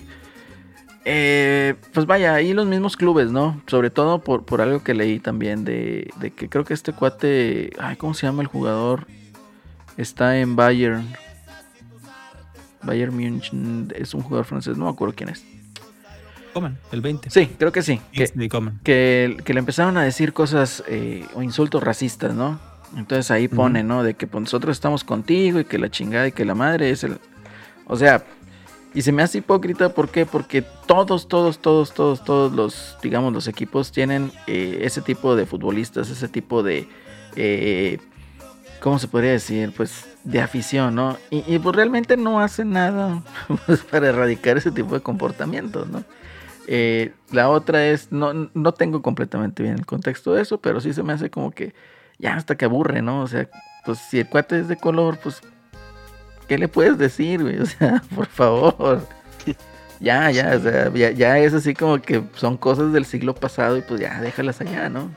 eh, 1.04 1.76
pues 1.94 2.06
vaya, 2.06 2.34
ahí 2.36 2.54
los 2.54 2.66
mismos 2.68 2.96
clubes, 2.96 3.32
¿no? 3.32 3.62
Sobre 3.68 3.90
todo 3.90 4.20
por, 4.22 4.46
por 4.46 4.62
algo 4.62 4.82
que 4.82 4.94
leí 4.94 5.20
también 5.20 5.66
de, 5.66 6.10
de 6.22 6.32
que 6.32 6.48
creo 6.48 6.64
que 6.64 6.74
este 6.74 6.94
cuate, 6.94 7.72
ay, 7.80 7.98
¿cómo 7.98 8.14
se 8.14 8.26
llama 8.26 8.42
el 8.42 8.48
jugador? 8.48 9.08
Está 9.98 10.40
en 10.40 10.56
Bayern. 10.56 11.06
Bayern 12.88 13.14
Munich 13.14 13.52
es 13.96 14.14
un 14.16 14.22
jugador 14.22 14.46
francés, 14.46 14.78
no 14.78 14.86
me 14.86 14.92
acuerdo 14.92 15.14
quién 15.16 15.30
es. 15.30 15.46
Coman, 16.54 16.80
el 16.92 17.02
20. 17.02 17.30
Sí, 17.30 17.52
creo 17.60 17.72
que 17.72 17.84
sí. 17.84 18.02
Que, 18.12 18.26
que, 18.84 19.38
que 19.44 19.54
le 19.54 19.60
empezaron 19.60 19.98
a 19.98 20.04
decir 20.04 20.34
cosas 20.34 20.84
eh, 20.88 21.26
o 21.36 21.44
insultos 21.44 21.84
racistas, 21.84 22.34
¿no? 22.34 22.60
Entonces 22.96 23.30
ahí 23.30 23.48
pone, 23.48 23.84
¿no? 23.84 24.02
De 24.02 24.16
que 24.16 24.26
pues, 24.26 24.42
nosotros 24.42 24.76
estamos 24.76 25.04
contigo 25.04 25.60
y 25.60 25.66
que 25.66 25.78
la 25.78 25.92
chingada 25.92 26.28
y 26.28 26.32
que 26.32 26.46
la 26.46 26.56
madre 26.56 26.90
es 26.90 27.04
el... 27.04 27.20
O 27.86 27.98
sea, 27.98 28.24
y 28.94 29.02
se 29.02 29.12
me 29.12 29.22
hace 29.22 29.40
hipócrita, 29.40 29.90
¿por 29.90 30.10
qué? 30.10 30.26
Porque 30.26 30.64
todos, 30.88 31.28
todos, 31.28 31.60
todos, 31.60 31.94
todos, 31.94 32.24
todos 32.24 32.54
los, 32.54 32.98
digamos, 33.04 33.34
los 33.34 33.48
equipos 33.48 33.92
tienen 33.92 34.32
eh, 34.48 34.80
ese 34.82 35.02
tipo 35.02 35.36
de 35.36 35.46
futbolistas, 35.46 36.10
ese 36.10 36.28
tipo 36.28 36.64
de... 36.64 36.88
Eh, 37.36 38.00
¿Cómo 38.80 39.00
se 39.00 39.08
podría 39.08 39.32
decir? 39.32 39.74
Pues 39.76 40.06
de 40.24 40.42
afición, 40.42 40.96
¿no? 40.96 41.18
Y, 41.30 41.58
pues 41.60 41.76
realmente 41.76 42.18
no 42.18 42.40
hacen 42.40 42.72
nada 42.72 43.24
pues, 43.66 43.82
para 43.82 44.10
erradicar 44.10 44.58
ese 44.58 44.72
tipo 44.72 44.94
de 44.94 45.02
comportamientos, 45.02 45.88
¿no? 45.88 46.04
Eh, 46.68 47.14
la 47.32 47.50
otra 47.50 47.88
es, 47.88 48.12
no, 48.12 48.50
no 48.54 48.74
tengo 48.74 49.02
completamente 49.02 49.64
bien 49.64 49.76
el 49.76 49.86
contexto 49.86 50.34
de 50.34 50.42
eso, 50.42 50.60
pero 50.60 50.82
sí 50.82 50.94
se 50.94 51.02
me 51.02 51.14
hace 51.14 51.30
como 51.30 51.52
que 51.52 51.74
ya 52.20 52.36
hasta 52.36 52.58
que 52.58 52.66
aburre, 52.66 53.02
¿no? 53.02 53.22
O 53.22 53.28
sea, 53.28 53.50
pues 53.86 54.00
si 54.00 54.20
el 54.20 54.28
cuate 54.28 54.60
es 54.60 54.68
de 54.68 54.76
color, 54.76 55.18
pues, 55.24 55.42
¿qué 56.48 56.58
le 56.58 56.68
puedes 56.68 56.98
decir, 56.98 57.42
güey? 57.42 57.58
O 57.62 57.66
sea, 57.66 58.04
por 58.14 58.26
favor. 58.26 59.08
Ya, 60.00 60.30
ya, 60.30 60.56
o 60.56 60.60
sea, 60.60 60.94
ya, 60.94 61.40
es 61.40 61.54
así 61.54 61.74
como 61.74 62.00
que 62.02 62.22
son 62.36 62.58
cosas 62.58 62.94
del 62.94 63.06
siglo 63.06 63.34
pasado 63.34 63.78
y 63.78 63.82
pues 63.82 64.00
ya 64.00 64.22
déjalas 64.22 64.62
allá, 64.62 64.90
¿no? 64.90 65.10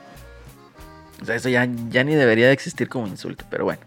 O 1.21 1.25
sea, 1.25 1.35
eso 1.35 1.49
ya, 1.49 1.67
ya 1.89 2.03
ni 2.03 2.15
debería 2.15 2.47
de 2.47 2.53
existir 2.53 2.89
como 2.89 3.07
insulto, 3.07 3.45
pero 3.49 3.63
bueno. 3.65 3.81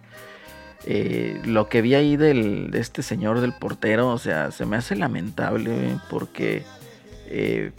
Eh, 0.87 1.41
lo 1.45 1.69
que 1.69 1.81
vi 1.81 1.95
ahí 1.95 2.17
del, 2.17 2.71
de 2.71 2.79
este 2.79 3.03
señor 3.03 3.41
del 3.41 3.55
portero, 3.55 4.09
o 4.09 4.19
sea, 4.19 4.51
se 4.51 4.67
me 4.67 4.77
hace 4.77 4.97
lamentable 4.97 5.99
porque, 6.11 6.63
eh, 7.27 7.73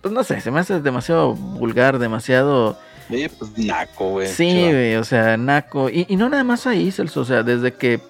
pues 0.00 0.14
no 0.14 0.24
sé, 0.24 0.40
se 0.40 0.50
me 0.50 0.60
hace 0.60 0.80
demasiado 0.80 1.34
vulgar, 1.34 1.98
demasiado 1.98 2.78
Oye, 3.10 3.28
pues 3.28 3.56
naco, 3.56 4.10
güey. 4.12 4.28
Sí, 4.28 4.50
güey, 4.50 4.96
o 4.96 5.04
sea, 5.04 5.36
naco. 5.36 5.88
Y, 5.90 6.06
y, 6.08 6.16
no 6.16 6.28
nada 6.28 6.42
más 6.42 6.66
ahí, 6.66 6.90
Celso, 6.90 7.20
o 7.20 7.24
sea, 7.24 7.42
desde 7.42 7.74
que 7.74 8.00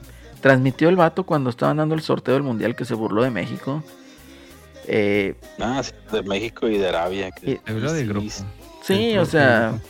transmitió 0.40 0.88
el 0.88 0.96
vato 0.96 1.24
cuando 1.24 1.50
estaban 1.50 1.76
dando 1.76 1.94
el 1.94 2.02
sorteo 2.02 2.34
del 2.34 2.42
mundial 2.42 2.74
que 2.76 2.84
se 2.84 2.94
burló 2.94 3.22
de 3.22 3.30
México. 3.30 3.82
Eh, 4.86 5.34
ah, 5.60 5.82
sí, 5.82 5.92
de 6.12 6.22
México 6.22 6.68
y 6.68 6.78
de 6.78 6.88
Arabia. 6.88 7.30
Que, 7.30 7.60
de 7.64 8.06
grupo. 8.06 8.30
Sí, 8.82 9.18
o 9.18 9.26
sea, 9.26 9.80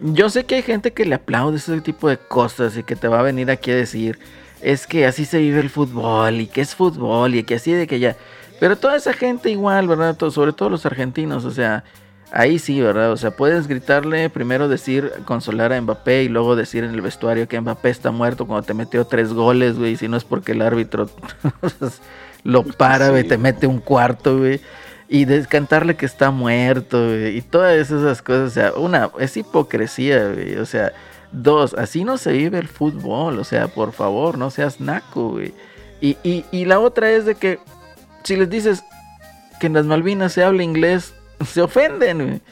yo 0.00 0.30
sé 0.30 0.44
que 0.44 0.56
hay 0.56 0.62
gente 0.62 0.92
que 0.92 1.04
le 1.04 1.14
aplaude 1.14 1.56
ese 1.56 1.80
tipo 1.80 2.08
de 2.08 2.18
cosas 2.18 2.76
y 2.76 2.82
que 2.82 2.96
te 2.96 3.08
va 3.08 3.20
a 3.20 3.22
venir 3.22 3.50
aquí 3.50 3.70
a 3.70 3.76
decir, 3.76 4.18
es 4.62 4.86
que 4.86 5.06
así 5.06 5.24
se 5.24 5.38
vive 5.38 5.60
el 5.60 5.70
fútbol 5.70 6.40
y 6.40 6.46
que 6.46 6.60
es 6.60 6.74
fútbol 6.74 7.34
y 7.34 7.44
que 7.44 7.56
así 7.56 7.72
de 7.72 7.86
que 7.86 7.98
ya. 7.98 8.16
Pero 8.60 8.76
toda 8.76 8.96
esa 8.96 9.12
gente 9.12 9.50
igual, 9.50 9.86
¿verdad? 9.88 10.16
Sobre 10.30 10.52
todo 10.52 10.70
los 10.70 10.86
argentinos, 10.86 11.44
o 11.44 11.50
sea, 11.50 11.84
Ahí 12.32 12.58
sí, 12.58 12.80
¿verdad? 12.80 13.12
O 13.12 13.16
sea, 13.16 13.30
puedes 13.30 13.68
gritarle, 13.68 14.28
primero 14.30 14.68
decir, 14.68 15.12
consolar 15.24 15.72
a 15.72 15.80
Mbappé 15.80 16.24
y 16.24 16.28
luego 16.28 16.56
decir 16.56 16.82
en 16.82 16.92
el 16.92 17.00
vestuario 17.00 17.46
que 17.46 17.60
Mbappé 17.60 17.88
está 17.88 18.10
muerto 18.10 18.46
cuando 18.46 18.66
te 18.66 18.74
metió 18.74 19.04
tres 19.06 19.32
goles, 19.32 19.78
güey. 19.78 19.96
Si 19.96 20.08
no 20.08 20.16
es 20.16 20.24
porque 20.24 20.52
el 20.52 20.62
árbitro 20.62 21.08
lo 22.42 22.64
para, 22.64 23.10
güey, 23.10 23.24
te 23.24 23.38
mete 23.38 23.68
un 23.68 23.78
cuarto, 23.78 24.38
güey. 24.38 24.60
Y 25.08 25.24
descantarle 25.24 25.96
que 25.96 26.06
está 26.06 26.30
muerto, 26.30 26.98
güey. 26.98 27.38
Y 27.38 27.42
todas 27.42 27.74
esas 27.74 28.22
cosas. 28.22 28.50
O 28.50 28.50
sea, 28.50 28.72
una, 28.74 29.10
es 29.18 29.36
hipocresía, 29.36 30.32
güey. 30.32 30.56
O 30.56 30.66
sea, 30.66 30.92
dos, 31.32 31.74
así 31.74 32.04
no 32.04 32.18
se 32.18 32.32
vive 32.32 32.58
el 32.58 32.68
fútbol. 32.68 33.38
O 33.38 33.44
sea, 33.44 33.68
por 33.68 33.92
favor, 33.92 34.36
no 34.36 34.50
seas 34.50 34.80
naco, 34.80 35.30
güey. 35.30 35.54
Y, 36.00 36.16
y, 36.22 36.44
y 36.50 36.64
la 36.64 36.80
otra 36.80 37.10
es 37.10 37.24
de 37.24 37.36
que 37.36 37.58
si 38.24 38.36
les 38.36 38.50
dices 38.50 38.84
que 39.60 39.68
en 39.68 39.74
las 39.74 39.86
Malvinas 39.86 40.32
se 40.32 40.42
habla 40.42 40.62
inglés, 40.62 41.14
se 41.46 41.62
ofenden, 41.62 42.42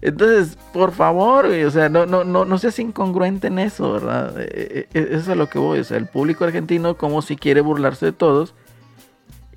Entonces, 0.00 0.56
por 0.72 0.92
favor, 0.92 1.46
o 1.46 1.70
sea, 1.70 1.88
no, 1.88 2.06
no, 2.06 2.24
no, 2.24 2.44
no 2.44 2.58
seas 2.58 2.78
incongruente 2.78 3.48
en 3.48 3.58
eso, 3.58 3.92
¿verdad? 3.92 4.40
E, 4.40 4.88
e, 4.92 4.98
e, 4.98 5.02
eso 5.02 5.16
es 5.16 5.28
a 5.28 5.34
lo 5.34 5.48
que 5.48 5.58
voy. 5.58 5.80
O 5.80 5.84
sea, 5.84 5.96
el 5.96 6.06
público 6.06 6.44
argentino, 6.44 6.96
como 6.96 7.22
si 7.22 7.36
quiere 7.36 7.60
burlarse 7.60 8.06
de 8.06 8.12
todos, 8.12 8.54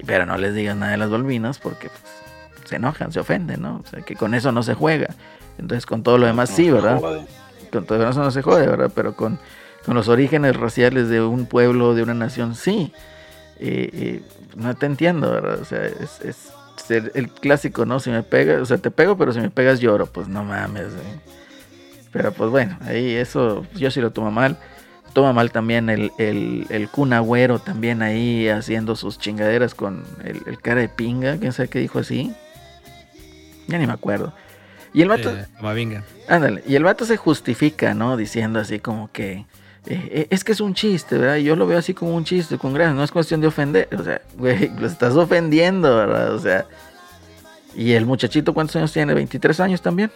pero 0.05 0.25
no 0.25 0.37
les 0.37 0.53
digan 0.53 0.79
nada 0.79 0.93
de 0.93 0.97
las 0.97 1.09
Balvinas 1.09 1.59
porque 1.59 1.89
pues, 1.89 2.69
se 2.69 2.75
enojan, 2.77 3.11
se 3.11 3.19
ofenden, 3.19 3.61
¿no? 3.61 3.81
O 3.83 3.89
sea, 3.89 4.01
que 4.01 4.15
con 4.15 4.33
eso 4.33 4.51
no 4.51 4.63
se 4.63 4.73
juega. 4.73 5.13
Entonces, 5.57 5.85
con 5.85 6.03
todo 6.03 6.17
lo 6.17 6.25
demás 6.25 6.49
sí, 6.49 6.69
¿verdad? 6.69 7.01
Con 7.71 7.85
todo 7.85 8.09
eso 8.09 8.21
no 8.21 8.31
se 8.31 8.41
jode, 8.41 8.67
¿verdad? 8.67 8.91
Pero 8.95 9.15
con, 9.15 9.39
con 9.85 9.95
los 9.95 10.07
orígenes 10.07 10.55
raciales 10.55 11.09
de 11.09 11.21
un 11.21 11.45
pueblo, 11.45 11.93
de 11.93 12.03
una 12.03 12.13
nación, 12.13 12.55
sí. 12.55 12.93
Eh, 13.59 13.89
eh, 13.93 14.21
no 14.55 14.73
te 14.75 14.85
entiendo, 14.85 15.31
¿verdad? 15.31 15.59
O 15.59 15.65
sea, 15.65 15.85
es 15.85 16.21
el, 16.89 17.29
clásico, 17.29 17.85
¿no? 17.85 17.99
Si 17.99 18.09
me 18.09 18.23
pegas, 18.23 18.61
o 18.61 18.65
sea, 18.65 18.77
te 18.77 18.91
pego, 18.91 19.17
pero 19.17 19.33
si 19.33 19.39
me 19.39 19.49
pegas 19.49 19.79
lloro, 19.79 20.05
pues 20.07 20.27
no 20.27 20.43
mames. 20.43 20.87
Pero 22.11 22.31
pues 22.31 22.49
bueno, 22.49 22.77
ahí 22.81 23.13
eso 23.15 23.65
yo 23.75 23.91
sí 23.91 24.01
lo 24.01 24.11
tomo 24.11 24.31
mal. 24.31 24.57
Toma 25.13 25.33
mal 25.33 25.51
también 25.51 25.89
el, 25.89 26.11
el, 26.17 26.67
el 26.69 26.89
también 27.63 28.01
ahí 28.01 28.47
haciendo 28.47 28.95
sus 28.95 29.17
chingaderas 29.17 29.73
con 29.73 30.03
el, 30.23 30.59
cara 30.61 30.81
de 30.81 30.89
pinga, 30.89 31.37
quién 31.37 31.51
sabe 31.51 31.69
qué 31.69 31.79
dijo 31.79 31.99
así. 31.99 32.33
Ya 33.67 33.77
ni 33.77 33.87
me 33.87 33.93
acuerdo. 33.93 34.33
Y 34.93 35.01
el 35.01 35.09
vato... 35.09 35.31
Eh, 35.35 36.03
ándale, 36.27 36.63
y 36.67 36.75
el 36.75 36.83
vato 36.83 37.05
se 37.05 37.17
justifica, 37.17 37.93
¿no? 37.93 38.17
Diciendo 38.17 38.59
así 38.59 38.79
como 38.79 39.11
que... 39.11 39.45
Eh, 39.85 40.09
eh, 40.11 40.27
es 40.29 40.43
que 40.43 40.51
es 40.51 40.61
un 40.61 40.73
chiste, 40.73 41.17
¿verdad? 41.17 41.37
Yo 41.37 41.55
lo 41.55 41.65
veo 41.65 41.79
así 41.79 41.93
como 41.93 42.15
un 42.15 42.25
chiste, 42.25 42.57
con 42.57 42.73
gracia, 42.73 42.93
no 42.93 43.03
es 43.03 43.11
cuestión 43.11 43.41
de 43.41 43.47
ofender, 43.47 43.87
o 43.97 44.03
sea, 44.03 44.21
güey, 44.37 44.69
lo 44.77 44.87
estás 44.87 45.15
ofendiendo, 45.15 45.95
¿verdad? 45.95 46.33
O 46.33 46.39
sea, 46.39 46.65
¿y 47.75 47.93
el 47.93 48.05
muchachito 48.05 48.53
cuántos 48.53 48.75
años 48.75 48.91
tiene? 48.91 49.13
¿23 49.13 49.59
años 49.61 49.81
también? 49.81 50.11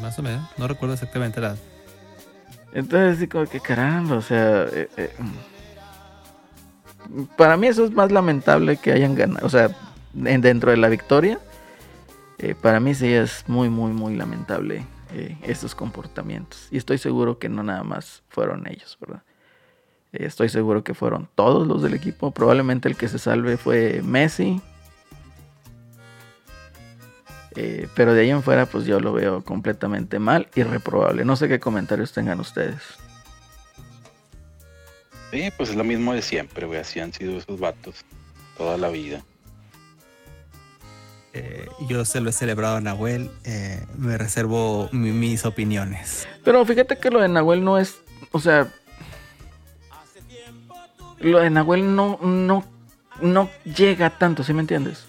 Más 0.00 0.18
o 0.18 0.22
menos, 0.22 0.48
no 0.56 0.68
recuerdo 0.68 0.94
exactamente 0.94 1.40
la 1.40 1.56
Entonces, 2.72 3.18
sí, 3.18 3.28
como 3.28 3.46
que 3.46 3.60
caramba, 3.60 4.16
o 4.16 4.22
sea, 4.22 4.66
eh, 4.72 5.10
para 7.36 7.56
mí 7.56 7.66
eso 7.66 7.84
es 7.84 7.90
más 7.90 8.10
lamentable 8.10 8.76
que 8.78 8.92
hayan 8.92 9.14
ganado, 9.14 9.46
o 9.46 9.50
sea, 9.50 9.70
dentro 10.14 10.70
de 10.70 10.76
la 10.78 10.88
victoria, 10.88 11.38
para 12.60 12.80
mí 12.80 12.94
sí 12.94 13.12
es 13.12 13.44
muy, 13.46 13.68
muy, 13.68 13.92
muy 13.92 14.16
lamentable 14.16 14.84
eh, 15.14 15.36
esos 15.42 15.74
comportamientos. 15.74 16.68
Y 16.70 16.78
estoy 16.78 16.96
seguro 16.96 17.38
que 17.38 17.50
no 17.50 17.62
nada 17.62 17.82
más 17.82 18.22
fueron 18.30 18.66
ellos, 18.66 18.96
¿verdad? 18.98 19.22
Eh, 20.12 20.24
estoy 20.24 20.48
seguro 20.48 20.82
que 20.84 20.94
fueron 20.94 21.28
todos 21.34 21.66
los 21.66 21.82
del 21.82 21.92
equipo. 21.92 22.30
Probablemente 22.30 22.88
el 22.88 22.96
que 22.96 23.08
se 23.08 23.18
salve 23.18 23.58
fue 23.58 24.00
Messi. 24.02 24.62
Eh, 27.54 27.88
pero 27.94 28.14
de 28.14 28.22
ahí 28.22 28.30
en 28.30 28.42
fuera, 28.42 28.66
pues 28.66 28.84
yo 28.86 29.00
lo 29.00 29.12
veo 29.12 29.44
completamente 29.44 30.18
mal 30.18 30.48
y 30.54 30.62
reprobable. 30.62 31.24
No 31.24 31.36
sé 31.36 31.48
qué 31.48 31.60
comentarios 31.60 32.12
tengan 32.12 32.40
ustedes. 32.40 32.80
Sí, 35.30 35.50
pues 35.56 35.70
es 35.70 35.76
lo 35.76 35.84
mismo 35.84 36.12
de 36.12 36.22
siempre, 36.22 36.66
güey. 36.66 36.80
Así 36.80 37.00
han 37.00 37.12
sido 37.12 37.38
esos 37.38 37.58
vatos 37.58 38.04
toda 38.56 38.76
la 38.76 38.88
vida. 38.88 39.22
Eh, 41.34 41.66
yo 41.88 42.04
se 42.04 42.20
lo 42.20 42.28
he 42.28 42.32
celebrado 42.32 42.76
a 42.76 42.80
Nahuel, 42.82 43.30
eh, 43.44 43.86
me 43.96 44.18
reservo 44.18 44.90
mis 44.92 45.46
opiniones. 45.46 46.28
Pero 46.44 46.64
fíjate 46.66 46.98
que 46.98 47.10
lo 47.10 47.20
de 47.20 47.28
Nahuel 47.28 47.64
no 47.64 47.78
es, 47.78 47.96
o 48.32 48.38
sea, 48.38 48.70
lo 51.20 51.38
de 51.38 51.48
Nahuel 51.48 51.96
no, 51.96 52.18
no, 52.20 52.64
no 53.22 53.48
llega 53.64 54.10
tanto, 54.10 54.44
¿sí 54.44 54.52
me 54.52 54.60
entiendes? 54.60 55.06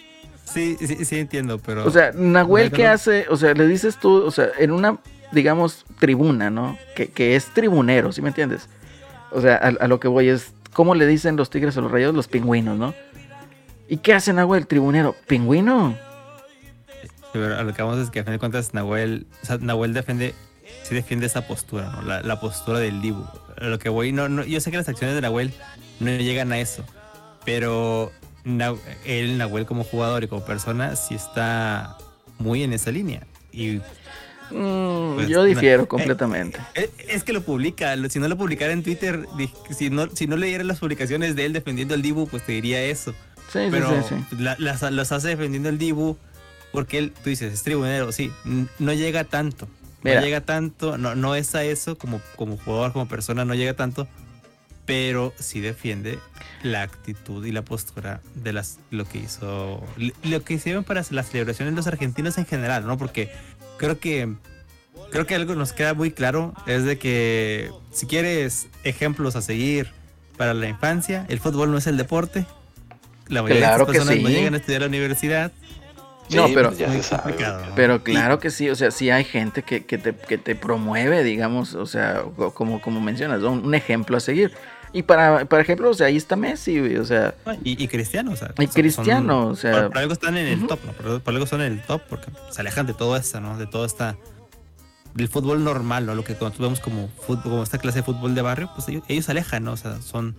Sí, 0.53 0.77
sí, 0.79 1.05
sí 1.05 1.19
entiendo, 1.19 1.57
pero... 1.57 1.85
O 1.85 1.91
sea, 1.91 2.11
Nahuel, 2.13 2.71
¿qué 2.71 2.85
hace? 2.85 3.25
O 3.29 3.37
sea, 3.37 3.53
le 3.53 3.65
dices 3.67 3.97
tú, 3.97 4.23
o 4.23 4.31
sea, 4.31 4.49
en 4.59 4.71
una, 4.71 4.99
digamos, 5.31 5.85
tribuna, 5.99 6.49
¿no? 6.49 6.77
Que, 6.95 7.07
que 7.07 7.35
es 7.35 7.45
tribunero, 7.53 8.11
¿sí 8.11 8.21
me 8.21 8.27
entiendes? 8.29 8.69
O 9.31 9.41
sea, 9.41 9.55
a, 9.55 9.69
a, 9.69 9.87
lo 9.87 9.99
que 9.99 10.07
voy 10.07 10.29
es, 10.29 10.53
¿cómo 10.73 10.93
le 10.93 11.07
dicen 11.07 11.37
los 11.37 11.49
tigres 11.49 11.75
a 11.77 11.81
los 11.81 11.91
rayos? 11.91 12.13
Los 12.13 12.27
pingüinos, 12.27 12.77
¿no? 12.77 12.93
¿Y 13.87 13.97
qué 13.97 14.13
hace 14.13 14.31
Nahuel, 14.31 14.67
tribunero? 14.67 15.15
¿Pingüino? 15.27 15.97
Pero 17.33 17.57
a 17.57 17.63
lo 17.63 17.73
que 17.73 17.81
vamos 17.81 17.97
es 17.97 18.11
que 18.11 18.19
a 18.19 18.23
fin 18.23 18.33
de 18.33 18.39
cuentas 18.39 18.73
Nahuel, 18.73 19.25
o 19.41 19.45
sea, 19.45 19.57
Nahuel 19.57 19.93
defiende, 19.93 20.35
sí 20.83 20.93
defiende 20.93 21.25
esa 21.25 21.47
postura, 21.47 21.91
¿no? 21.91 22.21
La, 22.21 22.39
postura 22.39 22.77
del 22.79 23.01
Dibu. 23.01 23.25
A 23.57 23.65
lo 23.65 23.79
que 23.79 23.89
voy, 23.89 24.11
no, 24.11 24.29
no, 24.29 24.43
yo 24.43 24.59
sé 24.61 24.69
que 24.69 24.77
las 24.77 24.87
acciones 24.87 25.15
de 25.15 25.21
Nahuel 25.21 25.51
no 25.99 26.11
llegan 26.11 26.51
a 26.51 26.59
eso, 26.59 26.85
pero 27.43 28.11
él, 29.05 29.37
Nahuel 29.37 29.65
como 29.65 29.83
jugador 29.83 30.23
y 30.23 30.27
como 30.27 30.43
persona, 30.43 30.95
sí 30.95 31.15
está 31.15 31.97
muy 32.39 32.63
en 32.63 32.73
esa 32.73 32.91
línea. 32.91 33.25
Y 33.51 33.81
mm, 34.51 35.15
pues, 35.15 35.27
yo 35.27 35.43
difiero 35.43 35.87
completamente. 35.87 36.59
Eh, 36.75 36.89
eh, 36.97 37.05
es, 37.09 37.23
que 37.23 37.33
lo 37.33 37.41
publica. 37.41 37.95
Si 38.09 38.19
no 38.19 38.27
lo 38.27 38.37
publicara 38.37 38.73
en 38.73 38.83
Twitter, 38.83 39.25
si 39.75 39.89
no, 39.89 40.09
si 40.09 40.27
no 40.27 40.35
leyera 40.37 40.63
las 40.63 40.79
publicaciones 40.79 41.35
de 41.35 41.45
él 41.45 41.53
defendiendo 41.53 41.93
el 41.93 42.01
Dibu, 42.01 42.27
pues 42.27 42.45
te 42.45 42.53
diría 42.53 42.83
eso. 42.83 43.13
Sí, 43.51 43.59
Pero 43.69 44.03
sí, 44.03 44.15
sí, 44.29 44.35
las, 44.39 45.11
hace 45.11 45.27
defendiendo 45.27 45.69
el 45.69 45.77
Dibu 45.77 46.17
porque 46.71 46.97
él, 46.97 47.13
tú 47.23 47.29
dices, 47.29 47.53
es 47.53 47.61
tribunero, 47.61 48.11
sí, 48.11 48.31
no 48.79 48.93
llega 48.93 49.23
tanto. 49.25 49.67
No 50.03 50.19
llega 50.19 50.41
tanto, 50.41 50.97
no, 50.97 51.15
no 51.15 51.33
es 51.35 51.55
a 51.55 51.63
eso 51.63 51.97
como, 51.97 52.19
como 52.35 52.57
jugador, 52.57 52.91
como 52.91 53.07
persona, 53.07 53.45
no 53.45 53.53
llega 53.53 53.73
tanto, 53.73 54.07
pero 54.85 55.33
sí 55.39 55.61
defiende 55.61 56.19
la 56.61 56.81
actitud 56.81 57.45
y 57.45 57.51
la 57.51 57.61
postura 57.61 58.21
de 58.35 58.53
las 58.53 58.79
lo 58.91 59.05
que 59.05 59.19
hizo, 59.19 59.81
lo 60.23 60.43
que 60.43 60.55
hicieron 60.55 60.83
para 60.83 61.03
las 61.09 61.29
celebraciones 61.29 61.73
de 61.73 61.75
los 61.77 61.87
argentinos 61.87 62.37
en 62.37 62.45
general, 62.45 62.85
¿no? 62.85 62.97
Porque 62.97 63.31
creo 63.77 63.99
que 63.99 64.29
creo 65.11 65.25
que 65.25 65.35
algo 65.35 65.55
nos 65.55 65.73
queda 65.73 65.93
muy 65.93 66.11
claro 66.11 66.53
es 66.67 66.83
de 66.83 66.97
que 66.97 67.71
si 67.91 68.07
quieres 68.07 68.67
ejemplos 68.83 69.35
a 69.35 69.41
seguir 69.41 69.91
para 70.37 70.53
la 70.53 70.67
infancia, 70.67 71.25
el 71.29 71.39
fútbol 71.39 71.71
no 71.71 71.77
es 71.77 71.87
el 71.87 71.97
deporte. 71.97 72.45
La 73.29 73.41
mayoría 73.41 73.67
Claro 73.69 73.85
de 73.85 73.91
que 73.93 73.97
estas 73.97 74.07
personas 74.09 74.23
no 74.23 74.29
sí. 74.29 74.35
llegan 74.35 74.53
a 74.53 74.57
estudiar 74.57 74.81
a 74.81 74.85
la 74.85 74.89
universidad. 74.89 75.51
No, 76.29 76.47
pero- 76.53 76.69
pues 76.69 76.79
ya 76.79 76.91
se 76.91 77.03
sabe, 77.03 77.21
complicado, 77.23 77.65
¿no? 77.67 77.75
Pero 77.75 78.03
claro 78.03 78.39
que 78.39 78.49
sí, 78.49 78.69
o 78.69 78.75
sea, 78.75 78.91
sí 78.91 79.09
hay 79.11 79.23
gente 79.23 79.61
que, 79.63 79.85
que 79.85 79.97
te, 79.97 80.15
que 80.15 80.37
te 80.37 80.55
promueve, 80.55 81.23
digamos, 81.23 81.73
o 81.75 81.85
sea, 81.85 82.23
co- 82.35 82.53
como, 82.53 82.81
como 82.81 82.99
mencionas, 83.01 83.41
¿no? 83.41 83.51
un, 83.51 83.65
un 83.65 83.75
ejemplo 83.75 84.17
a 84.17 84.19
seguir. 84.19 84.51
Y 84.93 85.01
para, 85.03 85.45
por 85.45 85.59
ejemplo, 85.59 85.89
o 85.89 85.93
sea, 85.95 86.07
ahí 86.07 86.17
está 86.17 86.35
Messi, 86.35 86.79
güey, 86.79 86.97
o 86.97 87.05
sea, 87.05 87.33
Y, 87.63 87.83
y 87.83 87.87
cristiano, 87.87 88.31
o 88.31 88.35
sea. 88.35 88.53
Y 88.59 88.65
son- 88.67 88.73
Cristiano, 88.73 89.41
son- 89.43 89.51
o 89.51 89.55
sea- 89.55 89.71
Por, 89.73 89.87
por 89.89 89.97
algo 89.97 90.13
están 90.13 90.37
en 90.37 90.45
el 90.47 90.67
top, 90.67 90.79
¿no? 90.85 90.91
Por, 90.93 91.21
por 91.21 91.33
algo 91.33 91.45
son 91.47 91.61
en 91.61 91.73
el 91.73 91.81
top, 91.81 92.01
porque 92.07 92.27
se 92.51 92.61
alejan 92.61 92.85
de 92.85 92.93
todo 92.93 93.17
esto, 93.17 93.41
¿no? 93.41 93.57
De 93.57 93.65
todo 93.65 93.85
esta. 93.85 94.15
Del 95.15 95.27
fútbol 95.27 95.63
normal, 95.63 96.07
¿no? 96.07 96.15
Lo 96.15 96.23
que 96.23 96.33
nosotros 96.33 96.57
vemos 96.59 96.79
como 96.79 97.07
fútbol, 97.07 97.43
como 97.43 97.63
esta 97.63 97.77
clase 97.77 97.99
de 97.99 98.03
fútbol 98.03 98.33
de 98.33 98.41
barrio, 98.41 98.71
pues 98.75 98.87
ellos, 98.89 99.03
ellos 99.07 99.25
se 99.25 99.31
alejan, 99.31 99.63
¿no? 99.63 99.73
O 99.73 99.77
sea, 99.77 100.01
son, 100.01 100.35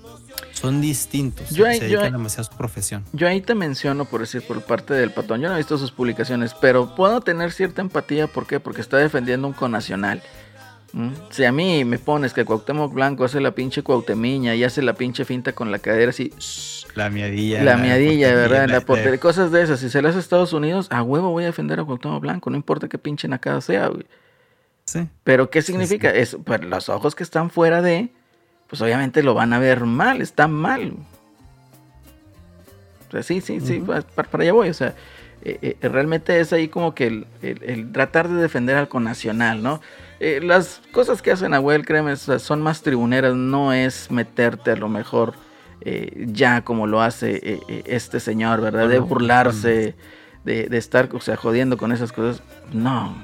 son 0.52 0.80
distintos. 0.80 1.50
Yo 1.50 1.64
ahí- 1.64 1.74
se 1.78 1.82
yo 1.84 1.98
dedican 2.00 2.06
ahí- 2.06 2.12
demasiado 2.12 2.48
a 2.48 2.50
su 2.50 2.56
profesión. 2.58 3.04
yo 3.12 3.28
ahí 3.28 3.40
te 3.40 3.54
menciono, 3.54 4.04
por 4.04 4.20
decir, 4.22 4.42
por 4.44 4.62
parte 4.62 4.92
del 4.94 5.12
patón, 5.12 5.40
yo 5.40 5.48
no 5.48 5.54
he 5.54 5.58
visto 5.58 5.78
sus 5.78 5.92
publicaciones, 5.92 6.54
pero 6.60 6.92
puedo 6.96 7.20
tener 7.20 7.52
cierta 7.52 7.82
empatía, 7.82 8.26
¿por 8.26 8.48
qué? 8.48 8.58
Porque 8.58 8.80
está 8.80 8.96
defendiendo 8.96 9.46
un 9.46 9.54
conacional. 9.54 10.22
Si 11.30 11.44
a 11.44 11.50
mí 11.50 11.84
me 11.84 11.98
pones 11.98 12.32
que 12.32 12.44
Cuauhtémoc 12.44 12.92
Blanco 12.94 13.24
hace 13.24 13.40
la 13.40 13.50
pinche 13.52 13.82
cuautemiña 13.82 14.54
y 14.54 14.62
hace 14.62 14.80
la 14.80 14.94
pinche 14.94 15.24
finta 15.24 15.52
con 15.52 15.72
la 15.72 15.80
cadera 15.80 16.10
así, 16.10 16.32
La 16.94 17.10
miadilla. 17.10 17.64
la 17.64 17.76
miadilla, 17.76 18.28
portería, 18.28 18.34
¿verdad? 18.36 18.68
La 18.68 18.74
la- 18.74 18.80
portería, 18.82 19.18
cosas 19.18 19.50
de 19.50 19.62
esas. 19.62 19.80
Si 19.80 19.90
se 19.90 20.00
le 20.00 20.08
hace 20.08 20.18
a 20.18 20.20
Estados 20.20 20.52
Unidos, 20.52 20.86
a 20.90 21.02
huevo 21.02 21.30
voy 21.30 21.42
a 21.42 21.46
defender 21.46 21.80
a 21.80 21.84
Cuauhtémoc 21.84 22.20
Blanco, 22.22 22.48
no 22.50 22.56
importa 22.56 22.88
qué 22.88 22.98
pinche 22.98 23.26
nacada 23.26 23.60
sea, 23.60 23.88
güey. 23.88 24.06
Sí. 24.84 25.08
Pero 25.24 25.50
¿qué 25.50 25.62
significa? 25.62 26.10
Es, 26.10 26.36
pues, 26.44 26.62
los 26.62 26.88
ojos 26.88 27.14
que 27.16 27.24
están 27.24 27.50
fuera 27.50 27.82
de, 27.82 28.10
pues 28.68 28.80
obviamente 28.80 29.22
lo 29.24 29.34
van 29.34 29.52
a 29.52 29.58
ver 29.58 29.80
mal, 29.86 30.20
está 30.20 30.46
mal. 30.46 30.92
O 33.08 33.10
sea, 33.10 33.22
sí, 33.22 33.40
sí, 33.40 33.60
sí, 33.60 33.82
para, 34.14 34.28
allá 34.42 34.52
voy. 34.52 34.68
O 34.68 34.74
sea, 34.74 34.94
eh, 35.42 35.76
eh, 35.80 35.88
realmente 35.88 36.38
es 36.40 36.52
ahí 36.52 36.68
como 36.68 36.94
que 36.94 37.06
el, 37.06 37.26
el- 37.42 37.62
el 37.64 37.92
tratar 37.92 38.28
de 38.28 38.40
defender 38.40 38.76
al 38.76 38.88
conacional, 38.88 39.62
¿no? 39.62 39.80
Eh, 40.26 40.40
las 40.40 40.80
cosas 40.90 41.20
que 41.20 41.32
hacen 41.32 41.50
Nahuel, 41.50 41.84
créeme, 41.84 42.12
o 42.12 42.16
sea, 42.16 42.38
son 42.38 42.62
más 42.62 42.80
tribuneras, 42.80 43.34
no 43.34 43.74
es 43.74 44.10
meterte 44.10 44.70
a 44.70 44.76
lo 44.76 44.88
mejor 44.88 45.34
eh, 45.82 46.24
ya 46.28 46.62
como 46.64 46.86
lo 46.86 47.02
hace 47.02 47.40
eh, 47.42 47.82
este 47.84 48.20
señor, 48.20 48.62
¿verdad? 48.62 48.88
De 48.88 49.00
burlarse, 49.00 49.94
de, 50.44 50.68
de 50.68 50.78
estar, 50.78 51.10
o 51.12 51.20
sea, 51.20 51.36
jodiendo 51.36 51.76
con 51.76 51.92
esas 51.92 52.10
cosas. 52.10 52.42
No, 52.72 53.14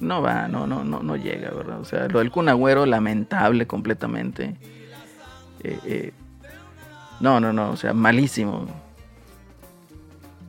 no 0.00 0.22
va, 0.22 0.48
no, 0.48 0.66
no, 0.66 0.82
no, 0.82 1.04
no 1.04 1.14
llega, 1.14 1.50
¿verdad? 1.50 1.78
O 1.80 1.84
sea, 1.84 2.08
lo 2.08 2.18
del 2.18 2.32
Kun 2.32 2.48
Agüero, 2.48 2.84
lamentable 2.84 3.68
completamente. 3.68 4.56
Eh, 5.62 5.78
eh, 5.84 6.12
no, 7.20 7.38
no, 7.38 7.52
no, 7.52 7.70
o 7.70 7.76
sea, 7.76 7.92
malísimo. 7.92 8.66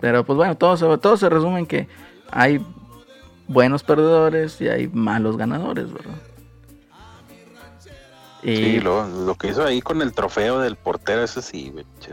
Pero 0.01 0.25
pues 0.25 0.35
bueno, 0.35 0.55
todo 0.55 0.77
se, 0.77 0.97
todo 0.97 1.15
se 1.15 1.29
resume 1.29 1.59
en 1.59 1.65
que 1.67 1.87
hay 2.31 2.59
buenos 3.47 3.83
perdedores 3.83 4.59
y 4.61 4.67
hay 4.69 4.87
malos 4.87 5.37
ganadores, 5.37 5.91
¿verdad? 5.91 6.15
Y 8.43 8.55
Sí, 8.55 8.79
lo, 8.79 9.07
lo 9.07 9.35
que 9.35 9.49
hizo 9.49 9.63
ahí 9.65 9.81
con 9.81 10.01
el 10.01 10.13
trofeo 10.13 10.59
del 10.59 10.75
portero, 10.75 11.23
ese 11.23 11.41
sí, 11.41 11.69
güey. 11.71 11.85
che, 11.99 12.11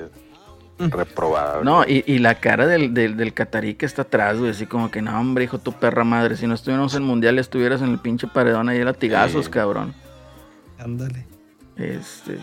Mm. 0.77 0.89
Reprobado. 0.91 1.63
no, 1.63 1.85
y, 1.85 2.03
y 2.05 2.19
la 2.19 2.41
cara 2.41 2.67
del, 2.67 2.93
del, 2.95 3.17
del 3.17 3.33
catarí 3.33 3.75
que 3.77 3.87
está 3.87 4.03
atrás, 4.03 4.39
güey, 4.41 4.51
así 4.51 4.67
como 4.67 4.91
que 4.91 5.03
no, 5.03 5.17
hombre, 5.21 5.45
hijo 5.45 5.59
tu 5.61 5.71
perra 5.73 6.03
madre, 6.03 6.37
si 6.37 6.49
no 6.49 6.55
estuviéramos 6.55 6.95
en 6.97 7.03
el 7.03 7.07
mundial, 7.09 7.39
estuvieras 7.39 7.81
en 7.81 7.91
el 7.93 8.01
pinche 8.01 8.27
paredón 8.27 8.69
ahí 8.69 8.81
a 8.81 8.85
latigazos, 8.85 9.45
Sí. 9.45 9.51
cabrón. 9.53 9.95
Ándale. 10.81 11.29
Este, 11.77 12.41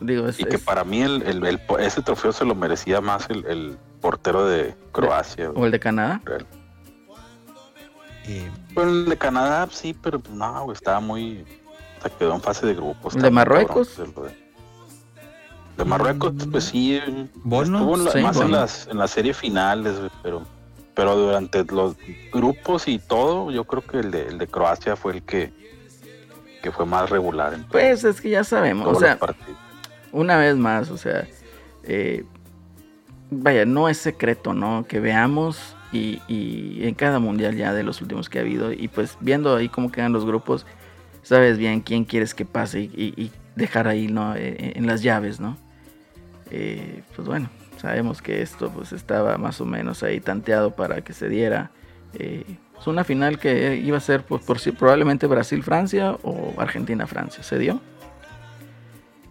digo, 0.00 0.26
es, 0.28 0.40
Y 0.40 0.44
que 0.44 0.56
es- 0.56 0.62
para 0.62 0.82
mí 0.82 1.02
el, 1.02 1.20
el- 1.24 1.44
el- 1.44 1.60
ese 1.80 2.00
trofeo 2.00 2.32
se 2.32 2.46
lo 2.46 2.54
merecía 2.54 3.02
más 3.02 3.28
el, 3.28 3.44
el 3.44 3.76
portero 4.00 4.46
de 4.46 4.74
Croacia. 4.90 5.48
güey. 5.48 5.62
o 5.62 5.66
el 5.66 5.72
de 5.72 5.80
Canadá. 5.80 6.22
Real. 6.24 6.46
Eh, 8.26 8.50
Bueno, 8.74 8.90
el 8.90 9.04
de 9.06 9.16
Canadá 9.18 9.68
sí, 9.70 9.94
pero 10.00 10.18
pues, 10.18 10.34
no, 10.34 10.64
güey, 10.64 10.74
estaba 10.74 11.00
muy... 11.00 11.44
O 11.98 12.02
sea, 12.02 12.10
quedó 12.18 12.34
en 12.34 12.40
fase 12.40 12.66
de 12.66 12.74
grupos. 12.74 13.14
¿El 13.16 13.22
de 13.22 13.30
Marruecos? 13.30 13.98
De 15.76 15.84
Marruecos, 15.84 16.32
Mm. 16.34 16.50
pues 16.50 16.64
sí. 16.64 17.00
Bono, 17.42 17.78
Estuvo 17.78 17.94
en 17.96 18.04
la- 18.04 18.10
sí, 18.12 18.20
más 18.20 18.36
en 18.40 18.52
las, 18.52 18.86
en 18.88 18.98
la 18.98 19.08
serie 19.08 19.34
finales, 19.34 19.96
pero... 20.22 20.42
Pero 20.94 21.16
durante 21.16 21.64
los 21.64 21.96
grupos 22.32 22.86
y 22.86 23.00
todo, 23.00 23.50
yo 23.50 23.64
creo 23.64 23.82
que 23.84 23.98
el 23.98 24.12
de, 24.12 24.28
el 24.28 24.38
de 24.38 24.46
Croacia 24.46 24.94
fue 24.94 25.14
el 25.14 25.22
que, 25.24 25.52
que 26.62 26.70
fue 26.70 26.86
más 26.86 27.10
regular 27.10 27.52
en 27.52 27.64
Pues 27.64 28.04
es 28.04 28.20
que 28.20 28.30
ya 28.30 28.44
sabemos, 28.44 28.86
o 28.86 29.00
sea, 29.00 29.18
una 30.12 30.36
vez 30.36 30.54
más, 30.56 30.90
o 30.92 30.96
sea, 30.96 31.26
eh, 31.82 32.24
vaya, 33.28 33.64
no 33.66 33.88
es 33.88 33.98
secreto, 33.98 34.54
¿no? 34.54 34.86
Que 34.86 35.00
veamos 35.00 35.74
y, 35.94 36.80
en 36.82 36.94
cada 36.94 37.18
mundial 37.18 37.56
ya 37.56 37.72
de 37.72 37.82
los 37.82 38.00
últimos 38.00 38.28
que 38.28 38.38
ha 38.38 38.42
habido 38.42 38.72
y 38.72 38.88
pues 38.88 39.16
viendo 39.20 39.54
ahí 39.56 39.68
cómo 39.68 39.90
quedan 39.90 40.12
los 40.12 40.24
grupos, 40.24 40.66
sabes 41.22 41.58
bien 41.58 41.80
quién 41.80 42.04
quieres 42.04 42.34
que 42.34 42.44
pase 42.44 42.80
y, 42.80 43.30
dejar 43.56 43.86
ahí, 43.86 44.08
¿no? 44.08 44.34
Eh, 44.34 44.72
en 44.74 44.86
las 44.86 45.02
llaves, 45.02 45.38
¿no? 45.38 45.56
Eh, 46.50 47.02
pues 47.14 47.28
bueno, 47.28 47.48
sabemos 47.76 48.20
que 48.20 48.42
esto 48.42 48.68
pues 48.70 48.92
estaba 48.92 49.38
más 49.38 49.60
o 49.60 49.64
menos 49.64 50.02
ahí 50.02 50.18
tanteado 50.20 50.72
para 50.72 51.02
que 51.02 51.12
se 51.12 51.28
diera. 51.28 51.70
eh, 52.14 52.44
pues 52.74 52.88
una 52.88 53.04
final 53.04 53.38
que 53.38 53.76
iba 53.76 53.96
a 53.96 54.00
ser 54.00 54.24
pues, 54.24 54.44
por, 54.44 54.58
probablemente 54.76 55.26
Brasil-Francia 55.26 56.16
o 56.22 56.52
Argentina-Francia. 56.58 57.42
Se 57.42 57.58
dio. 57.58 57.80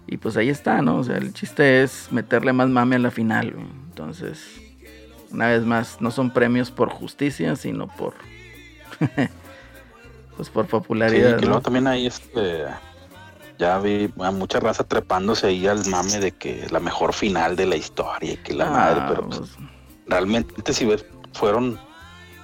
Y 0.08 0.18
pues 0.18 0.38
ahí 0.38 0.50
está, 0.50 0.82
¿no? 0.82 0.98
O 0.98 1.04
sea, 1.04 1.18
el 1.18 1.34
chiste 1.34 1.84
es 1.84 2.08
meterle 2.12 2.54
más 2.54 2.70
mame 2.70 2.96
a 2.96 3.00
la 3.00 3.12
final. 3.12 3.54
Entonces, 3.90 4.62
una 5.34 5.48
vez 5.48 5.64
más, 5.66 6.00
no 6.00 6.12
son 6.12 6.32
premios 6.32 6.72
por 6.72 6.90
justicia, 6.90 7.56
sino 7.56 7.88
por. 7.88 8.14
pues 10.38 10.50
por 10.50 10.66
Sí, 10.66 10.72
popularidad. 10.72 11.36
que 11.38 11.42
¿no? 11.42 11.48
luego 11.48 11.62
también 11.62 11.88
ahí 11.88 12.08
este, 12.08 12.66
ya 13.58 13.80
vi 13.80 14.12
a 14.20 14.32
mucha 14.32 14.60
raza 14.60 14.84
trepándose 14.84 15.48
ahí 15.48 15.68
al 15.68 15.86
mame 15.88 16.20
de 16.20 16.32
que 16.32 16.68
la 16.72 16.80
mejor 16.80 17.14
final 17.14 17.56
de 17.56 17.66
la 17.66 17.76
historia 17.76 18.34
y 18.34 18.38
que 18.38 18.54
la 18.54 18.68
Ah, 18.68 18.70
madre, 18.72 19.02
pero 19.10 19.28
pues, 19.28 19.40
pues, 19.40 19.52
realmente 20.08 20.74
si 20.74 20.86
ves, 20.86 21.06
fueron 21.34 21.80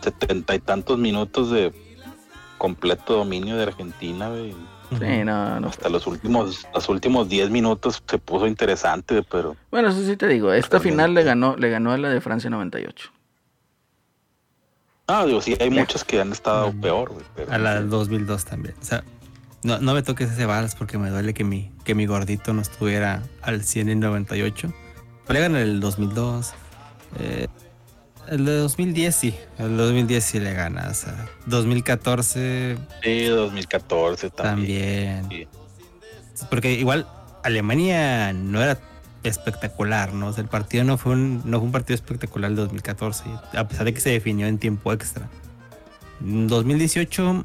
setenta 0.02 0.56
y 0.56 0.60
tantos 0.60 0.98
minutos 0.98 1.52
de 1.52 1.74
completo 2.58 3.16
dominio 3.18 3.56
de 3.58 3.64
Argentina, 3.64 4.30
güey. 4.30 4.56
Sí, 4.98 5.24
no, 5.26 5.60
no. 5.60 5.68
Hasta 5.68 5.90
los 5.90 6.08
últimos, 6.08 6.66
los 6.74 6.90
últimos 6.90 7.30
10 7.30 7.50
minutos 7.50 8.02
se 8.10 8.18
puso 8.18 8.48
interesante, 8.48 9.22
pero 9.24 9.56
Bueno, 9.72 9.90
eso 9.90 10.02
sí 10.04 10.16
te 10.18 10.28
digo, 10.28 10.52
esta 10.54 10.78
Realmente. 10.80 10.90
final 10.92 11.14
le 11.14 11.24
ganó, 11.24 11.56
le 11.58 11.70
ganó 11.70 11.92
a 11.92 11.98
la 11.98 12.10
de 12.10 12.22
Francia 12.22 12.50
98. 12.50 13.12
no, 15.08 15.26
digo, 15.26 15.42
sí 15.42 15.56
hay 15.60 15.70
muchos 15.72 16.04
que 16.04 16.22
han 16.22 16.32
estado 16.32 16.72
peor, 16.74 17.10
güey. 17.12 17.26
pero- 17.36 17.52
A 17.52 17.58
la 17.58 17.76
del 17.76 17.90
2002 17.90 18.46
también. 18.46 18.76
O 18.80 18.86
sea, 18.86 19.04
no, 19.64 19.80
no 19.80 19.94
me 19.94 20.04
toques 20.04 20.32
ese 20.32 20.46
vals 20.46 20.76
porque 20.76 20.98
me 21.00 21.10
duele 21.10 21.34
que 21.34 21.44
mi, 21.44 21.72
que 21.84 21.96
mi 21.96 22.06
gordito 22.06 22.54
no 22.54 22.62
estuviera 22.62 23.24
al 23.42 23.64
100 23.64 23.90
en 23.90 24.00
98. 24.00 24.72
Pero 25.26 25.34
le 25.34 25.40
ganan 25.42 25.62
el 25.62 25.80
2002. 25.80 26.54
eh, 27.20 27.48
el 28.30 28.46
de 28.46 28.56
2010 28.58 29.16
sí. 29.16 29.36
El 29.58 29.78
de 29.78 29.84
2010 29.84 30.24
sí 30.24 30.40
le 30.40 30.54
gana. 30.54 30.88
O 30.90 30.94
sea, 30.94 31.28
2014 31.48 32.78
Sí, 33.04 33.24
2014 33.26 34.30
también. 34.30 35.22
también. 35.22 35.48
Sí. 36.34 36.46
Porque 36.50 36.74
igual 36.74 37.08
Alemania 37.44 38.32
no 38.34 38.62
era 38.62 38.80
espectacular, 39.24 40.14
¿no? 40.14 40.28
O 40.28 40.34
sea, 40.34 40.42
el 40.44 40.50
partido 40.50 40.84
no 40.84 40.98
fue 40.98 41.14
un, 41.14 41.42
no 41.46 41.58
fue 41.58 41.66
un 41.66 41.72
partido 41.72 41.96
espectacular 41.96 42.52
el 42.52 42.56
2014, 42.58 43.26
a 43.54 43.68
pesar 43.68 43.86
de 43.86 43.94
que 43.94 44.00
se 44.00 44.10
definió 44.12 44.48
en 44.48 44.58
tiempo 44.58 44.94
extra. 44.94 45.28
En 46.22 46.48
2018 46.48 47.44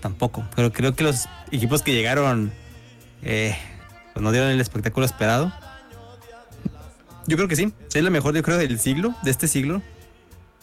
tampoco, 0.00 0.44
pero 0.56 0.72
creo 0.72 0.94
que 0.94 1.04
los 1.04 1.26
equipos 1.50 1.82
que 1.82 1.92
llegaron 1.92 2.52
eh, 3.22 3.56
pues 4.14 4.22
no 4.22 4.30
dieron 4.32 4.50
el 4.50 4.60
espectáculo 4.60 5.04
esperado. 5.04 5.52
Yo 7.28 7.36
creo 7.36 7.46
que 7.48 7.56
sí, 7.56 7.72
es 7.94 8.02
la 8.02 8.10
mejor, 8.10 8.34
yo 8.34 8.42
creo, 8.42 8.56
del 8.58 8.78
siglo, 8.80 9.14
de 9.22 9.30
este 9.30 9.46
siglo. 9.48 9.82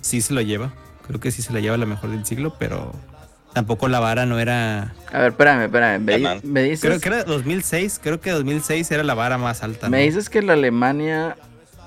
Sí 0.01 0.19
se 0.21 0.33
lo 0.33 0.41
lleva, 0.41 0.73
creo 1.07 1.19
que 1.19 1.31
sí 1.31 1.41
se 1.41 1.53
la 1.53 1.59
lleva 1.61 1.77
la 1.77 1.85
mejor 1.85 2.09
del 2.09 2.25
siglo, 2.25 2.55
pero 2.59 2.91
tampoco 3.53 3.87
la 3.87 3.99
vara 3.99 4.25
no 4.25 4.37
era 4.39 4.93
A 5.11 5.19
ver, 5.19 5.31
espérame, 5.31 5.63
espérame. 5.65 5.99
Me, 6.03 6.41
me 6.43 6.63
dices, 6.63 6.81
Creo 6.81 6.99
que 6.99 7.07
era 7.07 7.23
2006, 7.23 7.99
creo 8.03 8.19
que 8.19 8.31
2006 8.31 8.91
era 8.91 9.03
la 9.03 9.13
vara 9.13 9.37
más 9.37 9.63
alta. 9.63 9.89
me 9.89 10.01
dices 10.03 10.29
que 10.29 10.41
la 10.41 10.53
Alemania 10.53 11.37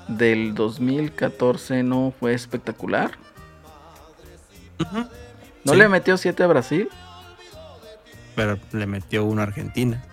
del 0.07 0.55
2014 0.55 1.83
no 1.83 2.13
fue 2.19 2.33
espectacular. 2.33 3.11
¿No 5.63 5.73
Sí. 5.73 5.77
le 5.77 5.89
metió 5.89 6.17
7 6.17 6.41
a 6.43 6.47
Brasil? 6.47 6.89
Pero 8.35 8.57
le 8.71 8.85
metió 8.87 9.25
uno 9.25 9.41
a 9.41 9.43
Argentina. 9.43 10.03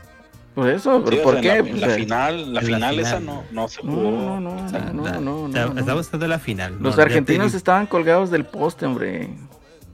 Por 0.56 0.70
eso, 0.70 0.98
Sí, 0.98 1.04
¿pero 1.10 1.20
o 1.20 1.22
¿por 1.24 1.40
qué? 1.42 1.56
la, 1.58 1.62
Pues, 1.62 1.80
la 1.80 1.88
final, 1.90 2.54
la 2.54 2.60
final, 2.62 2.98
esa 2.98 3.20
no, 3.20 3.44
no 3.52 3.68
se 3.68 3.82
No, 3.84 3.92
jugó. 3.92 4.10
no, 4.10 4.40
no, 4.40 4.56
no, 4.70 4.92
no, 4.94 5.20
no, 5.20 5.48
no. 5.48 5.78
Estamos 5.78 6.06
hablando 6.06 6.18
de 6.18 6.28
la 6.28 6.38
final. 6.38 6.78
Los 6.80 6.96
¿no? 6.96 7.02
Argentinos 7.02 7.52
te- 7.52 7.58
estaban 7.58 7.86
colgados 7.86 8.30
del 8.30 8.46
poste, 8.46 8.86
hombre. 8.86 9.28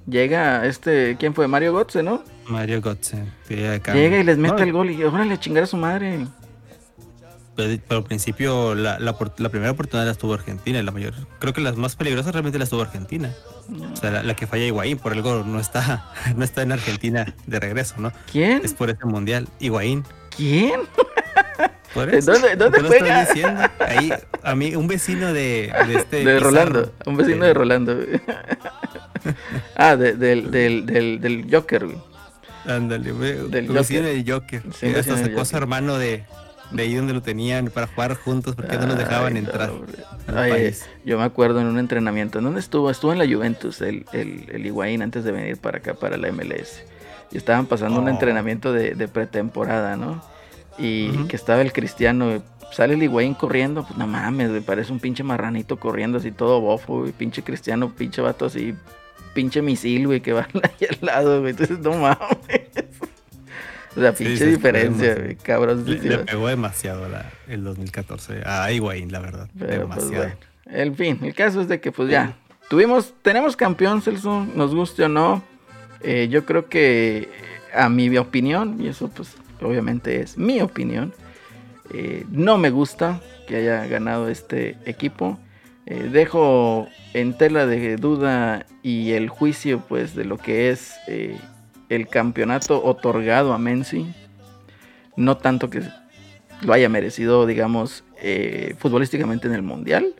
Llega 0.06 0.64
este, 0.64 1.16
¿quién 1.18 1.34
fue? 1.34 1.48
Mario 1.48 1.72
Götze, 1.74 2.04
¿no? 2.04 2.22
Mario 2.46 2.80
Götze. 2.80 3.24
Llega 3.48 4.18
y 4.20 4.22
les 4.24 4.38
mete 4.38 4.62
el 4.62 4.72
gol 4.72 4.90
y 4.90 5.02
órale, 5.02 5.36
chingar 5.38 5.64
a 5.64 5.66
su 5.66 5.76
madre. 5.76 6.26
Pero, 7.54 7.82
al 7.98 8.04
principio 8.04 8.74
la, 8.74 8.98
la, 8.98 9.16
primera 9.16 9.72
oportunidad 9.72 10.06
la 10.06 10.14
tuvo 10.14 10.34
Argentina, 10.34 10.82
la 10.82 10.90
mayor. 10.90 11.12
Creo 11.38 11.52
que 11.52 11.60
las 11.60 11.76
más 11.76 11.96
peligrosas 11.96 12.32
realmente 12.32 12.58
las 12.58 12.70
tuvo 12.70 12.82
Argentina. 12.82 13.30
O 13.92 13.96
sea, 13.96 14.22
la, 14.22 14.34
que 14.34 14.46
falla 14.46 14.64
Higuaín, 14.64 14.98
por 14.98 15.12
algo 15.12 15.44
no 15.44 15.60
está, 15.60 16.08
no 16.36 16.44
está 16.44 16.62
en 16.62 16.72
Argentina 16.72 17.34
de 17.46 17.60
regreso, 17.60 17.96
¿no? 17.98 18.12
¿Quién? 18.30 18.60
Es 18.64 18.72
por 18.74 18.90
este 18.90 19.04
mundial. 19.06 19.48
Higuaín. 19.60 20.04
¿Quién? 20.36 20.80
¿Dónde, 21.94 22.56
dónde 22.56 22.80
juega? 22.80 23.24
Diciendo? 23.26 23.62
Ahí, 23.78 24.12
a 24.42 24.54
mí, 24.54 24.74
un 24.74 24.86
vecino 24.86 25.32
de, 25.32 25.72
de 25.86 25.94
este. 25.94 26.24
De 26.24 26.40
Rolando, 26.40 26.92
un 27.06 27.16
vecino 27.16 27.44
de, 27.44 27.54
Rolando. 27.54 27.98
ah, 29.76 29.96
del, 29.96 30.50
del, 30.50 30.86
del, 30.86 31.20
del 31.20 31.46
Joker, 31.50 31.86
güey. 31.86 31.98
Ándale, 32.64 33.12
Del 33.12 33.68
un 33.68 33.74
vecino 33.74 34.02
del 34.02 34.24
Joker. 34.30 34.62
Sí, 34.74 34.86
hasta 34.94 35.18
sacó 35.18 35.44
su 35.44 35.56
hermano 35.56 35.98
de, 35.98 36.24
de 36.70 36.82
ahí 36.82 36.94
donde 36.94 37.12
lo 37.12 37.20
tenían 37.20 37.66
para 37.66 37.86
jugar 37.88 38.14
juntos 38.14 38.54
porque 38.54 38.76
no 38.78 38.86
nos 38.86 38.98
dejaban 38.98 39.36
entrar. 39.36 39.72
yo 41.04 41.18
me 41.18 41.24
acuerdo 41.24 41.60
en 41.60 41.66
un 41.66 41.78
entrenamiento. 41.78 42.38
¿En 42.38 42.44
dónde 42.44 42.60
estuvo? 42.60 42.90
Estuvo 42.90 43.12
en 43.12 43.18
la 43.18 43.26
Juventus, 43.26 43.80
el, 43.80 44.06
el, 44.12 44.46
el 44.50 44.64
Higuaín, 44.64 45.02
antes 45.02 45.24
de 45.24 45.32
venir 45.32 45.58
para 45.58 45.78
acá, 45.78 45.94
para 45.94 46.16
la 46.16 46.30
MLS. 46.32 46.82
Y 47.32 47.36
estaban 47.38 47.66
pasando 47.66 48.00
un 48.00 48.06
oh. 48.06 48.10
entrenamiento 48.10 48.72
de, 48.72 48.94
de 48.94 49.08
pretemporada, 49.08 49.96
¿no? 49.96 50.22
y 50.78 51.26
que 51.26 51.36
estaba 51.36 51.62
el 51.62 51.72
cristiano, 51.72 52.42
sale 52.72 52.94
el 52.94 53.02
Higuaín 53.02 53.34
corriendo, 53.34 53.84
pues 53.84 53.98
no 53.98 54.06
mames, 54.06 54.50
me 54.50 54.62
parece 54.62 54.92
un 54.92 55.00
pinche 55.00 55.22
marranito 55.22 55.78
corriendo 55.78 56.18
así 56.18 56.32
todo 56.32 56.60
bofo, 56.60 57.00
güey, 57.00 57.12
pinche 57.12 57.42
cristiano, 57.42 57.92
pinche 57.94 58.22
vato 58.22 58.46
así, 58.46 58.74
pinche 59.34 59.62
misil, 59.62 60.06
güey, 60.06 60.20
que 60.20 60.32
va 60.32 60.48
ahí 60.62 60.86
al 60.90 60.98
lado, 61.06 61.40
güey, 61.40 61.50
entonces 61.50 61.78
no 61.80 61.92
mames. 61.92 62.70
O 63.94 64.00
sea, 64.00 64.14
pinche 64.14 64.46
diferencia, 64.46 65.14
güey, 65.14 65.36
cabrón. 65.36 65.84
Le, 65.86 66.18
pegó 66.18 66.48
demasiado 66.48 67.08
la, 67.08 67.30
el 67.46 67.62
2014 67.62 68.42
a 68.46 68.72
Higuaín, 68.72 69.12
la 69.12 69.20
verdad, 69.20 69.48
pues, 69.58 69.70
demasiado. 69.70 70.32
el 70.66 70.94
fin, 70.96 71.18
el 71.22 71.34
caso 71.34 71.60
es 71.60 71.68
de 71.68 71.80
que 71.80 71.92
pues 71.92 72.08
ya, 72.08 72.34
tuvimos, 72.70 73.12
tenemos 73.20 73.54
campeón, 73.54 74.00
Celso, 74.00 74.46
nos 74.54 74.74
guste 74.74 75.04
o 75.04 75.08
no, 75.10 75.44
eh, 76.02 76.28
yo 76.30 76.44
creo 76.44 76.68
que 76.68 77.28
a 77.74 77.88
mi 77.88 78.16
opinión, 78.18 78.76
y 78.80 78.88
eso 78.88 79.08
pues 79.08 79.36
obviamente 79.60 80.20
es 80.20 80.36
mi 80.36 80.60
opinión. 80.60 81.14
Eh, 81.92 82.24
no 82.30 82.58
me 82.58 82.70
gusta 82.70 83.20
que 83.46 83.56
haya 83.56 83.86
ganado 83.86 84.28
este 84.28 84.76
equipo. 84.84 85.38
Eh, 85.86 86.08
dejo 86.12 86.86
en 87.12 87.36
tela 87.36 87.66
de 87.66 87.96
duda 87.96 88.66
y 88.82 89.12
el 89.12 89.28
juicio 89.28 89.82
pues 89.88 90.14
de 90.14 90.24
lo 90.24 90.38
que 90.38 90.70
es 90.70 90.94
el 91.88 92.08
campeonato 92.08 92.82
otorgado 92.84 93.52
a 93.52 93.58
Menzi. 93.58 94.12
No 95.16 95.36
tanto 95.36 95.70
que 95.70 95.82
lo 96.62 96.72
haya 96.72 96.88
merecido, 96.88 97.46
digamos, 97.46 98.04
futbolísticamente 98.78 99.48
en 99.48 99.54
el 99.54 99.62
Mundial. 99.62 100.14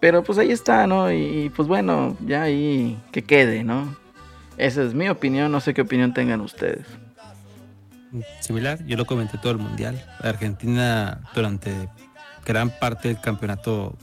Pero 0.00 0.22
pues 0.24 0.38
ahí 0.38 0.50
está, 0.50 0.86
¿no? 0.86 1.12
Y 1.12 1.50
pues 1.54 1.68
bueno, 1.68 2.16
ya 2.26 2.42
ahí 2.42 2.98
que 3.12 3.22
quede, 3.22 3.64
¿no? 3.64 4.03
Esa 4.56 4.82
es 4.82 4.94
mi 4.94 5.08
opinión, 5.08 5.50
no 5.50 5.60
sé 5.60 5.74
qué 5.74 5.82
opinión 5.82 6.14
tengan 6.14 6.40
ustedes 6.40 6.86
similar. 8.40 8.84
Yo 8.86 8.96
lo 8.96 9.06
comenté 9.06 9.38
todo 9.38 9.52
el 9.52 9.58
mundial. 9.58 10.04
Argentina 10.20 11.20
durante 11.34 11.88
gran 12.44 12.70
parte 12.70 13.08
del 13.08 13.20
campeonato 13.20 13.96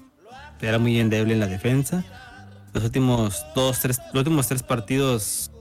era 0.59 0.79
muy 0.79 0.99
endeble 0.99 1.33
en 1.33 1.39
la 1.39 1.47
defensa. 1.47 2.03
Los 2.73 2.83
últimos 2.83 3.45
dos, 3.55 3.79
tres, 3.79 3.99
los 4.13 4.21
últimos 4.21 4.47
tres 4.47 4.63
partidos 4.63 5.51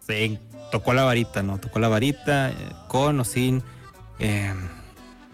se 0.00 0.38
tocó 0.72 0.94
la 0.94 1.04
varita, 1.04 1.42
¿no? 1.42 1.58
Tocó 1.58 1.78
la 1.78 1.88
varita 1.88 2.50
eh, 2.50 2.54
con 2.88 3.20
o 3.20 3.24
sin 3.24 3.62
eh, 4.18 4.54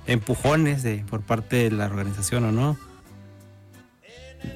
empujones 0.06 0.82
de, 0.82 1.04
por 1.08 1.22
parte 1.22 1.56
de 1.56 1.70
la 1.70 1.86
organización 1.86 2.44
o 2.44 2.52
no. 2.52 2.78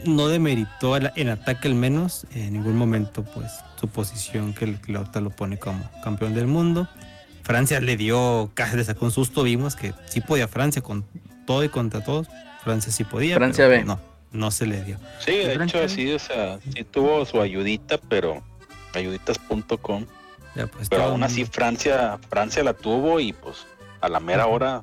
No 0.05 0.29
demeritó 0.29 0.97
en 0.97 1.29
ataque 1.29 1.69
al 1.69 1.75
menos 1.75 2.27
en 2.35 2.53
ningún 2.53 2.77
momento 2.77 3.25
pues 3.25 3.51
su 3.81 3.89
posición 3.89 4.53
que 4.53 4.65
el 4.67 4.81
Clota 4.81 5.21
lo 5.21 5.31
pone 5.31 5.59
como 5.59 5.89
campeón 6.03 6.35
del 6.35 6.47
mundo. 6.47 6.89
Francia 7.43 7.81
le 7.81 7.97
dio, 7.97 8.51
casi 8.55 8.77
le 8.77 8.85
sacó 8.85 9.07
un 9.07 9.11
susto, 9.11 9.43
vimos 9.43 9.75
que 9.75 9.95
sí 10.07 10.21
podía 10.21 10.47
Francia 10.47 10.83
con 10.83 11.05
todo 11.47 11.65
y 11.65 11.69
contra 11.69 12.05
todos. 12.05 12.29
Francia 12.63 12.93
sí 12.93 13.05
podía. 13.05 13.37
Francia 13.37 13.67
B. 13.67 13.85
No, 13.85 13.99
no 14.33 14.51
se 14.51 14.67
le 14.67 14.85
dio. 14.85 14.99
Sí, 15.19 15.33
de 15.33 15.55
hecho 15.55 15.89
sí, 15.89 16.13
o 16.13 16.19
sea, 16.19 16.59
sí 16.63 16.85
tuvo 16.85 17.25
su 17.25 17.41
ayudita, 17.41 17.99
pero 17.99 18.43
ayuditas.com. 18.95 20.07
Pues, 20.55 20.89
pero 20.89 21.05
aún 21.05 21.23
así 21.23 21.45
Francia, 21.45 22.19
Francia 22.29 22.63
la 22.63 22.75
tuvo 22.75 23.21
y 23.21 23.33
pues 23.33 23.67
a 24.01 24.09
la 24.09 24.21
mera 24.21 24.47
hora 24.47 24.83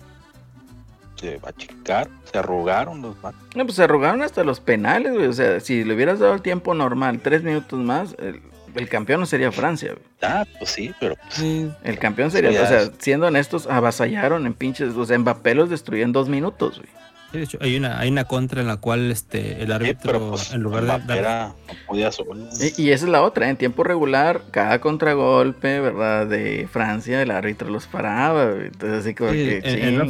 se 1.17 1.37
va 1.37 1.49
a 1.49 1.53
chicar, 1.53 2.09
se 2.31 2.37
arrugaron 2.37 3.01
los 3.01 3.15
No, 3.55 3.65
pues 3.65 3.75
se 3.75 3.83
arrugaron 3.83 4.21
hasta 4.21 4.43
los 4.43 4.59
penales, 4.59 5.13
güey. 5.13 5.27
O 5.27 5.33
sea, 5.33 5.59
si 5.59 5.83
le 5.83 5.93
hubieras 5.95 6.19
dado 6.19 6.33
el 6.33 6.41
tiempo 6.41 6.73
normal, 6.73 7.19
tres 7.21 7.43
minutos 7.43 7.79
más, 7.79 8.15
el, 8.19 8.41
el 8.75 8.89
campeón 8.89 9.19
no 9.19 9.25
sería 9.25 9.51
Francia. 9.51 9.95
Ah, 10.21 10.45
pues 10.57 10.71
sí, 10.71 10.93
pero 10.99 11.15
pues, 11.15 11.71
el 11.83 11.99
campeón 11.99 12.31
sería, 12.31 12.61
o 12.61 12.67
sea, 12.67 12.89
siendo 12.99 13.27
honestos, 13.27 13.67
avasallaron 13.67 14.45
en 14.45 14.53
pinches, 14.53 14.95
o 14.95 15.05
sea, 15.05 15.17
Mbappé 15.17 15.55
los 15.55 15.69
destruyó 15.69 16.03
en 16.03 16.11
dos 16.11 16.29
minutos, 16.29 16.79
güey. 16.79 16.89
De 17.31 17.43
hecho, 17.43 17.57
hay 17.61 17.75
una, 17.75 17.99
hay 17.99 18.09
una 18.09 18.23
contra 18.23 18.61
en 18.61 18.67
la 18.67 18.77
cual 18.77 19.11
este 19.11 19.61
el 19.61 19.71
árbitro 19.71 20.31
pues, 20.31 20.53
en 20.53 20.61
lugar 20.61 20.83
de 21.05 21.21
no 21.21 21.55
podía 21.85 22.09
y, 22.09 22.81
y, 22.81 22.91
esa 22.91 23.05
es 23.05 23.11
la 23.11 23.21
otra, 23.21 23.49
en 23.49 23.57
tiempo 23.57 23.83
regular, 23.83 24.43
cada 24.51 24.79
contragolpe, 24.79 25.81
¿verdad? 25.81 26.27
De 26.27 26.67
Francia, 26.71 27.21
el 27.21 27.31
árbitro 27.31 27.69
los 27.69 27.87
paraba, 27.87 28.51
entonces 28.51 28.99
así 28.99 29.13
como 29.13 29.31
que 29.31 29.61
en, 29.63 30.01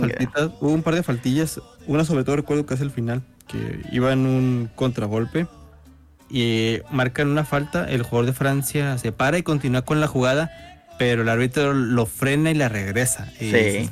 hubo 0.59 0.71
un 0.71 0.83
par 0.83 0.93
de 0.95 1.03
faltillas, 1.03 1.59
una 1.87 2.05
sobre 2.05 2.23
todo 2.23 2.35
recuerdo 2.35 2.65
que 2.65 2.75
es 2.75 2.81
el 2.81 2.91
final, 2.91 3.23
que 3.47 3.81
iba 3.91 4.13
en 4.13 4.25
un 4.27 4.69
contragolpe 4.75 5.47
y 6.29 6.79
marcan 6.91 7.29
una 7.29 7.45
falta, 7.45 7.89
el 7.89 8.03
jugador 8.03 8.27
de 8.27 8.33
Francia 8.33 8.97
se 8.99 9.11
para 9.11 9.37
y 9.37 9.43
continúa 9.43 9.81
con 9.83 9.99
la 9.99 10.07
jugada, 10.07 10.51
pero 10.99 11.23
el 11.23 11.29
árbitro 11.29 11.73
lo 11.73 12.05
frena 12.05 12.51
y 12.51 12.53
la 12.53 12.69
regresa. 12.69 13.31
Y 13.39 13.51
sí. 13.51 13.89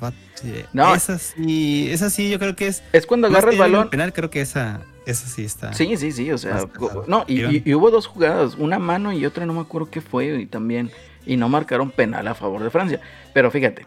No. 0.73 0.93
Esa 0.95 1.17
sí, 1.17 1.89
esa 1.91 2.09
sí 2.09 2.29
yo 2.29 2.39
creo 2.39 2.55
que 2.55 2.67
es... 2.67 2.83
Es 2.93 3.05
cuando 3.05 3.27
agarra 3.27 3.51
el 3.51 3.57
balón. 3.57 3.89
penal 3.89 4.13
creo 4.13 4.29
que 4.29 4.41
esa, 4.41 4.81
esa 5.05 5.27
sí 5.27 5.43
está. 5.43 5.73
Sí, 5.73 5.97
sí, 5.97 6.11
sí, 6.11 6.31
o 6.31 6.37
sea, 6.37 6.65
no, 7.07 7.25
y, 7.27 7.73
hubo 7.73 7.91
dos 7.91 8.07
jugadas, 8.07 8.55
una 8.55 8.79
mano 8.79 9.13
y 9.13 9.25
otra 9.25 9.45
no 9.45 9.53
me 9.53 9.61
acuerdo 9.61 9.89
qué 9.89 10.01
fue 10.01 10.27
y 10.41 10.45
también, 10.45 10.91
y 11.25 11.37
no 11.37 11.49
marcaron 11.49 11.91
penal 11.91 12.27
a 12.27 12.35
favor 12.35 12.63
de 12.63 12.69
Francia. 12.69 12.99
Pero 13.33 13.51
fíjate, 13.51 13.85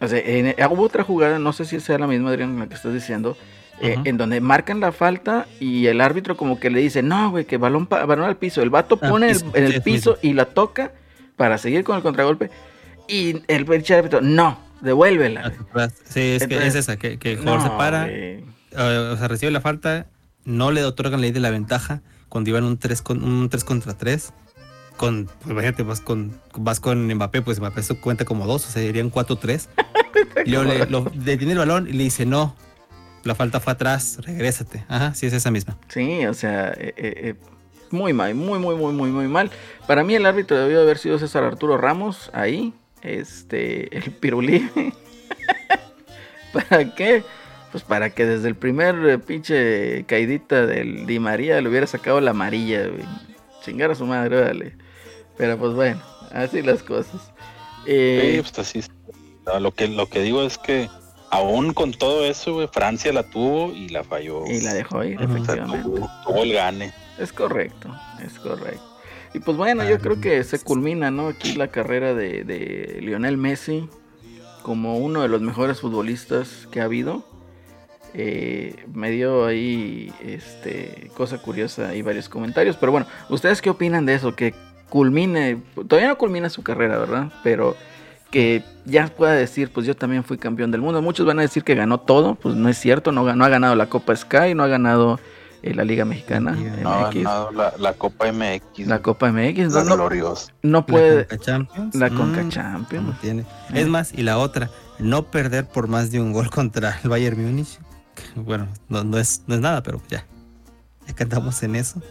o 0.00 0.08
sea, 0.08 0.22
hubo 0.70 0.82
otra 0.82 1.04
jugada, 1.04 1.38
no 1.38 1.52
sé 1.52 1.64
si 1.64 1.80
sea 1.80 1.98
la 1.98 2.06
misma, 2.06 2.30
Adrián, 2.30 2.58
la 2.58 2.66
que 2.66 2.74
estás 2.74 2.94
diciendo, 2.94 3.36
eh, 3.80 3.96
en 4.04 4.16
donde 4.16 4.40
marcan 4.40 4.80
la 4.80 4.90
falta 4.90 5.46
y 5.60 5.86
el 5.86 6.00
árbitro 6.00 6.36
como 6.36 6.58
que 6.58 6.70
le 6.70 6.80
dice, 6.80 7.02
no, 7.02 7.30
güey, 7.30 7.44
que 7.44 7.58
balón, 7.58 7.88
balón 7.88 8.22
al 8.22 8.36
piso. 8.36 8.62
El 8.62 8.70
vato 8.70 8.98
ah, 9.00 9.08
pone 9.08 9.30
en 9.30 9.64
el 9.64 9.82
piso 9.82 10.18
y 10.20 10.32
la 10.32 10.46
toca 10.46 10.92
para 11.36 11.58
seguir 11.58 11.84
con 11.84 11.96
el 11.96 12.02
contragolpe. 12.02 12.50
Y 13.06 13.42
el 13.46 13.66
árbitro, 13.90 14.20
no, 14.20 14.58
devuélvela. 14.80 15.52
Sí, 16.04 16.20
es 16.20 16.46
que 16.46 16.66
es 16.66 16.74
esa, 16.74 16.96
que, 16.96 17.18
el 17.20 17.38
jugador 17.38 17.62
se 17.62 17.68
para, 17.70 18.08
o 19.12 19.16
sea, 19.16 19.28
recibe 19.28 19.52
la 19.52 19.60
falta, 19.60 20.06
no 20.44 20.70
le 20.70 20.84
otorgan 20.84 21.20
la 21.20 21.26
ley 21.26 21.32
de 21.32 21.40
la 21.40 21.50
ventaja 21.50 22.02
cuando 22.28 22.50
iban 22.50 22.64
un 22.64 22.78
3, 22.78 23.02
con, 23.02 23.22
un 23.22 23.48
3 23.48 23.64
contra 23.64 23.94
3. 23.94 24.32
Con, 24.96 25.26
pues 25.26 25.50
imagínate, 25.50 25.84
vas 25.84 26.00
con, 26.00 26.40
vas 26.56 26.80
con 26.80 27.06
Mbappé, 27.06 27.42
pues 27.42 27.60
Mbappé 27.60 27.82
se 27.84 27.94
cuenta 28.00 28.24
como 28.24 28.46
dos, 28.46 28.66
o 28.66 28.70
sea, 28.70 28.82
serían 28.82 29.12
4-3. 29.12 29.68
y 30.44 30.50
luego 30.50 30.64
le, 30.64 30.86
lo, 30.86 31.04
detiene 31.14 31.52
el 31.52 31.58
balón 31.58 31.86
y 31.86 31.92
le 31.92 32.02
dice, 32.02 32.26
no, 32.26 32.56
la 33.22 33.36
falta 33.36 33.60
fue 33.60 33.72
atrás, 33.72 34.18
regrésate. 34.22 34.84
Ajá, 34.88 35.14
sí 35.14 35.26
es 35.26 35.32
esa 35.32 35.52
misma. 35.52 35.76
Sí, 35.88 36.26
o 36.26 36.34
sea, 36.34 36.70
eh, 36.70 36.94
eh, 36.96 37.12
eh, 37.16 37.34
muy 37.90 38.12
mal, 38.12 38.34
muy, 38.34 38.58
muy, 38.58 38.74
muy, 38.74 38.92
muy, 38.92 39.10
muy 39.10 39.28
mal. 39.28 39.50
Para 39.86 40.02
mí 40.02 40.14
el 40.14 40.26
árbitro 40.26 40.58
debió 40.58 40.80
haber 40.80 40.98
sido 40.98 41.18
César 41.18 41.44
Arturo 41.44 41.78
Ramos, 41.78 42.30
ahí, 42.32 42.74
este, 43.02 43.96
el 43.96 44.12
pirulí. 44.12 44.68
¿Para 46.52 46.94
qué? 46.94 47.22
Pues 47.70 47.84
para 47.84 48.10
que 48.10 48.24
desde 48.24 48.48
el 48.48 48.54
primer 48.54 49.20
pinche 49.20 50.04
caidita 50.06 50.66
del 50.66 51.06
Di 51.06 51.18
María 51.18 51.60
le 51.60 51.68
hubiera 51.68 51.86
sacado 51.86 52.20
la 52.20 52.30
amarilla, 52.30 52.86
güey. 52.86 53.04
Chingar 53.62 53.90
a 53.90 53.94
su 53.94 54.06
madre, 54.06 54.40
dale. 54.40 54.76
Pero 55.36 55.58
pues 55.58 55.74
bueno, 55.74 56.00
así 56.32 56.62
las 56.62 56.82
cosas. 56.82 57.32
sí, 57.84 58.38
pues 58.40 58.58
así. 58.58 58.82
Lo 59.60 59.72
que, 59.72 59.88
lo 59.88 60.06
que 60.08 60.20
digo 60.20 60.42
es 60.42 60.58
que 60.58 60.88
aún 61.30 61.74
con 61.74 61.92
todo 61.92 62.24
eso, 62.24 62.66
Francia 62.68 63.12
la 63.12 63.22
tuvo 63.22 63.72
y 63.72 63.88
la 63.88 64.04
falló. 64.04 64.46
Y 64.46 64.60
la 64.60 64.74
dejó 64.74 65.04
ir, 65.04 65.20
efectivamente. 65.20 65.88
Tuvo, 66.24 66.42
el 66.42 66.52
gane. 66.52 66.92
Es 67.18 67.32
correcto, 67.32 67.94
es 68.24 68.38
correcto. 68.38 68.87
Y 69.38 69.40
pues 69.40 69.56
bueno, 69.56 69.88
yo 69.88 70.00
creo 70.00 70.20
que 70.20 70.42
se 70.42 70.58
culmina, 70.58 71.12
¿no? 71.12 71.28
Aquí 71.28 71.52
la 71.52 71.68
carrera 71.68 72.12
de, 72.12 72.98
Lionel 73.00 73.36
Messi 73.36 73.88
como 74.64 74.98
uno 74.98 75.22
de 75.22 75.28
los 75.28 75.40
mejores 75.40 75.80
futbolistas 75.80 76.66
que 76.72 76.80
ha 76.80 76.84
habido. 76.84 77.24
Eh, 78.14 78.74
me 78.92 79.12
dio 79.12 79.46
ahí 79.46 80.12
este 80.20 81.12
cosa 81.16 81.38
curiosa 81.38 81.94
y 81.94 82.02
varios 82.02 82.28
comentarios. 82.28 82.76
Pero 82.78 82.90
bueno, 82.90 83.06
¿ustedes 83.28 83.62
qué 83.62 83.70
opinan 83.70 84.06
de 84.06 84.14
eso? 84.14 84.34
Que 84.34 84.54
culmine, 84.88 85.62
todavía 85.86 86.08
no 86.08 86.18
culmina 86.18 86.50
su 86.50 86.64
carrera, 86.64 86.98
¿verdad? 86.98 87.32
Pero 87.44 87.76
que 88.32 88.64
ya 88.86 89.06
pueda 89.06 89.34
decir, 89.34 89.70
pues 89.72 89.86
yo 89.86 89.94
también 89.94 90.24
fui 90.24 90.36
campeón 90.36 90.72
del 90.72 90.80
mundo. 90.80 91.00
Muchos 91.00 91.26
van 91.26 91.38
a 91.38 91.42
decir 91.42 91.62
que 91.62 91.76
ganó 91.76 92.00
todo, 92.00 92.34
pues 92.34 92.56
no 92.56 92.68
es 92.68 92.76
cierto, 92.76 93.12
no, 93.12 93.36
no 93.36 93.44
ha 93.44 93.48
ganado 93.48 93.76
la 93.76 93.88
Copa 93.88 94.16
Sky, 94.16 94.56
no 94.56 94.64
ha 94.64 94.68
ganado 94.68 95.20
eh, 95.62 95.74
la 95.74 95.84
Liga 95.84 96.04
Mexicana. 96.04 96.52
No 96.52 96.90
ha 96.90 97.12
ganado 97.12 97.50
la, 97.52 97.74
la, 97.78 97.92
Copa 97.94 98.32
MX. 98.32 98.86
La 98.86 99.00
Copa 99.00 99.32
MX. 99.32 99.72
No, 99.72 99.84
no, 99.84 100.34
no 100.62 100.86
puede. 100.86 101.16
La 101.16 101.24
Conca 101.26 101.38
Champions. 101.38 101.94
La 101.94 102.10
Conca 102.10 102.42
mm, 102.42 102.48
Champions. 102.48 103.20
tiene. 103.20 103.46
Es 103.74 103.88
más, 103.88 104.12
y 104.12 104.22
la 104.22 104.38
otra, 104.38 104.70
no 104.98 105.24
perder 105.24 105.66
por 105.66 105.88
más 105.88 106.10
de 106.10 106.20
un 106.20 106.32
gol 106.32 106.50
contra 106.54 106.98
el 107.02 107.10
Bayern 107.10 107.42
Múnich. 107.42 107.78
Bueno, 108.34 108.68
no, 108.88 109.04
no, 109.04 109.18
es, 109.18 109.42
no 109.46 109.54
es 109.54 109.60
nada, 109.60 109.82
pero 109.82 110.00
ya. 110.08 110.24
Ya 111.06 111.14
cantamos 111.14 111.62
en 111.62 111.76
eso. 111.76 112.02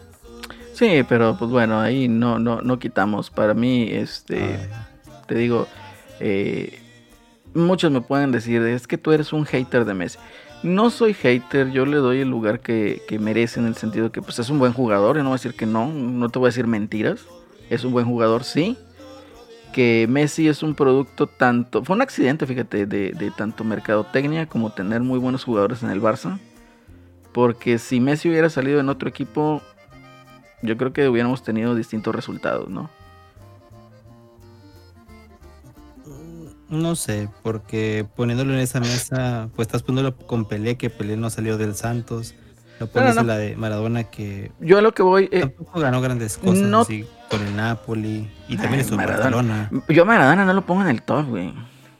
Sí, 0.73 1.03
pero 1.07 1.37
pues 1.37 1.49
bueno, 1.49 1.79
ahí 1.79 2.07
no, 2.07 2.39
no, 2.39 2.61
no 2.61 2.79
quitamos. 2.79 3.29
Para 3.29 3.53
mí, 3.53 3.89
este, 3.91 4.69
te 5.25 5.35
digo, 5.35 5.67
eh, 6.19 6.79
muchos 7.53 7.91
me 7.91 8.01
pueden 8.01 8.31
decir, 8.31 8.61
es 8.61 8.87
que 8.87 8.97
tú 8.97 9.11
eres 9.11 9.33
un 9.33 9.45
hater 9.45 9.85
de 9.85 9.93
Messi. 9.93 10.19
No 10.63 10.89
soy 10.89 11.13
hater, 11.13 11.71
yo 11.71 11.85
le 11.85 11.97
doy 11.97 12.21
el 12.21 12.29
lugar 12.29 12.59
que, 12.59 13.01
merece 13.19 13.59
en 13.59 13.67
el 13.67 13.75
sentido 13.75 14.11
que 14.11 14.21
pues 14.21 14.39
es 14.39 14.49
un 14.49 14.59
buen 14.59 14.73
jugador, 14.73 15.17
y 15.17 15.19
no 15.19 15.25
voy 15.25 15.35
a 15.35 15.37
decir 15.37 15.53
que 15.53 15.65
no, 15.65 15.87
no 15.91 16.29
te 16.29 16.39
voy 16.39 16.47
a 16.47 16.49
decir 16.49 16.67
mentiras, 16.67 17.25
es 17.69 17.83
un 17.83 17.91
buen 17.91 18.05
jugador, 18.05 18.43
sí. 18.43 18.77
Que 19.71 20.07
Messi 20.09 20.47
es 20.47 20.63
un 20.63 20.73
producto 20.73 21.27
tanto, 21.27 21.83
fue 21.83 21.95
un 21.95 22.01
accidente, 22.01 22.47
fíjate, 22.47 22.85
de, 22.87 23.11
de 23.11 23.31
tanto 23.31 23.63
mercadotecnia 23.63 24.47
como 24.47 24.71
tener 24.71 25.01
muy 25.01 25.19
buenos 25.19 25.43
jugadores 25.43 25.83
en 25.83 25.91
el 25.91 26.01
Barça. 26.01 26.39
Porque 27.31 27.77
si 27.77 27.99
Messi 27.99 28.29
hubiera 28.29 28.49
salido 28.49 28.79
en 28.79 28.89
otro 28.89 29.07
equipo, 29.07 29.61
yo 30.63 30.75
creo 30.77 30.93
que 30.93 31.07
hubiéramos 31.07 31.43
tenido 31.43 31.75
distintos 31.75 32.15
resultados, 32.15 32.69
¿no? 32.69 32.89
No 36.69 36.95
sé, 36.95 37.29
porque 37.43 38.05
poniéndolo 38.15 38.53
en 38.53 38.59
esa 38.59 38.79
mesa, 38.79 39.49
pues 39.55 39.67
estás 39.67 39.83
poniéndolo 39.83 40.17
con 40.17 40.45
Pelé, 40.45 40.75
que 40.75 40.89
Pelé 40.89 41.15
no 41.17 41.29
salió 41.29 41.57
del 41.57 41.75
Santos. 41.75 42.35
Lo 42.79 42.87
pones 42.87 43.17
en 43.17 43.25
la 43.25 43.37
de 43.37 43.55
Maradona, 43.55 44.03
que. 44.03 44.51
Yo 44.59 44.77
a 44.77 44.81
lo 44.81 44.93
que 44.93 45.01
voy. 45.01 45.29
Eh, 45.31 45.41
tampoco 45.41 45.79
ganó 45.79 46.01
grandes 46.01 46.37
cosas 46.37 46.63
no, 46.63 46.81
así, 46.81 47.05
con 47.29 47.41
el 47.41 47.55
Napoli. 47.55 48.29
Y 48.47 48.57
también 48.57 48.81
es 48.81 48.91
Maradona. 48.91 49.71
Yo 49.89 50.03
a 50.03 50.05
Maradona 50.05 50.45
no 50.45 50.53
lo 50.53 50.65
pongo 50.65 50.81
en 50.81 50.89
el 50.89 51.01
top, 51.01 51.27
güey. 51.27 51.53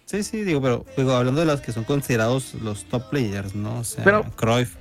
Sí, 0.06 0.24
sí, 0.24 0.44
digo, 0.44 0.62
pero 0.62 0.86
digo, 0.96 1.14
hablando 1.14 1.42
de 1.42 1.48
los 1.48 1.62
que 1.62 1.72
son 1.72 1.84
considerados 1.84 2.54
los 2.56 2.86
top 2.86 3.10
players, 3.10 3.56
¿no? 3.56 3.80
O 3.80 3.84
sea, 3.84 4.04
pero, 4.04 4.24
Cruyff 4.36 4.78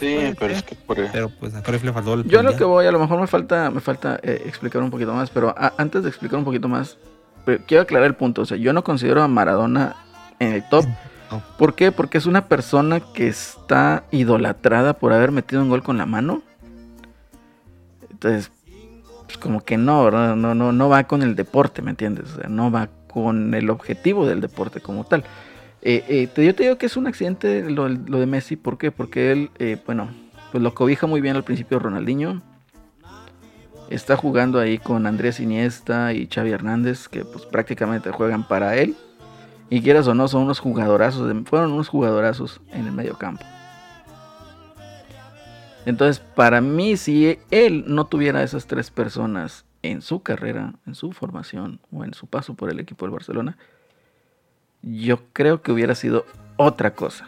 sí, 0.00 0.34
pero 0.38 0.54
es 0.54 0.62
que 0.62 0.76
Pero 1.12 1.28
pues 1.28 1.54
a 1.54 1.62
Cruyff 1.62 1.84
le 1.84 1.92
faltó 1.92 2.14
el 2.14 2.24
Yo 2.24 2.42
lo 2.42 2.56
que 2.56 2.64
voy, 2.64 2.86
a 2.86 2.92
lo 2.92 2.98
mejor 2.98 3.20
me 3.20 3.26
falta, 3.26 3.70
me 3.70 3.80
falta 3.80 4.18
eh, 4.22 4.42
explicar 4.46 4.82
un 4.82 4.90
poquito 4.90 5.12
más, 5.12 5.30
pero 5.30 5.54
antes 5.76 6.02
de 6.02 6.08
explicar 6.08 6.38
un 6.38 6.44
poquito 6.44 6.68
más, 6.68 6.98
quiero 7.66 7.82
aclarar 7.82 8.06
el 8.06 8.14
punto. 8.14 8.42
O 8.42 8.46
sea, 8.46 8.56
yo 8.56 8.72
no 8.72 8.84
considero 8.84 9.22
a 9.22 9.28
Maradona 9.28 9.96
en 10.38 10.52
el 10.52 10.68
top. 10.68 10.84
¿Por 11.58 11.74
qué? 11.74 11.90
Porque 11.90 12.18
es 12.18 12.26
una 12.26 12.46
persona 12.46 13.00
que 13.00 13.26
está 13.28 14.04
idolatrada 14.10 14.94
por 14.94 15.12
haber 15.12 15.32
metido 15.32 15.62
un 15.62 15.68
gol 15.68 15.82
con 15.82 15.98
la 15.98 16.06
mano. 16.06 16.42
Entonces, 18.10 18.52
pues 19.26 19.38
como 19.38 19.64
que 19.64 19.76
no, 19.76 20.04
¿verdad? 20.04 20.36
No, 20.36 20.54
no, 20.54 20.72
no 20.72 20.88
va 20.88 21.04
con 21.04 21.22
el 21.22 21.34
deporte, 21.34 21.82
¿me 21.82 21.90
entiendes? 21.90 22.32
O 22.32 22.40
sea, 22.40 22.48
no 22.48 22.70
va 22.70 22.88
con 23.08 23.54
el 23.54 23.70
objetivo 23.70 24.26
del 24.26 24.40
deporte 24.40 24.80
como 24.80 25.04
tal. 25.04 25.24
Eh, 25.82 26.28
eh, 26.36 26.44
yo 26.44 26.54
te 26.54 26.62
digo 26.62 26.78
que 26.78 26.86
es 26.86 26.96
un 26.96 27.06
accidente 27.06 27.68
lo, 27.68 27.88
de 27.88 28.26
Messi, 28.26 28.56
¿por 28.56 28.78
qué? 28.78 28.90
Porque 28.90 29.32
él, 29.32 29.50
eh, 29.58 29.76
bueno, 29.84 30.08
pues 30.50 30.62
lo 30.62 30.74
cobija 30.74 31.06
muy 31.06 31.20
bien 31.20 31.36
al 31.36 31.44
principio 31.44 31.78
Ronaldinho. 31.78 32.42
Está 33.90 34.16
jugando 34.16 34.58
ahí 34.58 34.78
con 34.78 35.06
Andrés 35.06 35.40
Iniesta 35.40 36.12
y 36.12 36.26
Xavi 36.26 36.50
Hernández, 36.50 37.08
que 37.08 37.24
pues 37.24 37.44
prácticamente 37.46 38.10
juegan 38.10 38.46
para 38.46 38.76
él. 38.76 38.96
Y 39.70 39.82
quieras 39.82 40.06
o 40.08 40.14
no, 40.14 40.28
son 40.28 40.42
unos 40.42 40.58
jugadorazos, 40.58 41.32
fueron 41.46 41.72
unos 41.72 41.88
jugadorazos 41.88 42.60
en 42.72 42.86
el 42.86 42.92
medio 42.92 43.16
campo. 43.16 43.44
Entonces, 45.86 46.18
para 46.18 46.60
mí, 46.60 46.96
si 46.96 47.38
él 47.50 47.84
no 47.86 48.06
tuviera 48.06 48.42
esas 48.42 48.66
tres 48.66 48.90
personas 48.90 49.64
en 49.82 50.00
su 50.00 50.22
carrera, 50.22 50.74
en 50.86 50.94
su 50.94 51.12
formación 51.12 51.80
o 51.92 52.04
en 52.04 52.14
su 52.14 52.26
paso 52.26 52.54
por 52.54 52.70
el 52.70 52.80
equipo 52.80 53.04
del 53.04 53.12
Barcelona, 53.12 53.58
yo 54.82 55.20
creo 55.32 55.62
que 55.62 55.72
hubiera 55.72 55.94
sido 55.94 56.24
otra 56.56 56.94
cosa. 56.94 57.26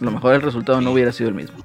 A 0.00 0.04
lo 0.04 0.10
mejor 0.10 0.34
el 0.34 0.42
resultado 0.42 0.80
no 0.80 0.92
hubiera 0.92 1.12
sido 1.12 1.28
el 1.28 1.34
mismo. 1.34 1.64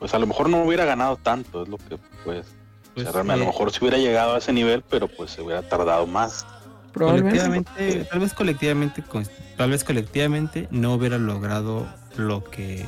Pues 0.00 0.14
a 0.14 0.18
lo 0.18 0.26
mejor 0.26 0.48
no 0.48 0.64
hubiera 0.64 0.86
ganado 0.86 1.16
tanto, 1.16 1.62
es 1.62 1.68
lo 1.68 1.76
que 1.76 1.98
pues, 2.24 2.46
pues 2.94 3.06
a 3.06 3.22
lo 3.22 3.24
mejor 3.24 3.70
se 3.70 3.80
hubiera 3.84 3.98
llegado 3.98 4.34
a 4.34 4.38
ese 4.38 4.52
nivel, 4.52 4.82
pero 4.82 5.06
pues 5.06 5.30
se 5.30 5.42
hubiera 5.42 5.62
tardado 5.62 6.06
más. 6.06 6.46
Colectivamente, 6.94 8.06
tal 8.10 8.18
vez 8.18 8.32
colectivamente, 8.32 9.04
tal 9.56 9.70
vez 9.70 9.84
colectivamente 9.84 10.66
no 10.70 10.94
hubiera 10.94 11.18
logrado 11.18 11.86
lo 12.16 12.42
que. 12.42 12.84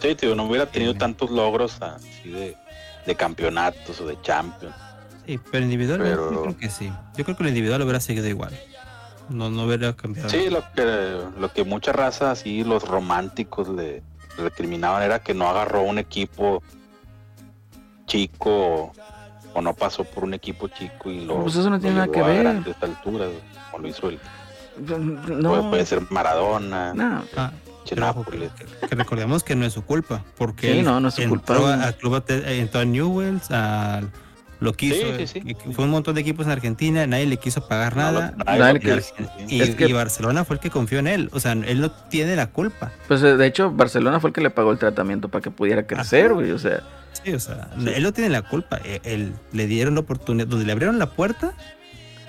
Sí, 0.00 0.14
tío, 0.14 0.36
no 0.36 0.44
hubiera 0.44 0.66
tenido 0.66 0.94
tantos 0.94 1.30
logros 1.30 1.82
así 1.82 2.30
de, 2.30 2.56
de 3.04 3.14
campeonatos 3.16 4.00
o 4.00 4.06
de 4.06 4.16
champions. 4.22 4.74
Sí, 5.26 5.40
pero 5.50 5.64
individualmente 5.64 6.16
yo 6.16 6.42
creo 6.42 6.56
que 6.56 6.70
sí. 6.70 6.92
Yo 7.16 7.24
creo 7.24 7.36
que 7.36 7.42
el 7.42 7.48
individual 7.48 7.82
hubiera 7.82 8.00
seguido 8.00 8.28
igual. 8.28 8.56
No, 9.28 9.50
no 9.50 9.64
hubiera 9.64 9.94
cambiado. 9.94 10.28
Sí, 10.28 10.48
lo 10.48 10.62
que, 10.72 11.18
lo 11.38 11.52
que 11.52 11.64
muchas 11.64 11.96
razas, 11.96 12.40
así 12.40 12.62
los 12.62 12.86
románticos 12.86 13.68
le 13.68 14.02
recriminaban 14.36 15.02
era 15.02 15.20
que 15.20 15.34
no 15.34 15.48
agarró 15.48 15.82
un 15.82 15.98
equipo 15.98 16.62
chico 18.06 18.92
o, 19.54 19.62
no 19.62 19.74
pasó 19.74 20.04
por 20.04 20.24
un 20.24 20.34
equipo 20.34 20.68
chico 20.68 21.10
y 21.10 21.24
lo. 21.24 21.42
Pues 21.42 21.56
eso 21.56 21.70
no 21.70 21.78
tiene 21.78 21.96
nada 21.96 22.08
que 22.08 22.22
ver. 22.22 22.46
A 22.46 22.52
esta 22.58 22.86
altura, 22.86 23.26
como 23.70 23.82
lo 23.82 23.88
hizo 23.88 24.08
el. 24.08 24.18
No. 25.28 25.70
Puede, 25.70 25.86
ser 25.86 26.02
Maradona. 26.10 26.92
No. 26.92 27.24
Ah, 27.36 27.52
que, 27.84 27.94
recordemos 28.96 29.44
que 29.44 29.54
no 29.54 29.66
es 29.66 29.72
su 29.74 29.84
culpa, 29.84 30.24
porque 30.36 30.72
sí, 30.72 30.82
no, 30.82 31.00
no 31.00 31.08
es 31.08 31.14
su 31.14 31.28
culpa. 31.28 31.84
Al 31.84 31.94
club 31.96 32.24
entró 32.28 32.80
a 32.80 32.84
Newells, 32.84 33.50
al 33.50 34.10
lo 34.64 34.72
quiso. 34.72 35.06
Fue 35.72 35.84
un 35.84 35.90
montón 35.90 36.14
de 36.14 36.22
equipos 36.22 36.46
en 36.46 36.52
Argentina, 36.52 37.06
nadie 37.06 37.26
le 37.26 37.36
quiso 37.36 37.66
pagar 37.68 37.96
nada. 37.96 38.34
y, 39.48 39.92
Barcelona 39.92 40.44
fue 40.44 40.56
el 40.56 40.60
que 40.60 40.70
confió 40.70 40.98
en 40.98 41.06
él. 41.06 41.30
O 41.32 41.40
sea, 41.40 41.52
él 41.52 41.80
no 41.80 41.90
tiene 41.90 42.34
la 42.34 42.48
culpa. 42.48 42.92
Pues 43.06 43.22
eh, 43.22 43.36
de 43.36 43.46
hecho, 43.46 43.70
Barcelona 43.70 44.18
fue 44.18 44.30
el 44.30 44.34
que 44.34 44.40
le 44.40 44.50
pagó 44.50 44.72
el 44.72 44.78
tratamiento 44.78 45.28
para 45.28 45.42
que 45.42 45.50
pudiera 45.50 45.86
crecer, 45.86 46.32
güey. 46.32 46.50
O 46.50 46.58
sea. 46.58 46.82
Sí, 47.22 47.32
o 47.32 47.38
sea, 47.38 47.70
él 47.78 48.02
no 48.02 48.12
tiene 48.12 48.30
la 48.30 48.42
culpa. 48.42 48.80
E, 48.84 49.00
él, 49.04 49.34
le 49.52 49.66
dieron 49.66 49.94
la 49.94 50.00
oportunidad, 50.00 50.48
donde 50.48 50.66
le 50.66 50.72
abrieron 50.72 50.98
la 50.98 51.10
puerta, 51.10 51.54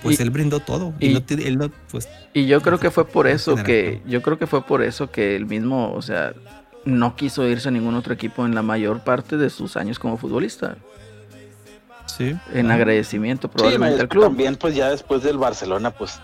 pues 0.03 0.19
él 0.19 0.29
brindó 0.29 0.59
todo. 0.59 0.93
Y, 0.99 1.15
él 1.15 1.57
no, 1.57 1.71
pues, 1.89 2.07
y 2.33 2.45
yo 2.45 2.61
creo 2.61 2.79
que 2.79 2.91
fue 2.91 3.07
por 3.07 3.27
eso 3.27 3.55
que, 3.55 4.01
yo 4.05 4.21
creo 4.21 4.38
que 4.38 4.45
fue 4.45 4.63
por 4.63 4.83
eso 4.83 5.09
que 5.09 5.36
él 5.36 5.45
mismo, 5.45 5.93
o 5.93 6.01
sea, 6.01 6.33
no 6.86 7.15
quiso 7.15 7.47
irse 7.47 7.69
a 7.69 7.71
ningún 7.71 7.95
otro 7.95 8.13
equipo 8.13 8.45
en 8.45 8.53
la 8.53 8.61
mayor 8.61 8.99
parte 9.03 9.38
de 9.38 9.49
sus 9.49 9.75
años 9.77 9.99
como 9.99 10.17
futbolista. 10.17 10.77
En 12.20 12.72
agradecimiento 12.72 13.49
probablemente 13.49 14.01
al 14.01 14.07
club. 14.07 14.24
También 14.24 14.55
pues 14.55 14.76
ya 14.76 14.89
después 14.89 15.24
del 15.24 15.38
Barcelona 15.38 15.91
pues 15.91 16.20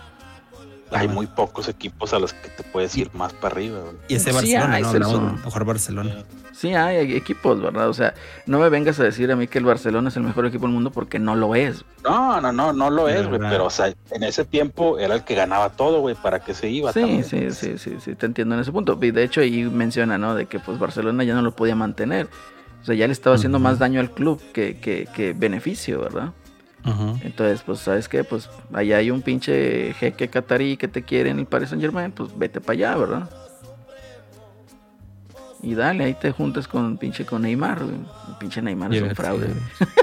hay 0.92 1.08
muy 1.08 1.28
pocos 1.28 1.70
equipos 1.70 2.14
a 2.14 2.20
los 2.20 2.34
que 2.34 2.50
te 2.50 2.64
puedes 2.64 2.96
ir 2.98 3.10
más 3.14 3.34
para 3.34 3.56
arriba. 3.56 3.80
Y 4.08 4.16
ese 4.16 4.32
Barcelona, 4.32 4.80
¿no? 4.80 5.40
mejor 5.44 5.66
Barcelona. 5.66 6.26
Sí, 6.54 6.76
hay 6.76 7.16
equipos, 7.16 7.62
¿verdad? 7.62 7.90
O 7.90 7.94
sea, 7.94 8.14
no 8.46 8.60
me 8.60 8.70
vengas 8.70 9.00
a 9.00 9.04
decir 9.04 9.32
a 9.32 9.36
mí 9.36 9.48
que 9.48 9.58
el 9.58 9.66
Barcelona 9.66 10.10
es 10.10 10.18
el 10.18 10.24
mejor 10.24 10.46
equipo 10.46 10.66
del 10.66 10.74
mundo 10.74 10.92
porque 10.92 11.18
no 11.18 11.36
lo 11.36 11.56
es. 11.56 11.84
No, 12.04 12.40
no, 12.42 12.52
no, 12.52 12.74
no 12.74 12.90
lo 12.90 13.08
es, 13.08 13.28
güey. 13.28 13.40
Pero, 13.40 13.66
o 13.66 13.70
sea, 13.70 13.94
en 14.12 14.24
ese 14.24 14.46
tiempo 14.46 15.00
era 15.00 15.16
el 15.16 15.24
que 15.24 15.34
ganaba 15.34 15.70
todo, 15.70 16.02
güey. 16.02 16.14
¿Para 16.14 16.40
que 16.40 16.54
se 16.54 16.70
iba? 16.70 16.92
Sí, 16.94 17.24
sí, 17.24 17.52
sí, 17.52 17.78
sí, 17.78 17.96
sí, 18.00 18.16
te 18.16 18.26
entiendo 18.26 18.56
en 18.56 18.62
ese 18.62 18.72
punto. 18.72 19.00
Y 19.02 19.12
de 19.12 19.24
hecho 19.24 19.42
ahí 19.42 19.64
menciona, 19.64 20.18
¿no? 20.18 20.36
De 20.36 20.46
que 20.46 20.60
pues 20.60 20.78
Barcelona 20.78 21.24
ya 21.24 21.34
no 21.34 21.42
lo 21.42 21.56
podía 21.56 21.76
mantener. 21.76 22.28
O 22.82 22.86
sea, 22.86 22.96
ya 22.96 23.08
le 23.08 23.14
estaba 23.14 23.36
haciendo 23.36 23.60
más 23.60 23.80
daño 23.80 24.00
al 24.00 24.12
club 24.12 24.42
que, 24.54 24.78
que, 24.78 25.08
que 25.14 25.34
beneficio, 25.34 26.02
¿verdad? 26.02 26.34
Entonces, 27.24 27.62
pues, 27.64 27.80
¿sabes 27.80 28.10
qué? 28.10 28.24
Pues 28.24 28.50
allá 28.74 28.98
hay 28.98 29.12
un 29.12 29.22
pinche 29.22 29.94
jeque 29.94 30.30
catarí 30.30 30.78
que 30.78 30.88
te 30.88 31.04
quiere 31.04 31.30
en 31.30 31.40
el 31.40 31.46
Paris 31.46 31.70
Saint 31.70 31.82
Germain, 31.82 32.12
pues 32.12 32.36
vete 32.36 32.60
para 32.60 32.74
allá, 32.74 32.98
¿verdad? 32.98 33.30
Y 35.64 35.76
dale, 35.76 36.06
ahí 36.06 36.16
te 36.16 36.32
juntas 36.32 36.68
con 36.68 36.98
pinche 36.98 37.24
con 37.24 37.44
Neymar, 37.44 37.84
güey. 37.84 37.98
El 38.30 38.36
pinche 38.40 38.64
Neymar 38.64 38.94
es 38.96 39.04
un 39.04 39.16
fraude. 39.16 39.48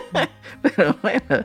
Pero 0.63 0.97
bueno. 1.03 1.45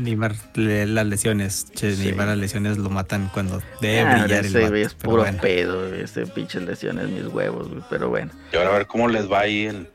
Neymar, 0.00 0.34
las 0.56 1.06
lesiones, 1.06 1.70
che, 1.72 1.96
Neymar 1.96 2.26
las 2.28 2.38
lesiones 2.38 2.78
lo 2.78 2.90
matan 2.90 3.30
cuando 3.32 3.62
debe 3.80 4.00
ah, 4.00 4.24
brillar 4.24 4.44
el 4.44 4.52
vato, 4.52 4.74
es 4.74 4.94
puro 4.94 5.24
pedo, 5.40 5.94
ese 5.94 6.26
pinche 6.26 6.60
lesiones, 6.60 7.08
mis 7.08 7.26
huevos, 7.26 7.68
güey. 7.68 7.82
Pero 7.88 8.08
bueno. 8.08 8.32
Y 8.52 8.56
ahora 8.56 8.70
a 8.70 8.72
ver 8.72 8.86
cómo 8.88 9.06
les 9.06 9.30
va 9.30 9.40
ahí 9.40 9.66
el 9.66 9.88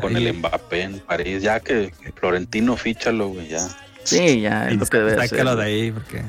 con 0.00 0.16
el 0.16 0.32
Mbappé 0.34 0.82
en 0.82 0.98
París, 1.00 1.42
ya 1.42 1.60
que 1.60 1.92
Florentino 2.16 2.76
fíchalo, 2.76 3.28
güey, 3.28 3.48
ya. 3.48 3.68
Sí, 4.04 4.40
ya 4.40 4.68
es 4.68 4.76
lo 4.76 4.86
que 4.86 4.98
debe 4.98 5.28
Sácalo 5.28 5.56
de 5.56 5.64
ahí, 5.64 5.92
porque 5.92 6.22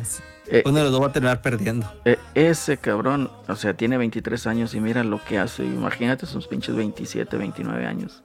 eh, 0.51 0.63
uno 0.65 0.79
de 0.79 0.83
los 0.83 0.91
dos 0.91 1.01
va 1.01 1.07
a 1.07 1.11
terminar 1.13 1.41
perdiendo. 1.41 1.91
Eh, 2.03 2.17
ese 2.35 2.77
cabrón, 2.77 3.31
o 3.47 3.55
sea, 3.55 3.73
tiene 3.73 3.97
23 3.97 4.47
años 4.47 4.73
y 4.73 4.81
mira 4.81 5.03
lo 5.03 5.23
que 5.23 5.39
hace. 5.39 5.63
Imagínate 5.63 6.25
sus 6.25 6.47
pinches 6.47 6.75
27, 6.75 7.37
29 7.37 7.85
años. 7.85 8.21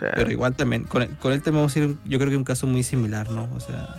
pero 0.00 0.30
igual 0.30 0.56
también, 0.56 0.82
con, 0.82 1.02
él 1.02 1.42
vamos 1.46 1.76
a 1.76 1.78
ir, 1.78 1.96
yo 2.04 2.18
creo 2.18 2.30
que 2.30 2.36
un 2.36 2.44
caso 2.44 2.66
muy 2.66 2.82
similar, 2.82 3.30
¿no? 3.30 3.48
O 3.54 3.60
sea, 3.60 3.94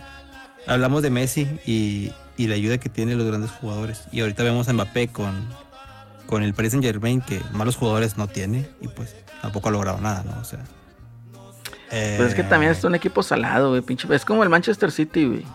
hablamos 0.66 1.02
de 1.02 1.10
Messi 1.10 1.48
y, 1.66 2.12
la 2.36 2.54
ayuda 2.54 2.78
que 2.78 2.90
tiene 2.90 3.14
los 3.14 3.26
grandes 3.26 3.50
jugadores. 3.50 4.02
Y 4.12 4.20
ahorita 4.20 4.44
vemos 4.44 4.68
a 4.68 4.74
Mbappé 4.74 5.08
con, 5.08 5.48
con 6.28 6.42
el 6.42 6.52
Paris 6.52 6.72
Saint 6.72 6.84
Germain, 6.84 7.22
que 7.22 7.40
malos 7.52 7.76
jugadores 7.76 8.18
no 8.18 8.28
tiene, 8.28 8.68
y 8.82 8.88
pues 8.88 9.16
tampoco 9.40 9.70
ha 9.70 9.72
logrado 9.72 9.98
nada, 9.98 10.22
¿no? 10.24 10.38
O 10.38 10.44
sea. 10.44 10.62
Pero 11.90 12.26
es 12.26 12.34
que 12.34 12.44
también 12.44 12.70
es 12.70 12.84
un 12.84 12.94
equipo 12.94 13.22
salado, 13.22 13.70
güey, 13.70 13.80
pinche. 13.80 14.06
Es 14.14 14.26
como 14.26 14.42
el 14.42 14.50
Manchester 14.50 14.92
City, 14.92 15.24
güey. 15.24 15.46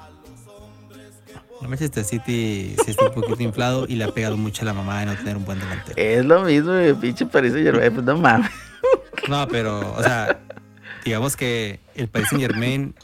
El 1.61 1.67
Manchester 1.67 2.03
City 2.03 2.75
sí 2.83 2.91
está 2.91 3.05
un 3.05 3.13
poquito 3.13 3.43
inflado 3.43 3.85
y 3.87 3.95
le 3.95 4.03
ha 4.03 4.11
pegado 4.11 4.35
mucho 4.35 4.63
a 4.63 4.65
la 4.65 4.73
mamá 4.73 5.01
de 5.01 5.05
no 5.05 5.15
tener 5.15 5.37
un 5.37 5.45
buen 5.45 5.59
delantero. 5.59 5.93
Es 5.95 6.25
lo 6.25 6.41
mismo, 6.41 6.71
güey, 6.71 6.93
pinche 6.95 7.27
Paris 7.27 7.53
Saint 7.53 7.67
Germain, 7.67 7.93
pues 7.93 8.05
no 8.05 8.17
mames. 8.17 8.49
No, 9.29 9.47
pero, 9.47 9.93
o 9.93 10.01
sea, 10.01 10.41
digamos 11.05 11.37
que 11.37 11.79
el 11.93 12.07
Paris 12.07 12.29
Saint 12.29 12.41
Germain 12.41 12.95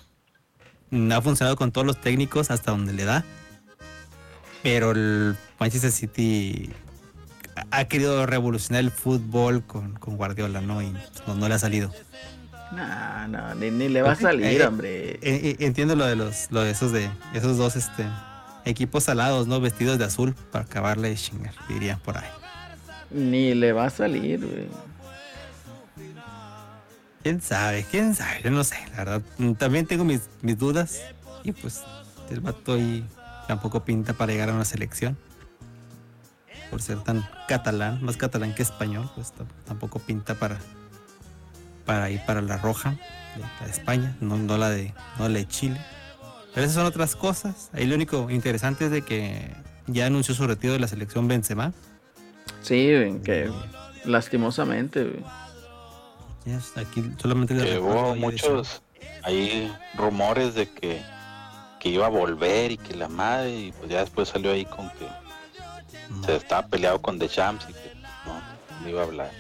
ha 1.12 1.22
funcionado 1.22 1.56
con 1.56 1.72
todos 1.72 1.86
los 1.86 2.02
técnicos 2.02 2.50
hasta 2.50 2.72
donde 2.72 2.94
le 2.94 3.06
da. 3.06 3.24
Pero 4.64 4.92
el 4.92 5.38
Manchester 5.60 5.92
City 5.92 6.72
ha 7.72 7.86
querido 7.86 8.26
revolucionar 8.26 8.84
el 8.84 8.92
fútbol 8.92 9.64
con, 9.64 9.98
Guardiola, 10.00 10.62
¿no? 10.62 10.82
Y 10.82 10.94
no, 11.28 11.48
le 11.48 11.54
ha 11.54 11.60
salido. 11.60 11.92
No, 12.72 13.28
no, 13.28 13.56
ni, 13.56 13.90
le 13.90 14.02
va 14.02 14.12
a 14.12 14.16
salir, 14.16 14.62
hombre. 14.64 15.12
Eh, 15.14 15.20
eh, 15.22 15.56
entiendo 15.60 15.96
lo 15.96 16.06
de 16.06 16.16
los, 16.16 16.52
lo 16.52 16.62
de 16.62 16.72
esos 16.72 16.92
de 16.92 17.10
esos 17.34 17.58
dos 17.58 17.76
este 17.76 18.06
equipos 18.66 19.06
salados, 19.06 19.48
¿no? 19.48 19.60
Vestidos 19.60 19.98
de 19.98 20.06
azul 20.06 20.36
para 20.52 20.66
acabarle 20.66 21.10
de 21.10 21.16
chingar, 21.16 21.54
diría 21.68 21.98
por 21.98 22.18
ahí. 22.18 22.30
Ni 23.12 23.56
le 23.56 23.74
va 23.74 23.86
a 23.86 23.90
salir, 23.90 24.46
güey. 24.46 24.68
¿Quién 27.24 27.42
sabe? 27.42 27.86
¿Quién 27.90 28.16
sabe? 28.16 28.42
Yo 28.44 28.52
no 28.52 28.64
sé, 28.64 28.78
la 28.92 28.98
verdad. 28.98 29.22
También 29.58 29.86
tengo 29.86 30.06
mis, 30.06 30.22
mis 30.42 30.58
dudas. 30.58 31.02
Y 31.44 31.52
pues 31.52 31.82
el 32.30 32.40
vato 32.40 32.74
ahí 32.74 33.04
tampoco 33.48 33.84
pinta 33.84 34.14
para 34.14 34.32
llegar 34.32 34.50
a 34.50 34.54
una 34.54 34.66
selección. 34.66 35.18
Por 36.70 36.82
ser 36.82 37.00
tan 37.00 37.28
catalán, 37.48 38.04
más 38.04 38.18
catalán 38.18 38.54
que 38.54 38.62
español, 38.62 39.10
pues 39.16 39.34
tampoco 39.66 40.00
pinta 40.00 40.36
para, 40.36 40.58
para 41.86 42.10
ir 42.10 42.22
para 42.26 42.42
la 42.42 42.58
roja 42.58 42.96
de, 43.64 43.72
España, 43.72 44.16
no, 44.22 44.38
no, 44.38 44.58
la 44.58 44.70
de, 44.70 44.94
no 45.18 45.28
la 45.30 45.40
de 45.40 45.48
Chile. 45.48 45.80
Pero 46.54 46.66
esas 46.66 46.76
son 46.76 46.86
otras 46.86 47.16
cosas. 47.16 47.70
Ahí 47.74 47.86
lo 47.86 47.96
único 47.96 48.30
interesante 48.30 48.86
es 48.86 48.92
de 48.92 49.02
que 49.02 49.52
ya 49.88 50.06
anunció 50.06 50.36
su 50.36 50.46
retiro 50.46 50.74
de 50.74 50.80
la 50.80 50.88
selección 50.88 51.28
Benzema. 51.28 51.74
Sí, 52.62 52.90
que 53.24 53.50
lastimosamente, 54.06 55.24
aquí 56.76 57.04
solamente 57.18 57.80
hubo 57.80 58.16
muchos 58.16 58.82
hay 59.24 59.72
rumores 59.96 60.56
de 60.56 60.70
que, 60.70 61.02
que 61.80 61.90
iba 61.90 62.06
a 62.06 62.10
volver 62.10 62.72
y 62.72 62.78
que 62.78 62.96
la 62.96 63.08
madre, 63.08 63.56
y 63.56 63.72
pues 63.72 63.90
ya 63.90 64.00
después 64.02 64.30
salió 64.30 64.52
ahí 64.52 64.66
con 64.66 64.90
que 64.92 65.08
se 66.26 66.36
estaba 66.36 66.68
peleado 66.68 67.02
con 67.02 67.20
The 67.20 67.28
Champs 67.28 67.66
y 67.70 67.74
que 67.74 67.94
no, 68.26 68.90
iba 68.90 69.02
a 69.02 69.06
hablar. 69.06 69.32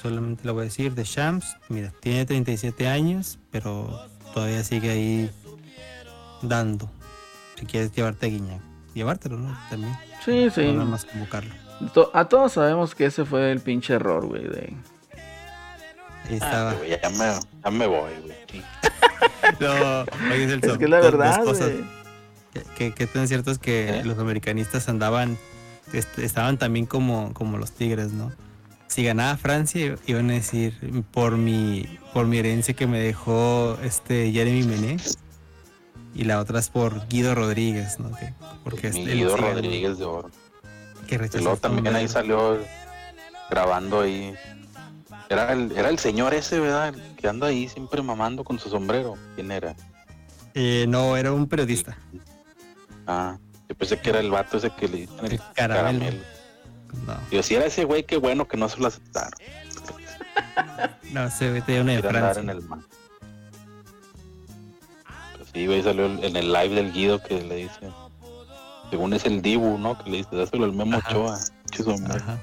solamente 0.00 0.44
lo 0.44 0.54
voy 0.54 0.62
a 0.62 0.64
decir, 0.64 0.94
The 0.94 1.04
Champs, 1.04 1.56
mira, 1.68 1.92
tiene 2.00 2.24
37 2.26 2.88
años, 2.88 3.38
pero 3.50 4.08
todavía 4.34 4.62
sigue 4.64 4.90
ahí 4.90 5.30
dando. 6.42 6.90
Si 7.58 7.66
quieres 7.66 7.92
llevarte 7.92 8.26
a 8.26 8.28
Guiñac, 8.28 8.60
llevártelo, 8.94 9.38
¿no? 9.38 9.58
También. 9.70 9.96
Sí, 10.24 10.48
sí. 10.50 10.72
nada 10.72 10.84
más 10.84 11.04
convocarlo. 11.04 11.54
A 12.14 12.24
todos 12.26 12.52
sabemos 12.52 12.94
que 12.94 13.06
ese 13.06 13.24
fue 13.24 13.52
el 13.52 13.60
pinche 13.60 13.94
error, 13.94 14.26
güey, 14.26 14.44
de 14.44 14.74
estaba. 16.30 16.70
Ah, 16.70 16.76
ya, 16.86 17.10
me, 17.10 17.40
ya, 17.64 17.70
me, 17.70 17.86
voy, 17.86 18.10
güey. 18.22 18.64
no, 19.60 20.02
es, 20.32 20.64
es 20.64 20.78
que 20.78 20.88
la 20.88 21.00
verdad, 21.00 21.44
que, 22.76 22.92
que, 22.92 23.06
tan 23.06 23.28
cierto 23.28 23.50
es 23.50 23.58
que 23.58 23.88
¿Eh? 23.88 24.04
los 24.04 24.18
americanistas 24.18 24.88
andaban, 24.88 25.38
estaban 25.92 26.58
también 26.58 26.86
como, 26.86 27.32
como 27.34 27.58
los 27.58 27.72
tigres, 27.72 28.12
¿no? 28.12 28.32
Si 28.88 29.04
ganaba 29.04 29.36
Francia, 29.36 29.96
iban 30.06 30.30
a 30.30 30.34
decir 30.34 31.04
por 31.10 31.36
mi, 31.36 31.98
por 32.14 32.26
mi 32.26 32.38
herencia 32.38 32.74
que 32.74 32.86
me 32.86 33.00
dejó 33.00 33.76
este 33.82 34.30
Jeremy 34.32 34.62
Mené. 34.62 34.96
Y 36.14 36.24
la 36.24 36.40
otra 36.40 36.60
es 36.60 36.70
por 36.70 37.06
Guido 37.08 37.34
Rodríguez, 37.34 37.98
¿no? 37.98 38.10
porque 38.64 38.90
Guido 38.90 39.36
Rodríguez 39.36 39.98
de 39.98 40.04
oro. 40.04 40.30
Que 41.06 41.18
luego 41.18 41.56
también 41.58 41.94
ahí 41.94 42.08
salió 42.08 42.58
grabando 43.50 44.00
ahí 44.00 44.34
era 45.28 45.52
el, 45.52 45.72
era 45.72 45.88
el 45.88 45.98
señor 45.98 46.34
ese, 46.34 46.60
¿verdad? 46.60 46.94
Que 47.16 47.28
anda 47.28 47.48
ahí 47.48 47.68
siempre 47.68 48.02
mamando 48.02 48.44
con 48.44 48.58
su 48.58 48.68
sombrero. 48.68 49.14
¿Quién 49.34 49.50
era? 49.50 49.74
Eh, 50.54 50.86
no, 50.88 51.16
era 51.16 51.32
un 51.32 51.48
periodista. 51.48 51.96
Ah, 53.06 53.38
yo 53.68 53.74
pensé 53.76 53.98
que 54.00 54.10
era 54.10 54.20
el 54.20 54.30
vato 54.30 54.58
ese 54.58 54.70
que 54.70 54.88
le 54.88 54.96
dicen 54.98 55.24
el, 55.24 55.40
caramelo. 55.54 56.18
No. 57.06 57.16
Yo 57.30 57.42
si 57.42 57.54
era 57.54 57.66
ese 57.66 57.84
güey, 57.84 58.04
qué 58.04 58.16
bueno 58.16 58.46
que 58.46 58.56
no 58.56 58.68
se 58.68 58.78
lo 58.78 58.86
aceptaron. 58.86 59.38
no, 61.12 61.30
se 61.30 61.50
ve 61.50 61.80
una 61.80 61.92
de 61.92 62.02
Francia. 62.02 62.42
En 62.42 62.50
el 62.50 62.62
mar. 62.62 62.80
Pues 65.36 65.48
sí, 65.52 65.66
güey, 65.66 65.82
salió 65.82 66.06
en 66.06 66.36
el 66.36 66.52
live 66.52 66.74
del 66.74 66.92
Guido 66.92 67.22
que 67.22 67.42
le 67.42 67.56
dice, 67.56 67.90
según 68.90 69.12
es 69.12 69.24
el 69.24 69.42
Dibu, 69.42 69.78
¿no? 69.78 69.98
Que 70.02 70.10
le 70.10 70.16
dice, 70.18 70.36
dáselo 70.36 70.64
el 70.64 70.72
Memo 70.72 70.98
Ochoa. 70.98 71.38
Ajá. 72.14 72.40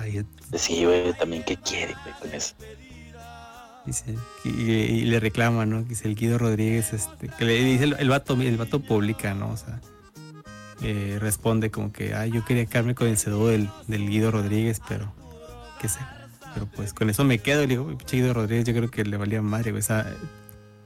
Ay, 0.00 0.24
Sí, 0.54 0.84
güey, 0.84 1.12
también 1.12 1.44
qué 1.44 1.56
quiere, 1.56 1.94
con 2.20 2.32
eso. 2.34 2.54
Dice, 3.88 4.14
y, 4.44 5.06
le 5.06 5.18
reclama, 5.18 5.64
¿no? 5.64 5.82
Dice 5.82 6.08
el 6.08 6.14
Guido 6.14 6.36
Rodríguez, 6.36 6.92
este, 6.92 7.28
que 7.28 7.44
le 7.46 7.64
dice 7.64 7.84
el, 7.84 8.08
vato, 8.10 8.34
el 8.34 8.58
vato 8.58 8.80
publica, 8.80 9.32
¿no? 9.32 9.50
O 9.50 9.56
sea, 9.56 9.80
eh, 10.82 11.16
responde 11.18 11.70
como 11.70 11.90
que, 11.90 12.14
ay, 12.14 12.30
yo 12.30 12.44
quería 12.44 12.66
quedarme 12.66 12.94
con 12.94 13.06
el 13.06 13.16
cedo 13.16 13.48
del, 13.48 13.70
del 13.86 14.06
Guido 14.10 14.30
Rodríguez, 14.30 14.82
pero, 14.86 15.10
qué 15.80 15.88
sé. 15.88 16.00
Pero 16.52 16.66
pues 16.66 16.92
con 16.92 17.08
eso 17.08 17.24
me 17.24 17.38
quedo 17.38 17.62
y 17.62 17.66
le 17.66 17.76
digo, 17.76 17.86
pinche 17.96 18.18
Guido 18.18 18.34
Rodríguez, 18.34 18.66
yo 18.66 18.74
creo 18.74 18.90
que 18.90 19.04
le 19.04 19.16
valía 19.16 19.40
madre, 19.40 19.70
güey. 19.70 19.80
O 19.80 19.86
sea, 19.86 20.14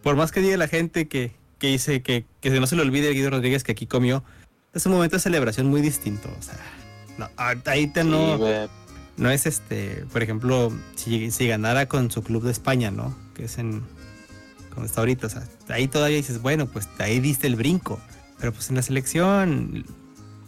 por 0.05 0.15
más 0.15 0.31
que 0.31 0.41
diga 0.41 0.57
la 0.57 0.69
gente 0.69 1.09
que, 1.09 1.33
que 1.59 1.67
dice 1.67 2.03
que, 2.03 2.25
que 2.41 2.51
no 2.51 2.69
se 2.69 2.77
le 2.77 2.83
olvide 2.83 3.09
el 3.09 3.15
Guido 3.15 3.31
Rodríguez 3.31 3.65
que 3.65 3.73
aquí 3.73 3.87
comió, 3.89 4.23
es 4.73 4.87
un 4.87 4.93
momento 4.93 5.17
de 5.17 5.21
celebración 5.21 5.67
muy 5.67 5.81
distinto, 5.81 6.29
o 6.39 6.43
sea, 6.43 6.55
no, 7.19 7.29
ahí 7.67 7.89
te 7.89 8.05
no 8.05 8.39
no 9.17 9.31
es 9.31 9.47
este, 9.47 10.05
por 10.13 10.23
ejemplo, 10.23 10.73
si, 10.95 11.31
si, 11.31 11.47
ganara 11.47 11.87
con 11.87 12.11
su 12.11 12.23
club 12.23 12.45
de 12.45 12.51
España, 12.51 12.91
¿no? 12.91 13.15
Que 13.35 13.45
es 13.45 13.59
en, 13.59 13.83
como 14.75 14.87
está 14.87 15.01
ahorita, 15.01 15.27
o 15.27 15.31
sea, 15.31 15.47
ahí 15.69 15.89
todavía 15.89 16.17
dices, 16.17 16.41
bueno, 16.41 16.67
pues 16.67 16.89
ahí 16.99 17.21
diste 17.21 17.47
el 17.47 17.57
brinco, 17.57 18.01
pero 18.39 18.53
pues 18.53 18.71
en 18.71 18.77
la 18.77 18.83
selección, 18.83 19.85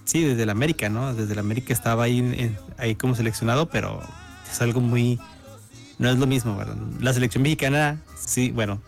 sí, 0.04 0.24
desde 0.24 0.42
el 0.44 0.50
América, 0.50 0.88
¿no? 0.88 1.14
Desde 1.14 1.32
el 1.32 1.38
América 1.38 1.72
estaba 1.72 2.04
ahí, 2.04 2.56
ahí 2.78 2.94
como 2.94 3.14
seleccionado, 3.14 3.68
pero 3.68 4.00
es 4.50 4.60
algo 4.60 4.80
muy, 4.80 5.20
no 5.98 6.10
es 6.10 6.18
lo 6.18 6.26
mismo, 6.26 6.56
¿verdad? 6.56 6.76
La 7.00 7.12
selección 7.12 7.42
mexicana, 7.42 8.02
sí, 8.18 8.50
bueno, 8.50 8.80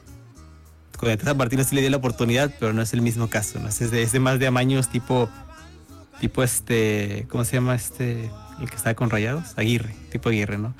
con 0.96 1.10
el 1.10 1.36
Martínez 1.36 1.68
sí 1.68 1.74
le 1.74 1.82
dio 1.82 1.90
la 1.90 1.98
oportunidad, 1.98 2.52
pero 2.58 2.72
no 2.72 2.82
es 2.82 2.92
el 2.94 3.02
mismo 3.02 3.28
caso, 3.28 3.58
¿no? 3.58 3.68
Es 3.68 3.90
de, 3.90 4.02
es 4.02 4.12
de 4.12 4.20
más 4.20 4.38
de 4.38 4.46
amaños 4.46 4.88
tipo, 4.88 5.28
tipo 6.20 6.42
este, 6.42 7.26
¿cómo 7.28 7.44
se 7.44 7.56
llama 7.56 7.74
este? 7.74 8.30
El 8.60 8.70
que 8.70 8.76
está 8.76 8.94
con 8.94 9.10
rayados, 9.10 9.54
Aguirre, 9.56 9.94
tipo 10.10 10.28
Aguirre, 10.28 10.58
¿no? 10.58 10.74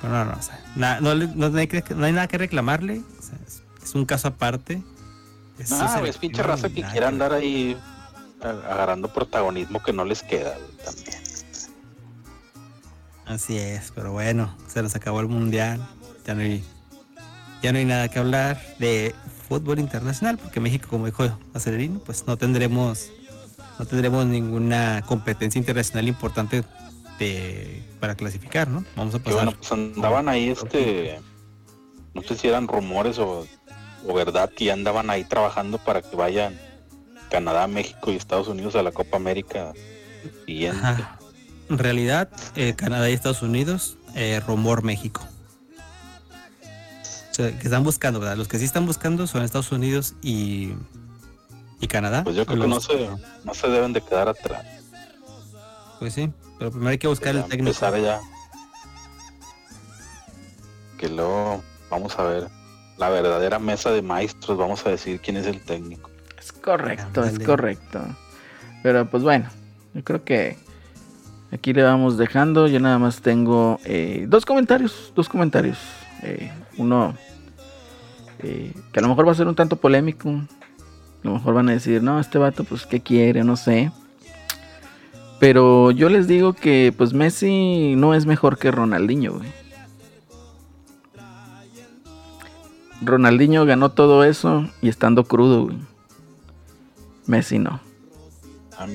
Pero 0.00 0.12
no, 0.12 0.24
no, 0.24 0.32
o 0.32 0.42
sea, 0.42 0.60
no, 0.76 1.00
no, 1.00 1.10
hay, 1.10 1.68
no, 1.94 2.04
hay, 2.04 2.12
nada 2.12 2.28
que 2.28 2.38
reclamarle, 2.38 3.00
o 3.18 3.22
sea, 3.22 3.38
es, 3.82 3.94
un 3.94 4.04
caso 4.04 4.28
aparte. 4.28 4.82
Es, 5.58 5.72
ah, 5.72 6.02
es 6.04 6.18
pinche 6.18 6.42
raza 6.42 6.68
que 6.68 6.82
quiera 6.82 7.08
andar 7.08 7.32
ahí 7.32 7.76
agarrando 8.40 9.12
protagonismo 9.12 9.82
que 9.82 9.92
no 9.92 10.04
les 10.04 10.22
queda 10.22 10.56
también. 10.84 11.24
Así 13.26 13.56
es, 13.56 13.90
pero 13.94 14.12
bueno, 14.12 14.54
se 14.68 14.82
nos 14.82 14.94
acabó 14.94 15.20
el 15.20 15.28
mundial, 15.28 15.80
ya 16.26 16.34
no 16.34 16.42
hay, 16.42 16.62
ya 17.62 17.72
no 17.72 17.78
hay 17.78 17.86
nada 17.86 18.08
que 18.08 18.18
hablar 18.18 18.60
de 18.78 19.14
fútbol 19.48 19.78
internacional, 19.78 20.36
porque 20.36 20.60
México, 20.60 20.88
como 20.90 21.06
dijo 21.06 21.24
Acelerino, 21.54 22.00
pues 22.00 22.26
no 22.26 22.36
tendremos 22.36 23.10
no 23.78 23.86
tendremos 23.86 24.26
ninguna 24.26 25.02
competencia 25.06 25.58
internacional 25.58 26.08
importante 26.08 26.64
de, 27.18 27.82
para 28.00 28.14
clasificar, 28.14 28.68
¿no? 28.68 28.84
Vamos 28.96 29.14
a 29.14 29.18
pasar. 29.18 29.44
bueno, 29.44 29.52
pues 29.58 29.72
andaban 29.72 30.28
ahí 30.28 30.50
este, 30.50 31.20
no 32.14 32.22
sé 32.22 32.36
si 32.36 32.48
eran 32.48 32.68
rumores 32.68 33.18
o, 33.18 33.46
verdad 34.14 34.50
que 34.50 34.66
ya 34.66 34.74
andaban 34.74 35.10
ahí 35.10 35.24
trabajando 35.24 35.78
para 35.78 36.02
que 36.02 36.14
vayan 36.14 36.58
Canadá, 37.30 37.66
México 37.66 38.12
y 38.12 38.16
Estados 38.16 38.48
Unidos 38.48 38.76
a 38.76 38.82
la 38.82 38.92
Copa 38.92 39.16
América 39.16 39.72
siguiente. 40.46 40.86
En 41.70 41.78
realidad, 41.78 42.28
eh, 42.54 42.74
Canadá 42.74 43.08
y 43.08 43.14
Estados 43.14 43.42
Unidos, 43.42 43.96
eh, 44.14 44.40
rumor 44.46 44.84
México. 44.84 45.26
O 47.30 47.34
sea, 47.34 47.58
que 47.58 47.64
están 47.64 47.82
buscando, 47.82 48.20
¿verdad? 48.20 48.36
Los 48.36 48.46
que 48.46 48.58
sí 48.58 48.64
están 48.64 48.86
buscando 48.86 49.26
son 49.26 49.42
Estados 49.42 49.72
Unidos 49.72 50.14
y 50.22 50.74
¿Y 51.80 51.86
Canadá? 51.86 52.24
Pues 52.24 52.36
yo 52.36 52.46
creo 52.46 52.62
que 52.62 52.68
no 52.68 52.80
se, 52.80 53.08
no 53.44 53.54
se 53.54 53.68
deben 53.68 53.92
de 53.92 54.00
quedar 54.00 54.28
atrás. 54.28 54.64
Pues 55.98 56.14
sí, 56.14 56.30
pero 56.58 56.70
primero 56.70 56.90
hay 56.90 56.98
que 56.98 57.08
buscar 57.08 57.34
el 57.34 57.44
técnico. 57.44 57.78
ya. 57.98 58.20
porque 60.90 61.08
luego 61.08 61.62
vamos 61.90 62.18
a 62.18 62.24
ver 62.24 62.48
la 62.98 63.08
verdadera 63.08 63.58
mesa 63.58 63.90
de 63.90 64.02
maestros, 64.02 64.56
vamos 64.56 64.86
a 64.86 64.90
decir 64.90 65.20
quién 65.20 65.36
es 65.36 65.46
el 65.46 65.60
técnico. 65.60 66.10
Es 66.38 66.52
correcto, 66.52 67.24
es 67.24 67.38
correcto. 67.38 68.00
Pero 68.82 69.08
pues 69.10 69.22
bueno, 69.22 69.48
yo 69.94 70.04
creo 70.04 70.24
que 70.24 70.56
aquí 71.50 71.72
le 71.72 71.82
vamos 71.82 72.18
dejando. 72.18 72.66
Yo 72.66 72.80
nada 72.80 72.98
más 72.98 73.20
tengo 73.20 73.80
eh, 73.84 74.26
dos 74.28 74.44
comentarios, 74.44 75.12
dos 75.14 75.28
comentarios. 75.28 75.78
Eh, 76.22 76.50
uno 76.76 77.14
eh, 78.40 78.72
que 78.92 78.98
a 78.98 79.02
lo 79.02 79.08
mejor 79.08 79.26
va 79.26 79.32
a 79.32 79.36
ser 79.36 79.48
un 79.48 79.54
tanto 79.54 79.76
polémico. 79.76 80.30
A 81.24 81.28
lo 81.28 81.34
mejor 81.34 81.54
van 81.54 81.70
a 81.70 81.72
decir, 81.72 82.02
no, 82.02 82.20
este 82.20 82.36
vato, 82.36 82.64
pues, 82.64 82.84
¿qué 82.84 83.00
quiere? 83.00 83.44
No 83.44 83.56
sé. 83.56 83.90
Pero 85.40 85.90
yo 85.90 86.10
les 86.10 86.28
digo 86.28 86.52
que, 86.52 86.92
pues, 86.94 87.14
Messi 87.14 87.94
no 87.96 88.14
es 88.14 88.26
mejor 88.26 88.58
que 88.58 88.70
Ronaldinho, 88.70 89.38
güey. 89.38 89.48
Ronaldinho 93.00 93.64
ganó 93.64 93.90
todo 93.90 94.22
eso 94.22 94.68
y 94.82 94.90
estando 94.90 95.24
crudo, 95.24 95.64
güey. 95.64 95.78
Messi 97.26 97.58
no. 97.58 97.80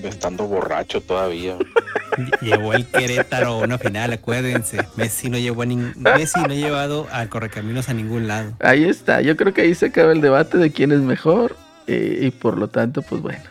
Estando 0.04 0.46
borracho 0.46 1.02
todavía. 1.02 1.58
Llevó 2.42 2.74
el 2.74 2.86
Querétaro 2.86 3.54
a 3.54 3.58
una 3.58 3.80
final, 3.80 4.14
acuérdense. 4.14 4.86
Messi 4.98 5.30
no 5.30 5.40
llevó 5.40 5.64
a 5.64 5.66
Messi 5.66 6.40
no 6.42 6.54
ha 6.54 6.56
llevado 6.56 7.08
a 7.12 7.26
Correcaminos 7.28 7.90
a 7.90 7.94
ningún 7.94 8.28
lado. 8.28 8.54
Ahí 8.60 8.84
está, 8.84 9.22
yo 9.22 9.36
creo 9.36 9.54
que 9.54 9.62
ahí 9.62 9.74
se 9.74 9.88
acaba 9.88 10.12
el 10.12 10.22
debate 10.22 10.58
de 10.60 10.72
quién 10.72 10.92
es 10.92 11.00
mejor. 11.00 11.56
Eh, 11.92 12.28
y 12.28 12.32
por 12.32 12.56
lo 12.56 12.68
tanto, 12.68 13.02
pues 13.02 13.20
bueno. 13.20 13.44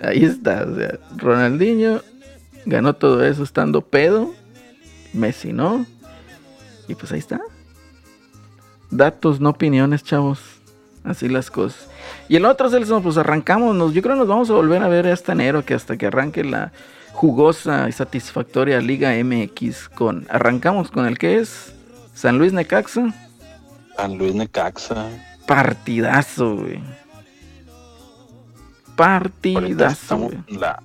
Ahí 0.00 0.24
está. 0.24 0.64
O 0.66 0.74
sea, 0.74 0.98
Ronaldinho 1.16 2.00
ganó 2.64 2.94
todo 2.94 3.22
eso 3.24 3.42
estando 3.42 3.82
pedo. 3.82 4.34
Messi 5.12 5.52
no. 5.52 5.84
Y 6.88 6.94
pues 6.94 7.12
ahí 7.12 7.18
está. 7.18 7.40
Datos, 8.90 9.38
no 9.38 9.50
opiniones, 9.50 10.02
chavos. 10.02 10.40
Así 11.04 11.28
las 11.28 11.50
cosas. 11.50 11.88
Y 12.28 12.36
el 12.36 12.46
otro, 12.46 12.70
Celso, 12.70 13.02
pues 13.02 13.18
arrancamos. 13.18 13.92
Yo 13.92 14.00
creo 14.00 14.14
que 14.14 14.20
nos 14.20 14.28
vamos 14.28 14.48
a 14.48 14.54
volver 14.54 14.82
a 14.82 14.88
ver 14.88 15.06
este 15.06 15.32
enero, 15.32 15.62
que 15.64 15.74
hasta 15.74 15.98
que 15.98 16.06
arranque 16.06 16.44
la 16.44 16.72
jugosa 17.12 17.86
y 17.88 17.92
satisfactoria 17.92 18.80
Liga 18.80 19.12
MX. 19.22 19.90
con 19.90 20.26
Arrancamos 20.30 20.90
con 20.90 21.04
el 21.04 21.18
que 21.18 21.38
es 21.38 21.74
San 22.14 22.38
Luis 22.38 22.54
Necaxa. 22.54 23.12
San 23.94 24.16
Luis 24.16 24.34
Necaxa. 24.34 25.06
Partidazo, 25.46 26.56
güey. 26.56 26.80
Partidazo. 28.98 30.28
La 30.48 30.82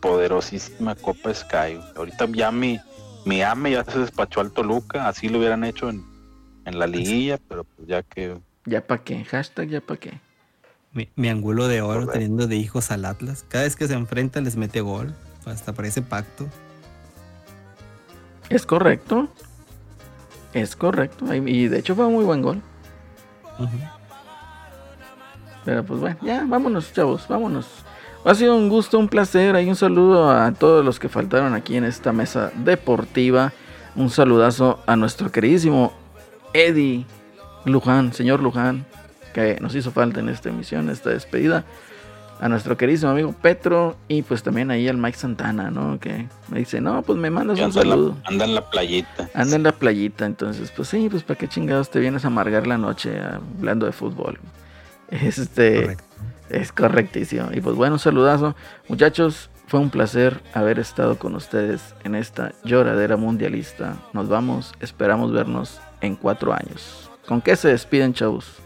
poderosísima 0.00 0.94
Copa 0.94 1.32
Sky. 1.32 1.80
Ahorita 1.96 2.26
ya 2.30 2.52
mi, 2.52 2.78
mi 3.24 3.40
AME 3.40 3.70
ya 3.70 3.84
se 3.84 4.00
despachó 4.00 4.40
al 4.40 4.52
Toluca. 4.52 5.08
Así 5.08 5.30
lo 5.30 5.38
hubieran 5.38 5.64
hecho 5.64 5.88
en, 5.88 6.04
en 6.66 6.78
la 6.78 6.86
liguilla, 6.86 7.38
pero 7.48 7.64
pues 7.64 7.88
ya 7.88 8.02
que. 8.02 8.38
¿Ya 8.66 8.86
para 8.86 9.02
qué? 9.02 9.24
Hashtag 9.24 9.70
ya 9.70 9.80
para 9.80 9.98
qué. 9.98 10.20
Mi, 10.92 11.08
mi, 11.16 11.30
ángulo 11.30 11.66
de 11.66 11.80
oro 11.80 12.06
teniendo 12.06 12.46
de 12.46 12.56
hijos 12.56 12.90
al 12.90 13.06
Atlas. 13.06 13.46
Cada 13.48 13.64
vez 13.64 13.76
que 13.76 13.88
se 13.88 13.94
enfrenta 13.94 14.42
les 14.42 14.56
mete 14.56 14.82
gol. 14.82 15.14
Hasta 15.46 15.72
parece 15.72 16.02
pacto. 16.02 16.46
Es 18.50 18.66
correcto. 18.66 19.28
Es 20.52 20.76
correcto. 20.76 21.34
Y 21.34 21.68
de 21.68 21.78
hecho 21.78 21.94
fue 21.94 22.04
un 22.04 22.12
muy 22.12 22.24
buen 22.24 22.42
gol. 22.42 22.60
Pero 25.64 25.84
pues 25.84 26.00
bueno, 26.00 26.16
ya, 26.22 26.44
vámonos, 26.46 26.92
chavos, 26.92 27.26
vámonos. 27.28 27.66
Ha 28.24 28.34
sido 28.34 28.56
un 28.56 28.68
gusto, 28.68 28.98
un 28.98 29.08
placer. 29.08 29.54
Hay 29.54 29.68
un 29.68 29.76
saludo 29.76 30.30
a 30.30 30.52
todos 30.52 30.84
los 30.84 30.98
que 30.98 31.08
faltaron 31.08 31.54
aquí 31.54 31.76
en 31.76 31.84
esta 31.84 32.12
mesa 32.12 32.52
deportiva. 32.56 33.52
Un 33.96 34.10
saludazo 34.10 34.80
a 34.86 34.96
nuestro 34.96 35.30
queridísimo 35.30 35.92
Eddie 36.54 37.04
Luján, 37.66 38.12
señor 38.12 38.40
Luján, 38.40 38.86
que 39.34 39.58
nos 39.60 39.74
hizo 39.74 39.90
falta 39.90 40.20
en 40.20 40.28
esta 40.30 40.48
emisión, 40.48 40.88
esta 40.88 41.10
despedida. 41.10 41.64
A 42.40 42.48
nuestro 42.48 42.76
queridísimo 42.76 43.12
amigo 43.12 43.32
Petro 43.32 43.96
y 44.08 44.22
pues 44.22 44.42
también 44.42 44.70
ahí 44.70 44.88
al 44.88 44.96
Mike 44.96 45.16
Santana, 45.16 45.70
¿no? 45.70 46.00
Que 46.00 46.26
me 46.48 46.58
dice, 46.58 46.80
no, 46.80 47.02
pues 47.02 47.18
me 47.18 47.30
mandas 47.30 47.60
un 47.60 47.72
saludo. 47.72 48.16
anda 48.24 48.44
en 48.44 48.54
la 48.54 48.70
playita. 48.70 49.28
Anda 49.34 49.56
en 49.56 49.62
la 49.62 49.72
playita, 49.72 50.26
entonces, 50.26 50.72
pues 50.74 50.88
sí, 50.88 51.08
pues 51.10 51.22
para 51.22 51.38
qué 51.38 51.46
chingados 51.46 51.90
te 51.90 52.00
vienes 52.00 52.24
a 52.24 52.28
amargar 52.28 52.66
la 52.66 52.76
noche 52.76 53.18
hablando 53.20 53.86
de 53.86 53.92
fútbol. 53.92 54.38
Este 55.10 55.96
es 56.50 56.72
correctísimo. 56.72 57.48
Y 57.52 57.60
pues 57.60 57.76
bueno, 57.76 57.94
un 57.94 57.98
saludazo. 57.98 58.54
Muchachos, 58.88 59.50
fue 59.66 59.80
un 59.80 59.90
placer 59.90 60.42
haber 60.52 60.78
estado 60.78 61.18
con 61.18 61.34
ustedes 61.34 61.94
en 62.04 62.14
esta 62.14 62.52
lloradera 62.64 63.16
mundialista. 63.16 63.96
Nos 64.12 64.28
vamos, 64.28 64.72
esperamos 64.80 65.32
vernos 65.32 65.80
en 66.00 66.16
cuatro 66.16 66.52
años. 66.52 67.10
¿Con 67.26 67.40
qué 67.40 67.56
se 67.56 67.68
despiden, 67.68 68.12
chavos? 68.12 68.56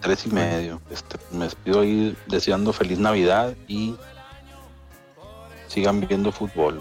Tres 0.00 0.26
y 0.26 0.30
medio. 0.30 0.80
Este, 0.90 1.16
me 1.32 1.44
despido 1.44 1.80
ahí 1.80 2.16
deseando 2.28 2.72
feliz 2.72 2.98
Navidad 2.98 3.54
y 3.66 3.96
sigan 5.66 6.00
viendo 6.00 6.30
fútbol. 6.30 6.80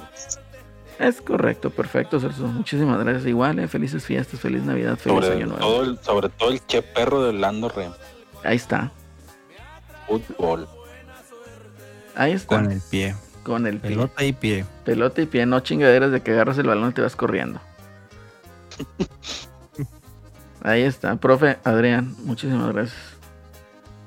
Es 1.00 1.22
correcto, 1.22 1.72
perfecto, 1.72 2.20
Celso. 2.20 2.48
Muchísimas 2.48 3.04
gracias. 3.04 3.26
Igual, 3.26 3.60
eh, 3.60 3.68
felices 3.68 4.06
fiestas, 4.06 4.40
feliz 4.40 4.64
Navidad, 4.64 4.98
feliz 4.98 5.26
sobre 5.26 5.36
año 5.36 5.48
nuevo. 5.48 5.60
Todo 5.60 5.84
el, 5.84 6.00
sobre 6.02 6.30
todo 6.30 6.52
el 6.52 6.66
che 6.66 6.82
perro 6.82 7.22
de 7.24 7.30
Orlando 7.30 7.68
Rem. 7.70 7.92
Ahí 8.46 8.58
está. 8.58 8.92
Fútbol. 10.08 10.68
Ahí 12.16 12.34
está. 12.34 12.56
Con 12.56 12.72
el 12.72 12.82
pie. 12.82 13.16
Con 13.44 13.68
el 13.68 13.80
pie. 13.80 13.90
Pelota 13.92 14.24
y 14.24 14.34
pie. 14.34 14.66
Pelota 14.84 15.22
y 15.22 15.26
pie, 15.26 15.46
no 15.46 15.60
chingaderas 15.60 16.12
de 16.12 16.22
que 16.22 16.32
agarras 16.32 16.58
el 16.58 16.68
balón 16.68 16.90
y 16.90 16.94
te 16.94 17.02
vas 17.02 17.16
corriendo. 17.16 17.60
Ahí 20.64 20.82
está, 20.82 21.16
profe 21.18 21.60
Adrián, 21.64 22.16
muchísimas 22.24 22.74
gracias. 22.74 22.98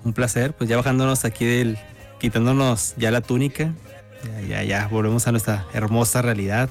Un 0.04 0.12
placer, 0.12 0.54
pues 0.54 0.68
ya 0.68 0.76
bajándonos 0.76 1.24
aquí 1.24 1.46
del, 1.46 1.78
quitándonos 2.18 2.96
ya 2.96 3.12
la 3.12 3.20
túnica, 3.20 3.72
ya, 4.24 4.40
ya, 4.40 4.64
ya 4.64 4.88
volvemos 4.88 5.28
a 5.28 5.30
nuestra 5.30 5.66
hermosa 5.72 6.20
realidad. 6.20 6.68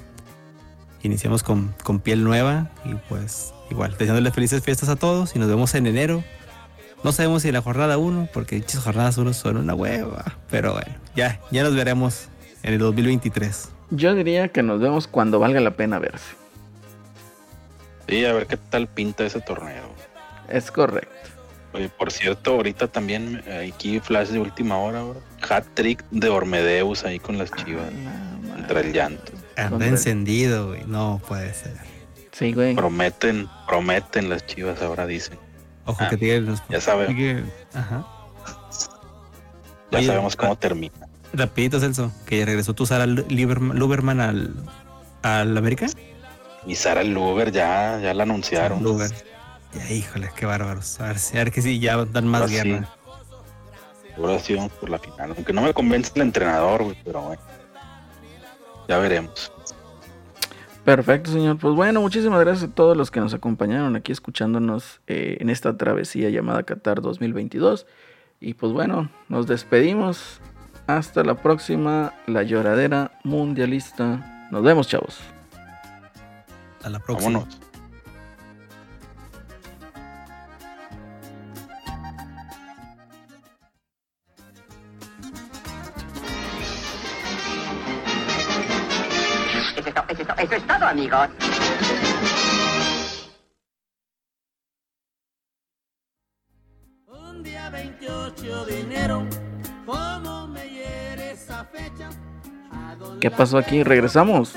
Iniciamos 1.04 1.42
con, 1.42 1.74
con 1.84 2.02
piel 2.02 2.24
nueva 2.26 2.70
y 2.84 2.96
pues 3.08 3.54
igual, 3.70 3.96
deseándole 3.98 4.32
felices 4.32 4.62
fiestas 4.62 4.90
a 4.90 4.98
todos 4.98 5.38
y 5.38 5.40
nos 5.40 5.48
vemos 5.48 5.74
en 5.74 5.88
enero. 5.88 6.22
No 7.08 7.14
sabemos 7.14 7.44
si 7.44 7.54
la 7.54 7.62
jornada 7.62 7.98
1, 7.98 8.28
porque 8.34 8.58
dichas 8.58 8.84
jornadas 8.84 9.18
1 9.18 9.32
son 9.32 9.56
una 9.56 9.74
hueva, 9.74 10.26
pero 10.52 10.74
bueno, 10.74 10.94
ya, 11.16 11.40
ya 11.52 11.64
nos 11.64 11.74
veremos 11.74 12.28
en 12.64 12.74
el 12.74 12.80
2023. 12.80 13.70
Yo 13.92 14.14
diría 14.14 14.50
que 14.50 14.62
nos 14.62 14.82
vemos 14.82 15.08
cuando 15.08 15.40
valga 15.40 15.62
la 15.62 15.72
pena 15.72 16.00
verse. 16.00 16.36
Sí, 18.10 18.26
a 18.26 18.34
ver 18.34 18.46
qué 18.48 18.58
tal 18.58 18.88
pinta 18.88 19.26
ese 19.26 19.40
torneo. 19.40 19.86
Es 20.50 20.70
correcto. 20.70 21.16
Oye, 21.72 21.88
por 21.88 22.12
cierto, 22.12 22.56
ahorita 22.56 22.90
también 22.90 23.42
aquí 23.66 24.02
flash 24.02 24.28
de 24.28 24.40
última 24.40 24.78
hora, 24.78 25.02
hat 25.50 25.64
trick 25.76 26.04
de 26.12 26.28
Ormedeus 26.28 27.06
ahí 27.06 27.20
con 27.20 27.38
las 27.38 27.54
chivas. 27.54 27.90
contra 28.54 28.82
el 28.82 28.92
llanto. 28.92 29.32
Anda 29.56 29.88
encendido, 29.88 30.68
güey. 30.68 30.84
No 30.86 31.22
puede 31.26 31.54
ser. 31.54 31.78
Sí, 32.34 32.52
güey. 32.52 32.76
Prometen, 32.76 33.48
prometen 33.66 34.30
las 34.30 34.46
chivas 34.46 34.82
ahora 34.82 35.08
dicen. 35.08 35.47
Ojo 35.88 35.98
ah, 36.04 36.10
que 36.10 36.18
tienen 36.18 36.46
los... 36.46 36.62
Ya 36.70 36.80
sabemos. 36.82 37.44
Ajá. 37.74 38.06
Ya 39.92 40.04
sabemos 40.04 40.36
cómo 40.36 40.56
termina. 40.56 40.94
Rapidito, 41.34 41.80
Celso, 41.80 42.12
que 42.26 42.46
regresó 42.46 42.74
tu 42.74 42.86
Sara 42.86 43.06
Luberman 43.06 44.20
al, 44.20 44.54
al 45.22 45.58
América. 45.58 45.88
Y 46.66 46.76
Sara 46.76 47.04
Luber 47.04 47.52
ya, 47.52 48.00
ya 48.02 48.14
la 48.14 48.24
anunciaron. 48.24 48.84
Luber. 48.84 49.12
Ya, 49.74 49.90
híjole, 49.92 50.30
qué 50.36 50.46
bárbaros. 50.46 51.00
A 51.00 51.08
ver, 51.08 51.18
a 51.18 51.36
ver 51.36 51.52
que 51.52 51.62
sí, 51.62 51.80
ya 51.80 52.04
dan 52.06 52.28
más 52.28 52.50
guerra. 52.50 52.90
Ahora 54.18 54.40
sí 54.40 54.56
vamos 54.56 54.72
por 54.74 54.90
la 54.90 55.00
final. 55.00 55.34
Aunque 55.36 55.54
no 55.54 55.62
me 55.62 55.74
convence 55.74 56.12
el 56.16 56.24
entrenador, 56.24 56.84
güey, 56.84 56.98
pero 57.04 57.22
bueno. 57.22 57.42
Ya 58.88 58.98
veremos. 58.98 59.52
Perfecto, 60.88 61.34
señor. 61.34 61.58
Pues 61.58 61.76
bueno, 61.76 62.00
muchísimas 62.00 62.40
gracias 62.40 62.72
a 62.72 62.74
todos 62.74 62.96
los 62.96 63.12
que 63.12 63.20
nos 63.20 63.34
acompañaron 63.34 63.98
aquí 63.98 64.14
escuchándonos 64.14 65.02
eh, 65.08 65.36
en 65.42 65.50
esta 65.50 65.76
travesía 65.76 66.30
llamada 66.30 66.64
Qatar 66.64 67.02
2022. 67.02 67.86
Y 68.40 68.54
pues 68.54 68.72
bueno, 68.72 69.10
nos 69.28 69.48
despedimos. 69.48 70.40
Hasta 70.88 71.26
la 71.26 71.36
próxima, 71.36 72.14
la 72.26 72.44
lloradera 72.44 73.20
mundialista. 73.26 74.48
Nos 74.50 74.64
vemos, 74.64 74.88
chavos. 74.88 75.20
A 76.86 76.90
la 76.90 77.00
próxima. 77.00 77.40
Vámonos. 77.40 77.67
Eso 90.38 90.56
es, 90.56 90.68
todo, 90.68 90.86
amigos. 90.86 91.30
Un 97.08 97.44
día 97.44 97.70
28 97.70 98.66
de 98.66 98.80
enero, 98.82 99.26
¿cómo 99.86 100.48
me 100.48 100.68
hiere 100.70 101.32
esa 101.32 101.64
fecha? 101.66 102.10
¿Qué 103.22 103.32
pasó 103.32 103.58
aquí? 103.58 103.84
¿Regresamos? 103.84 104.54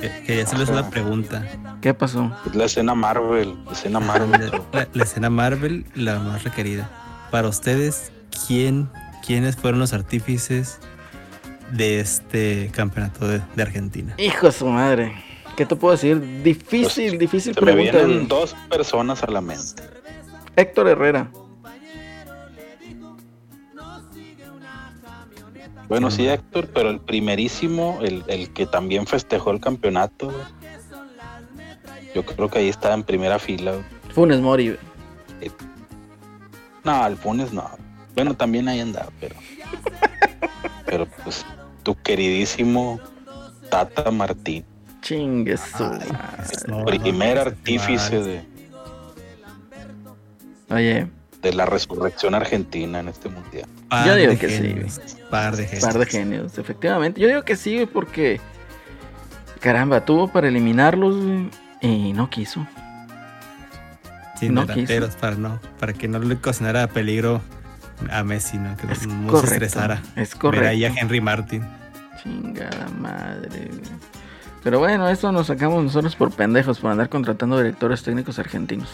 Que- 0.00 0.22
Quería 0.26 0.44
hacerles 0.44 0.68
una 0.68 0.88
pregunta. 0.90 1.42
¿Qué 1.80 1.94
pasó? 1.94 2.30
La 2.54 2.64
escena 2.66 2.94
Marvel, 2.94 3.56
la 3.64 3.72
escena 3.72 4.00
Marvel. 4.00 4.50
La, 4.72 4.88
la 4.92 5.04
escena 5.04 5.30
Marvel, 5.30 5.86
la 5.94 6.18
más 6.18 6.44
requerida. 6.44 6.88
Para 7.30 7.48
ustedes, 7.48 8.12
¿quién, 8.46 8.90
¿quiénes 9.24 9.56
fueron 9.56 9.80
los 9.80 9.92
artífices 9.92 10.78
de 11.72 12.00
este 12.00 12.70
campeonato 12.72 13.26
de, 13.28 13.40
de 13.54 13.62
Argentina? 13.62 14.14
Hijo 14.18 14.46
de 14.46 14.52
su 14.52 14.66
madre. 14.68 15.12
¿Qué 15.56 15.64
te 15.66 15.74
puedo 15.76 15.92
decir? 15.92 16.42
Difícil, 16.42 17.08
Pues, 17.10 17.18
difícil 17.18 17.54
Se 17.54 17.60
me 17.60 17.72
pregunta. 17.72 17.92
vienen 17.98 18.16
güey. 18.16 18.26
dos 18.26 18.54
personas 18.68 19.22
a 19.22 19.26
la 19.30 19.40
mente. 19.40 19.82
Héctor 20.54 20.88
Herrera. 20.88 21.30
Bueno, 25.88 26.10
sí, 26.10 26.26
Héctor, 26.26 26.68
pero 26.74 26.90
el 26.90 26.98
primerísimo, 27.00 27.98
el, 28.02 28.24
el 28.26 28.52
que 28.52 28.66
también 28.66 29.06
festejó 29.06 29.52
el 29.52 29.60
campeonato, 29.60 30.32
yo 32.14 32.24
creo 32.26 32.50
que 32.50 32.58
ahí 32.58 32.68
estaba 32.68 32.94
en 32.94 33.04
primera 33.04 33.38
fila. 33.38 33.74
Funes 34.12 34.40
Mori. 34.40 34.68
güey. 34.70 35.50
No, 36.82 37.06
el 37.06 37.16
Funes 37.16 37.52
no. 37.52 37.70
Bueno, 38.14 38.34
también 38.34 38.66
ahí 38.68 38.80
andaba, 38.80 39.08
pero. 39.20 39.36
Pero 40.86 41.04
pues, 41.24 41.44
tu 41.86 41.94
queridísimo 42.02 42.98
Tata 43.70 44.10
Martín, 44.10 44.64
Chingue 45.02 45.54
no, 46.66 46.84
primer 46.84 47.36
no, 47.36 47.42
artífice 47.42 48.20
de, 48.20 48.42
Oye, 50.68 51.06
de 51.42 51.52
la 51.52 51.64
resurrección 51.64 52.34
argentina 52.34 52.98
en 52.98 53.06
este 53.06 53.28
mundial. 53.28 53.68
Par 53.88 54.04
Yo 54.04 54.16
digo 54.16 54.36
que 54.36 54.48
sí, 54.48 54.56
genios, 54.56 55.00
Par 55.30 55.54
de 55.54 55.64
genios. 55.68 55.84
par 55.84 55.98
de 56.00 56.06
genios, 56.06 56.58
efectivamente. 56.58 57.20
Yo 57.20 57.28
digo 57.28 57.42
que 57.44 57.54
sí, 57.54 57.74
güey, 57.74 57.86
porque. 57.86 58.40
Caramba, 59.60 60.04
tuvo 60.04 60.26
para 60.26 60.48
eliminarlos 60.48 61.14
y 61.80 62.12
no 62.14 62.28
quiso. 62.30 62.66
Sin 64.40 64.54
no 64.54 64.66
delanteros 64.66 65.14
para 65.14 65.36
no, 65.36 65.60
para 65.78 65.92
que 65.92 66.08
no 66.08 66.18
le 66.18 66.36
cocinara 66.36 66.88
peligro 66.88 67.40
a 68.10 68.22
Messi, 68.24 68.58
¿no? 68.58 68.76
Que 68.76 68.92
Es 68.92 69.06
no 69.06 69.26
correcto. 69.28 69.46
se 69.48 69.54
estresara. 69.54 70.02
Es 70.16 70.38
Ver 70.38 70.64
ahí 70.64 70.84
a 70.84 70.88
correcto. 70.88 71.04
Henry 71.06 71.20
Martin. 71.20 71.64
Chingada 72.22 72.88
madre. 72.98 73.68
güey. 73.68 73.80
Pero 74.62 74.78
bueno, 74.80 75.08
eso 75.08 75.30
nos 75.32 75.46
sacamos 75.46 75.84
nosotros 75.84 76.16
por 76.16 76.32
pendejos 76.32 76.78
por 76.80 76.90
andar 76.90 77.08
contratando 77.08 77.56
directores 77.58 78.02
técnicos 78.02 78.38
argentinos. 78.38 78.88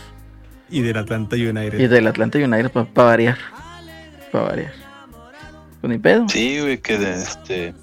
Y 0.71 0.81
del 0.83 0.97
Atlanta 0.99 1.37
United. 1.37 1.79
Y 1.79 1.87
del 1.87 2.07
Atlanta 2.07 2.39
United 2.39 2.71
para 2.71 3.09
variar. 3.09 3.39
Para 4.31 4.45
variar. 4.45 4.73
Pues 5.81 5.91
ni 5.91 5.99
pedo. 5.99 6.29
Sí, 6.29 6.61
güey, 6.61 6.79
que 6.79 6.99
de 6.99 7.13
este. 7.15 7.75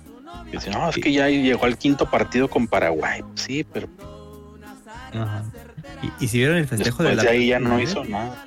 que 0.51 0.69
no, 0.71 0.89
es 0.89 0.95
que 0.97 1.11
ya 1.11 1.27
llegó 1.29 1.65
al 1.65 1.77
quinto 1.77 2.09
partido 2.09 2.47
con 2.47 2.67
Paraguay. 2.67 3.23
Sí, 3.35 3.65
pero 3.71 3.87
Ajá. 5.13 5.43
Y, 6.19 6.25
y 6.25 6.27
si 6.27 6.37
vieron 6.37 6.57
el 6.57 6.67
festejo 6.67 7.03
después 7.03 7.17
de 7.17 7.23
la 7.23 7.31
ahí 7.31 7.47
ya 7.47 7.59
no 7.59 7.79
hizo 7.79 8.03
nada. 8.05 8.45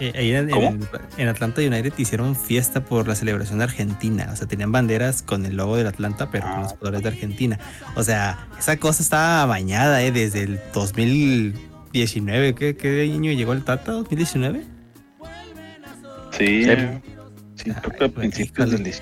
Eh, 0.00 0.12
ahí 0.16 0.32
en, 0.32 0.48
¿Cómo? 0.50 0.68
en- 0.68 0.88
en 1.18 1.28
Atlanta 1.28 1.60
United 1.60 1.92
hicieron 1.98 2.34
fiesta 2.34 2.82
por 2.84 3.06
la 3.06 3.14
celebración 3.14 3.58
de 3.58 3.64
Argentina. 3.64 4.28
O 4.32 4.36
sea, 4.36 4.48
tenían 4.48 4.72
banderas 4.72 5.22
con 5.22 5.44
el 5.44 5.56
logo 5.56 5.76
del 5.76 5.86
Atlanta, 5.86 6.30
pero 6.30 6.44
con 6.46 6.52
Ah. 6.54 6.62
los 6.62 6.72
colores 6.74 7.02
de 7.02 7.08
Argentina. 7.10 7.58
O 7.96 8.02
sea, 8.02 8.48
esa 8.58 8.78
cosa 8.78 9.02
estaba 9.02 9.44
bañada 9.46 10.02
eh, 10.02 10.10
desde 10.10 10.42
el 10.44 10.60
2019. 10.72 12.54
¿Qué, 12.54 12.76
qué 12.76 13.02
año 13.02 13.30
llegó 13.32 13.52
el 13.52 13.62
Tata? 13.62 13.92
¿2019? 13.92 14.62
Sí, 16.32 16.64
Sí. 16.64 16.70
sí, 17.56 17.70
creo 17.72 17.90
que 17.98 18.04
a 18.04 18.06
Ay, 18.06 18.08
principios 18.10 18.68
híjole. 18.68 18.82
del 18.84 18.92
dis- 18.94 19.00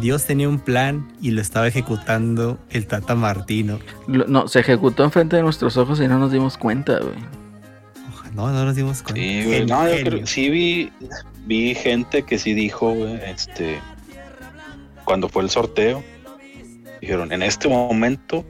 Dios 0.00 0.24
tenía 0.24 0.48
un 0.48 0.58
plan 0.58 1.12
y 1.20 1.32
lo 1.32 1.40
estaba 1.42 1.68
ejecutando 1.68 2.58
el 2.70 2.86
Tata 2.86 3.14
Martino. 3.14 3.78
No, 4.08 4.48
se 4.48 4.60
ejecutó 4.60 5.04
enfrente 5.04 5.36
de 5.36 5.42
nuestros 5.42 5.76
ojos 5.76 6.00
y 6.00 6.08
no 6.08 6.18
nos 6.18 6.32
dimos 6.32 6.56
cuenta, 6.56 6.98
güey. 6.98 7.14
No, 8.34 8.50
no 8.50 8.64
nos 8.64 8.74
dimos 8.76 9.02
cuenta. 9.02 9.20
Sí, 9.20 9.44
güey. 9.44 9.66
No, 9.66 9.88
yo 9.88 10.04
creo, 10.04 10.26
sí 10.26 10.48
vi, 10.50 10.92
vi 11.44 11.74
gente 11.74 12.22
que 12.22 12.38
sí 12.38 12.54
dijo, 12.54 12.92
güey, 12.92 13.20
este, 13.24 13.78
cuando 15.04 15.28
fue 15.28 15.42
el 15.42 15.50
sorteo, 15.50 16.02
dijeron, 17.00 17.32
en 17.32 17.42
este 17.42 17.68
momento 17.68 18.44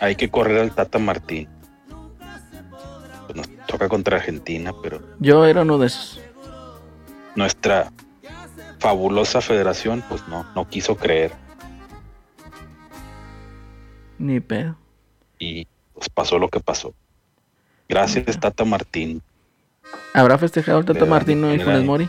hay 0.00 0.14
que 0.16 0.30
correr 0.30 0.58
al 0.60 0.72
Tata 0.74 0.98
Martín. 0.98 1.48
Pues 3.26 3.36
nos 3.36 3.48
toca 3.66 3.88
contra 3.88 4.16
Argentina, 4.18 4.72
pero 4.82 5.00
Yo 5.18 5.44
era 5.44 5.62
uno 5.62 5.78
de 5.78 5.86
esos. 5.88 6.20
nuestra 7.34 7.92
fabulosa 8.78 9.40
federación, 9.40 10.02
pues 10.08 10.26
no, 10.28 10.44
no 10.54 10.68
quiso 10.68 10.96
creer 10.96 11.32
Ni 14.18 14.40
pedo. 14.40 14.76
y 15.38 15.66
pues 15.94 16.08
pasó 16.08 16.38
lo 16.38 16.48
que 16.48 16.60
pasó. 16.60 16.94
Gracias, 17.90 18.38
Tata 18.38 18.64
Martín. 18.64 19.20
¿Habrá 20.14 20.38
festejado 20.38 20.78
el 20.78 20.84
Tata 20.84 21.04
Martino 21.04 21.52
y 21.54 21.58
Funes 21.58 21.84
Mori? 21.84 22.08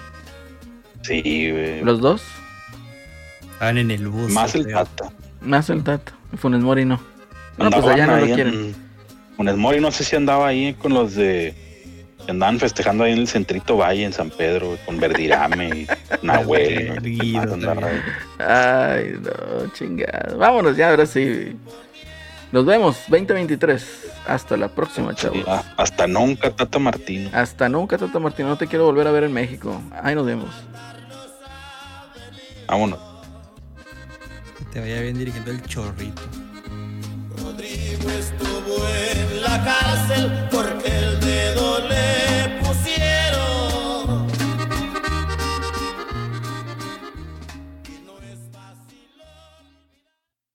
Sí, 1.01 1.21
güey. 1.51 1.81
¿Los 1.83 1.99
dos? 1.99 2.23
Estaban 3.53 3.77
en 3.79 3.89
el 3.91 4.07
bus. 4.07 4.31
Más 4.31 4.53
el 4.55 4.63
creo. 4.65 4.77
Tata. 4.85 5.11
Más 5.41 5.69
el 5.71 5.83
Tata. 5.83 6.13
Funes 6.37 6.61
Mori 6.61 6.85
no. 6.85 7.01
Bueno, 7.57 7.71
pues 7.71 7.85
allá 7.93 8.05
no 8.07 8.17
lo 8.17 8.25
quieren. 8.33 8.53
en- 8.53 8.75
Funes 9.35 9.57
Mori, 9.57 9.79
no 9.81 9.91
sé 9.91 10.03
si 10.03 10.15
andaba 10.15 10.47
ahí 10.47 10.73
con 10.75 10.93
los 10.93 11.15
de. 11.15 11.55
Andaban 12.27 12.59
festejando 12.59 13.03
ahí 13.03 13.13
en 13.13 13.17
el 13.17 13.27
centrito 13.27 13.77
Valle, 13.77 14.03
en 14.03 14.13
San 14.13 14.29
Pedro, 14.29 14.67
güey, 14.67 14.79
con 14.85 14.99
Verdirame 14.99 15.69
y 15.69 15.87
Nahuel. 16.21 16.99
Ay, 18.37 19.15
no, 19.19 19.73
chingado. 19.73 20.37
Vámonos 20.37 20.77
ya, 20.77 20.91
ahora 20.91 21.07
sí. 21.07 21.55
Nos 22.51 22.65
vemos 22.65 22.97
2023. 23.07 24.11
Hasta 24.27 24.57
la 24.57 24.67
próxima, 24.67 25.15
chavos. 25.15 25.43
Ah, 25.47 25.63
hasta 25.77 26.05
nunca, 26.05 26.51
Tata 26.51 26.79
Martino. 26.79 27.29
Hasta 27.33 27.69
nunca, 27.69 27.97
Tata 27.97 28.19
Martino. 28.19 28.49
No 28.49 28.57
te 28.57 28.67
quiero 28.67 28.85
volver 28.85 29.07
a 29.07 29.11
ver 29.11 29.23
en 29.23 29.33
México. 29.33 29.81
Ahí 30.03 30.15
nos 30.15 30.25
vemos. 30.25 30.49
Vámonos. 32.67 32.99
Que 34.57 34.65
te 34.65 34.79
vaya 34.81 35.01
bien 35.01 35.17
dirigiendo 35.17 35.51
el 35.51 35.61
chorrito. 35.63 36.21
Rodrigo 37.41 38.09
estuvo 38.09 38.85
en 39.13 39.41
la 39.41 39.63
cárcel 39.63 40.49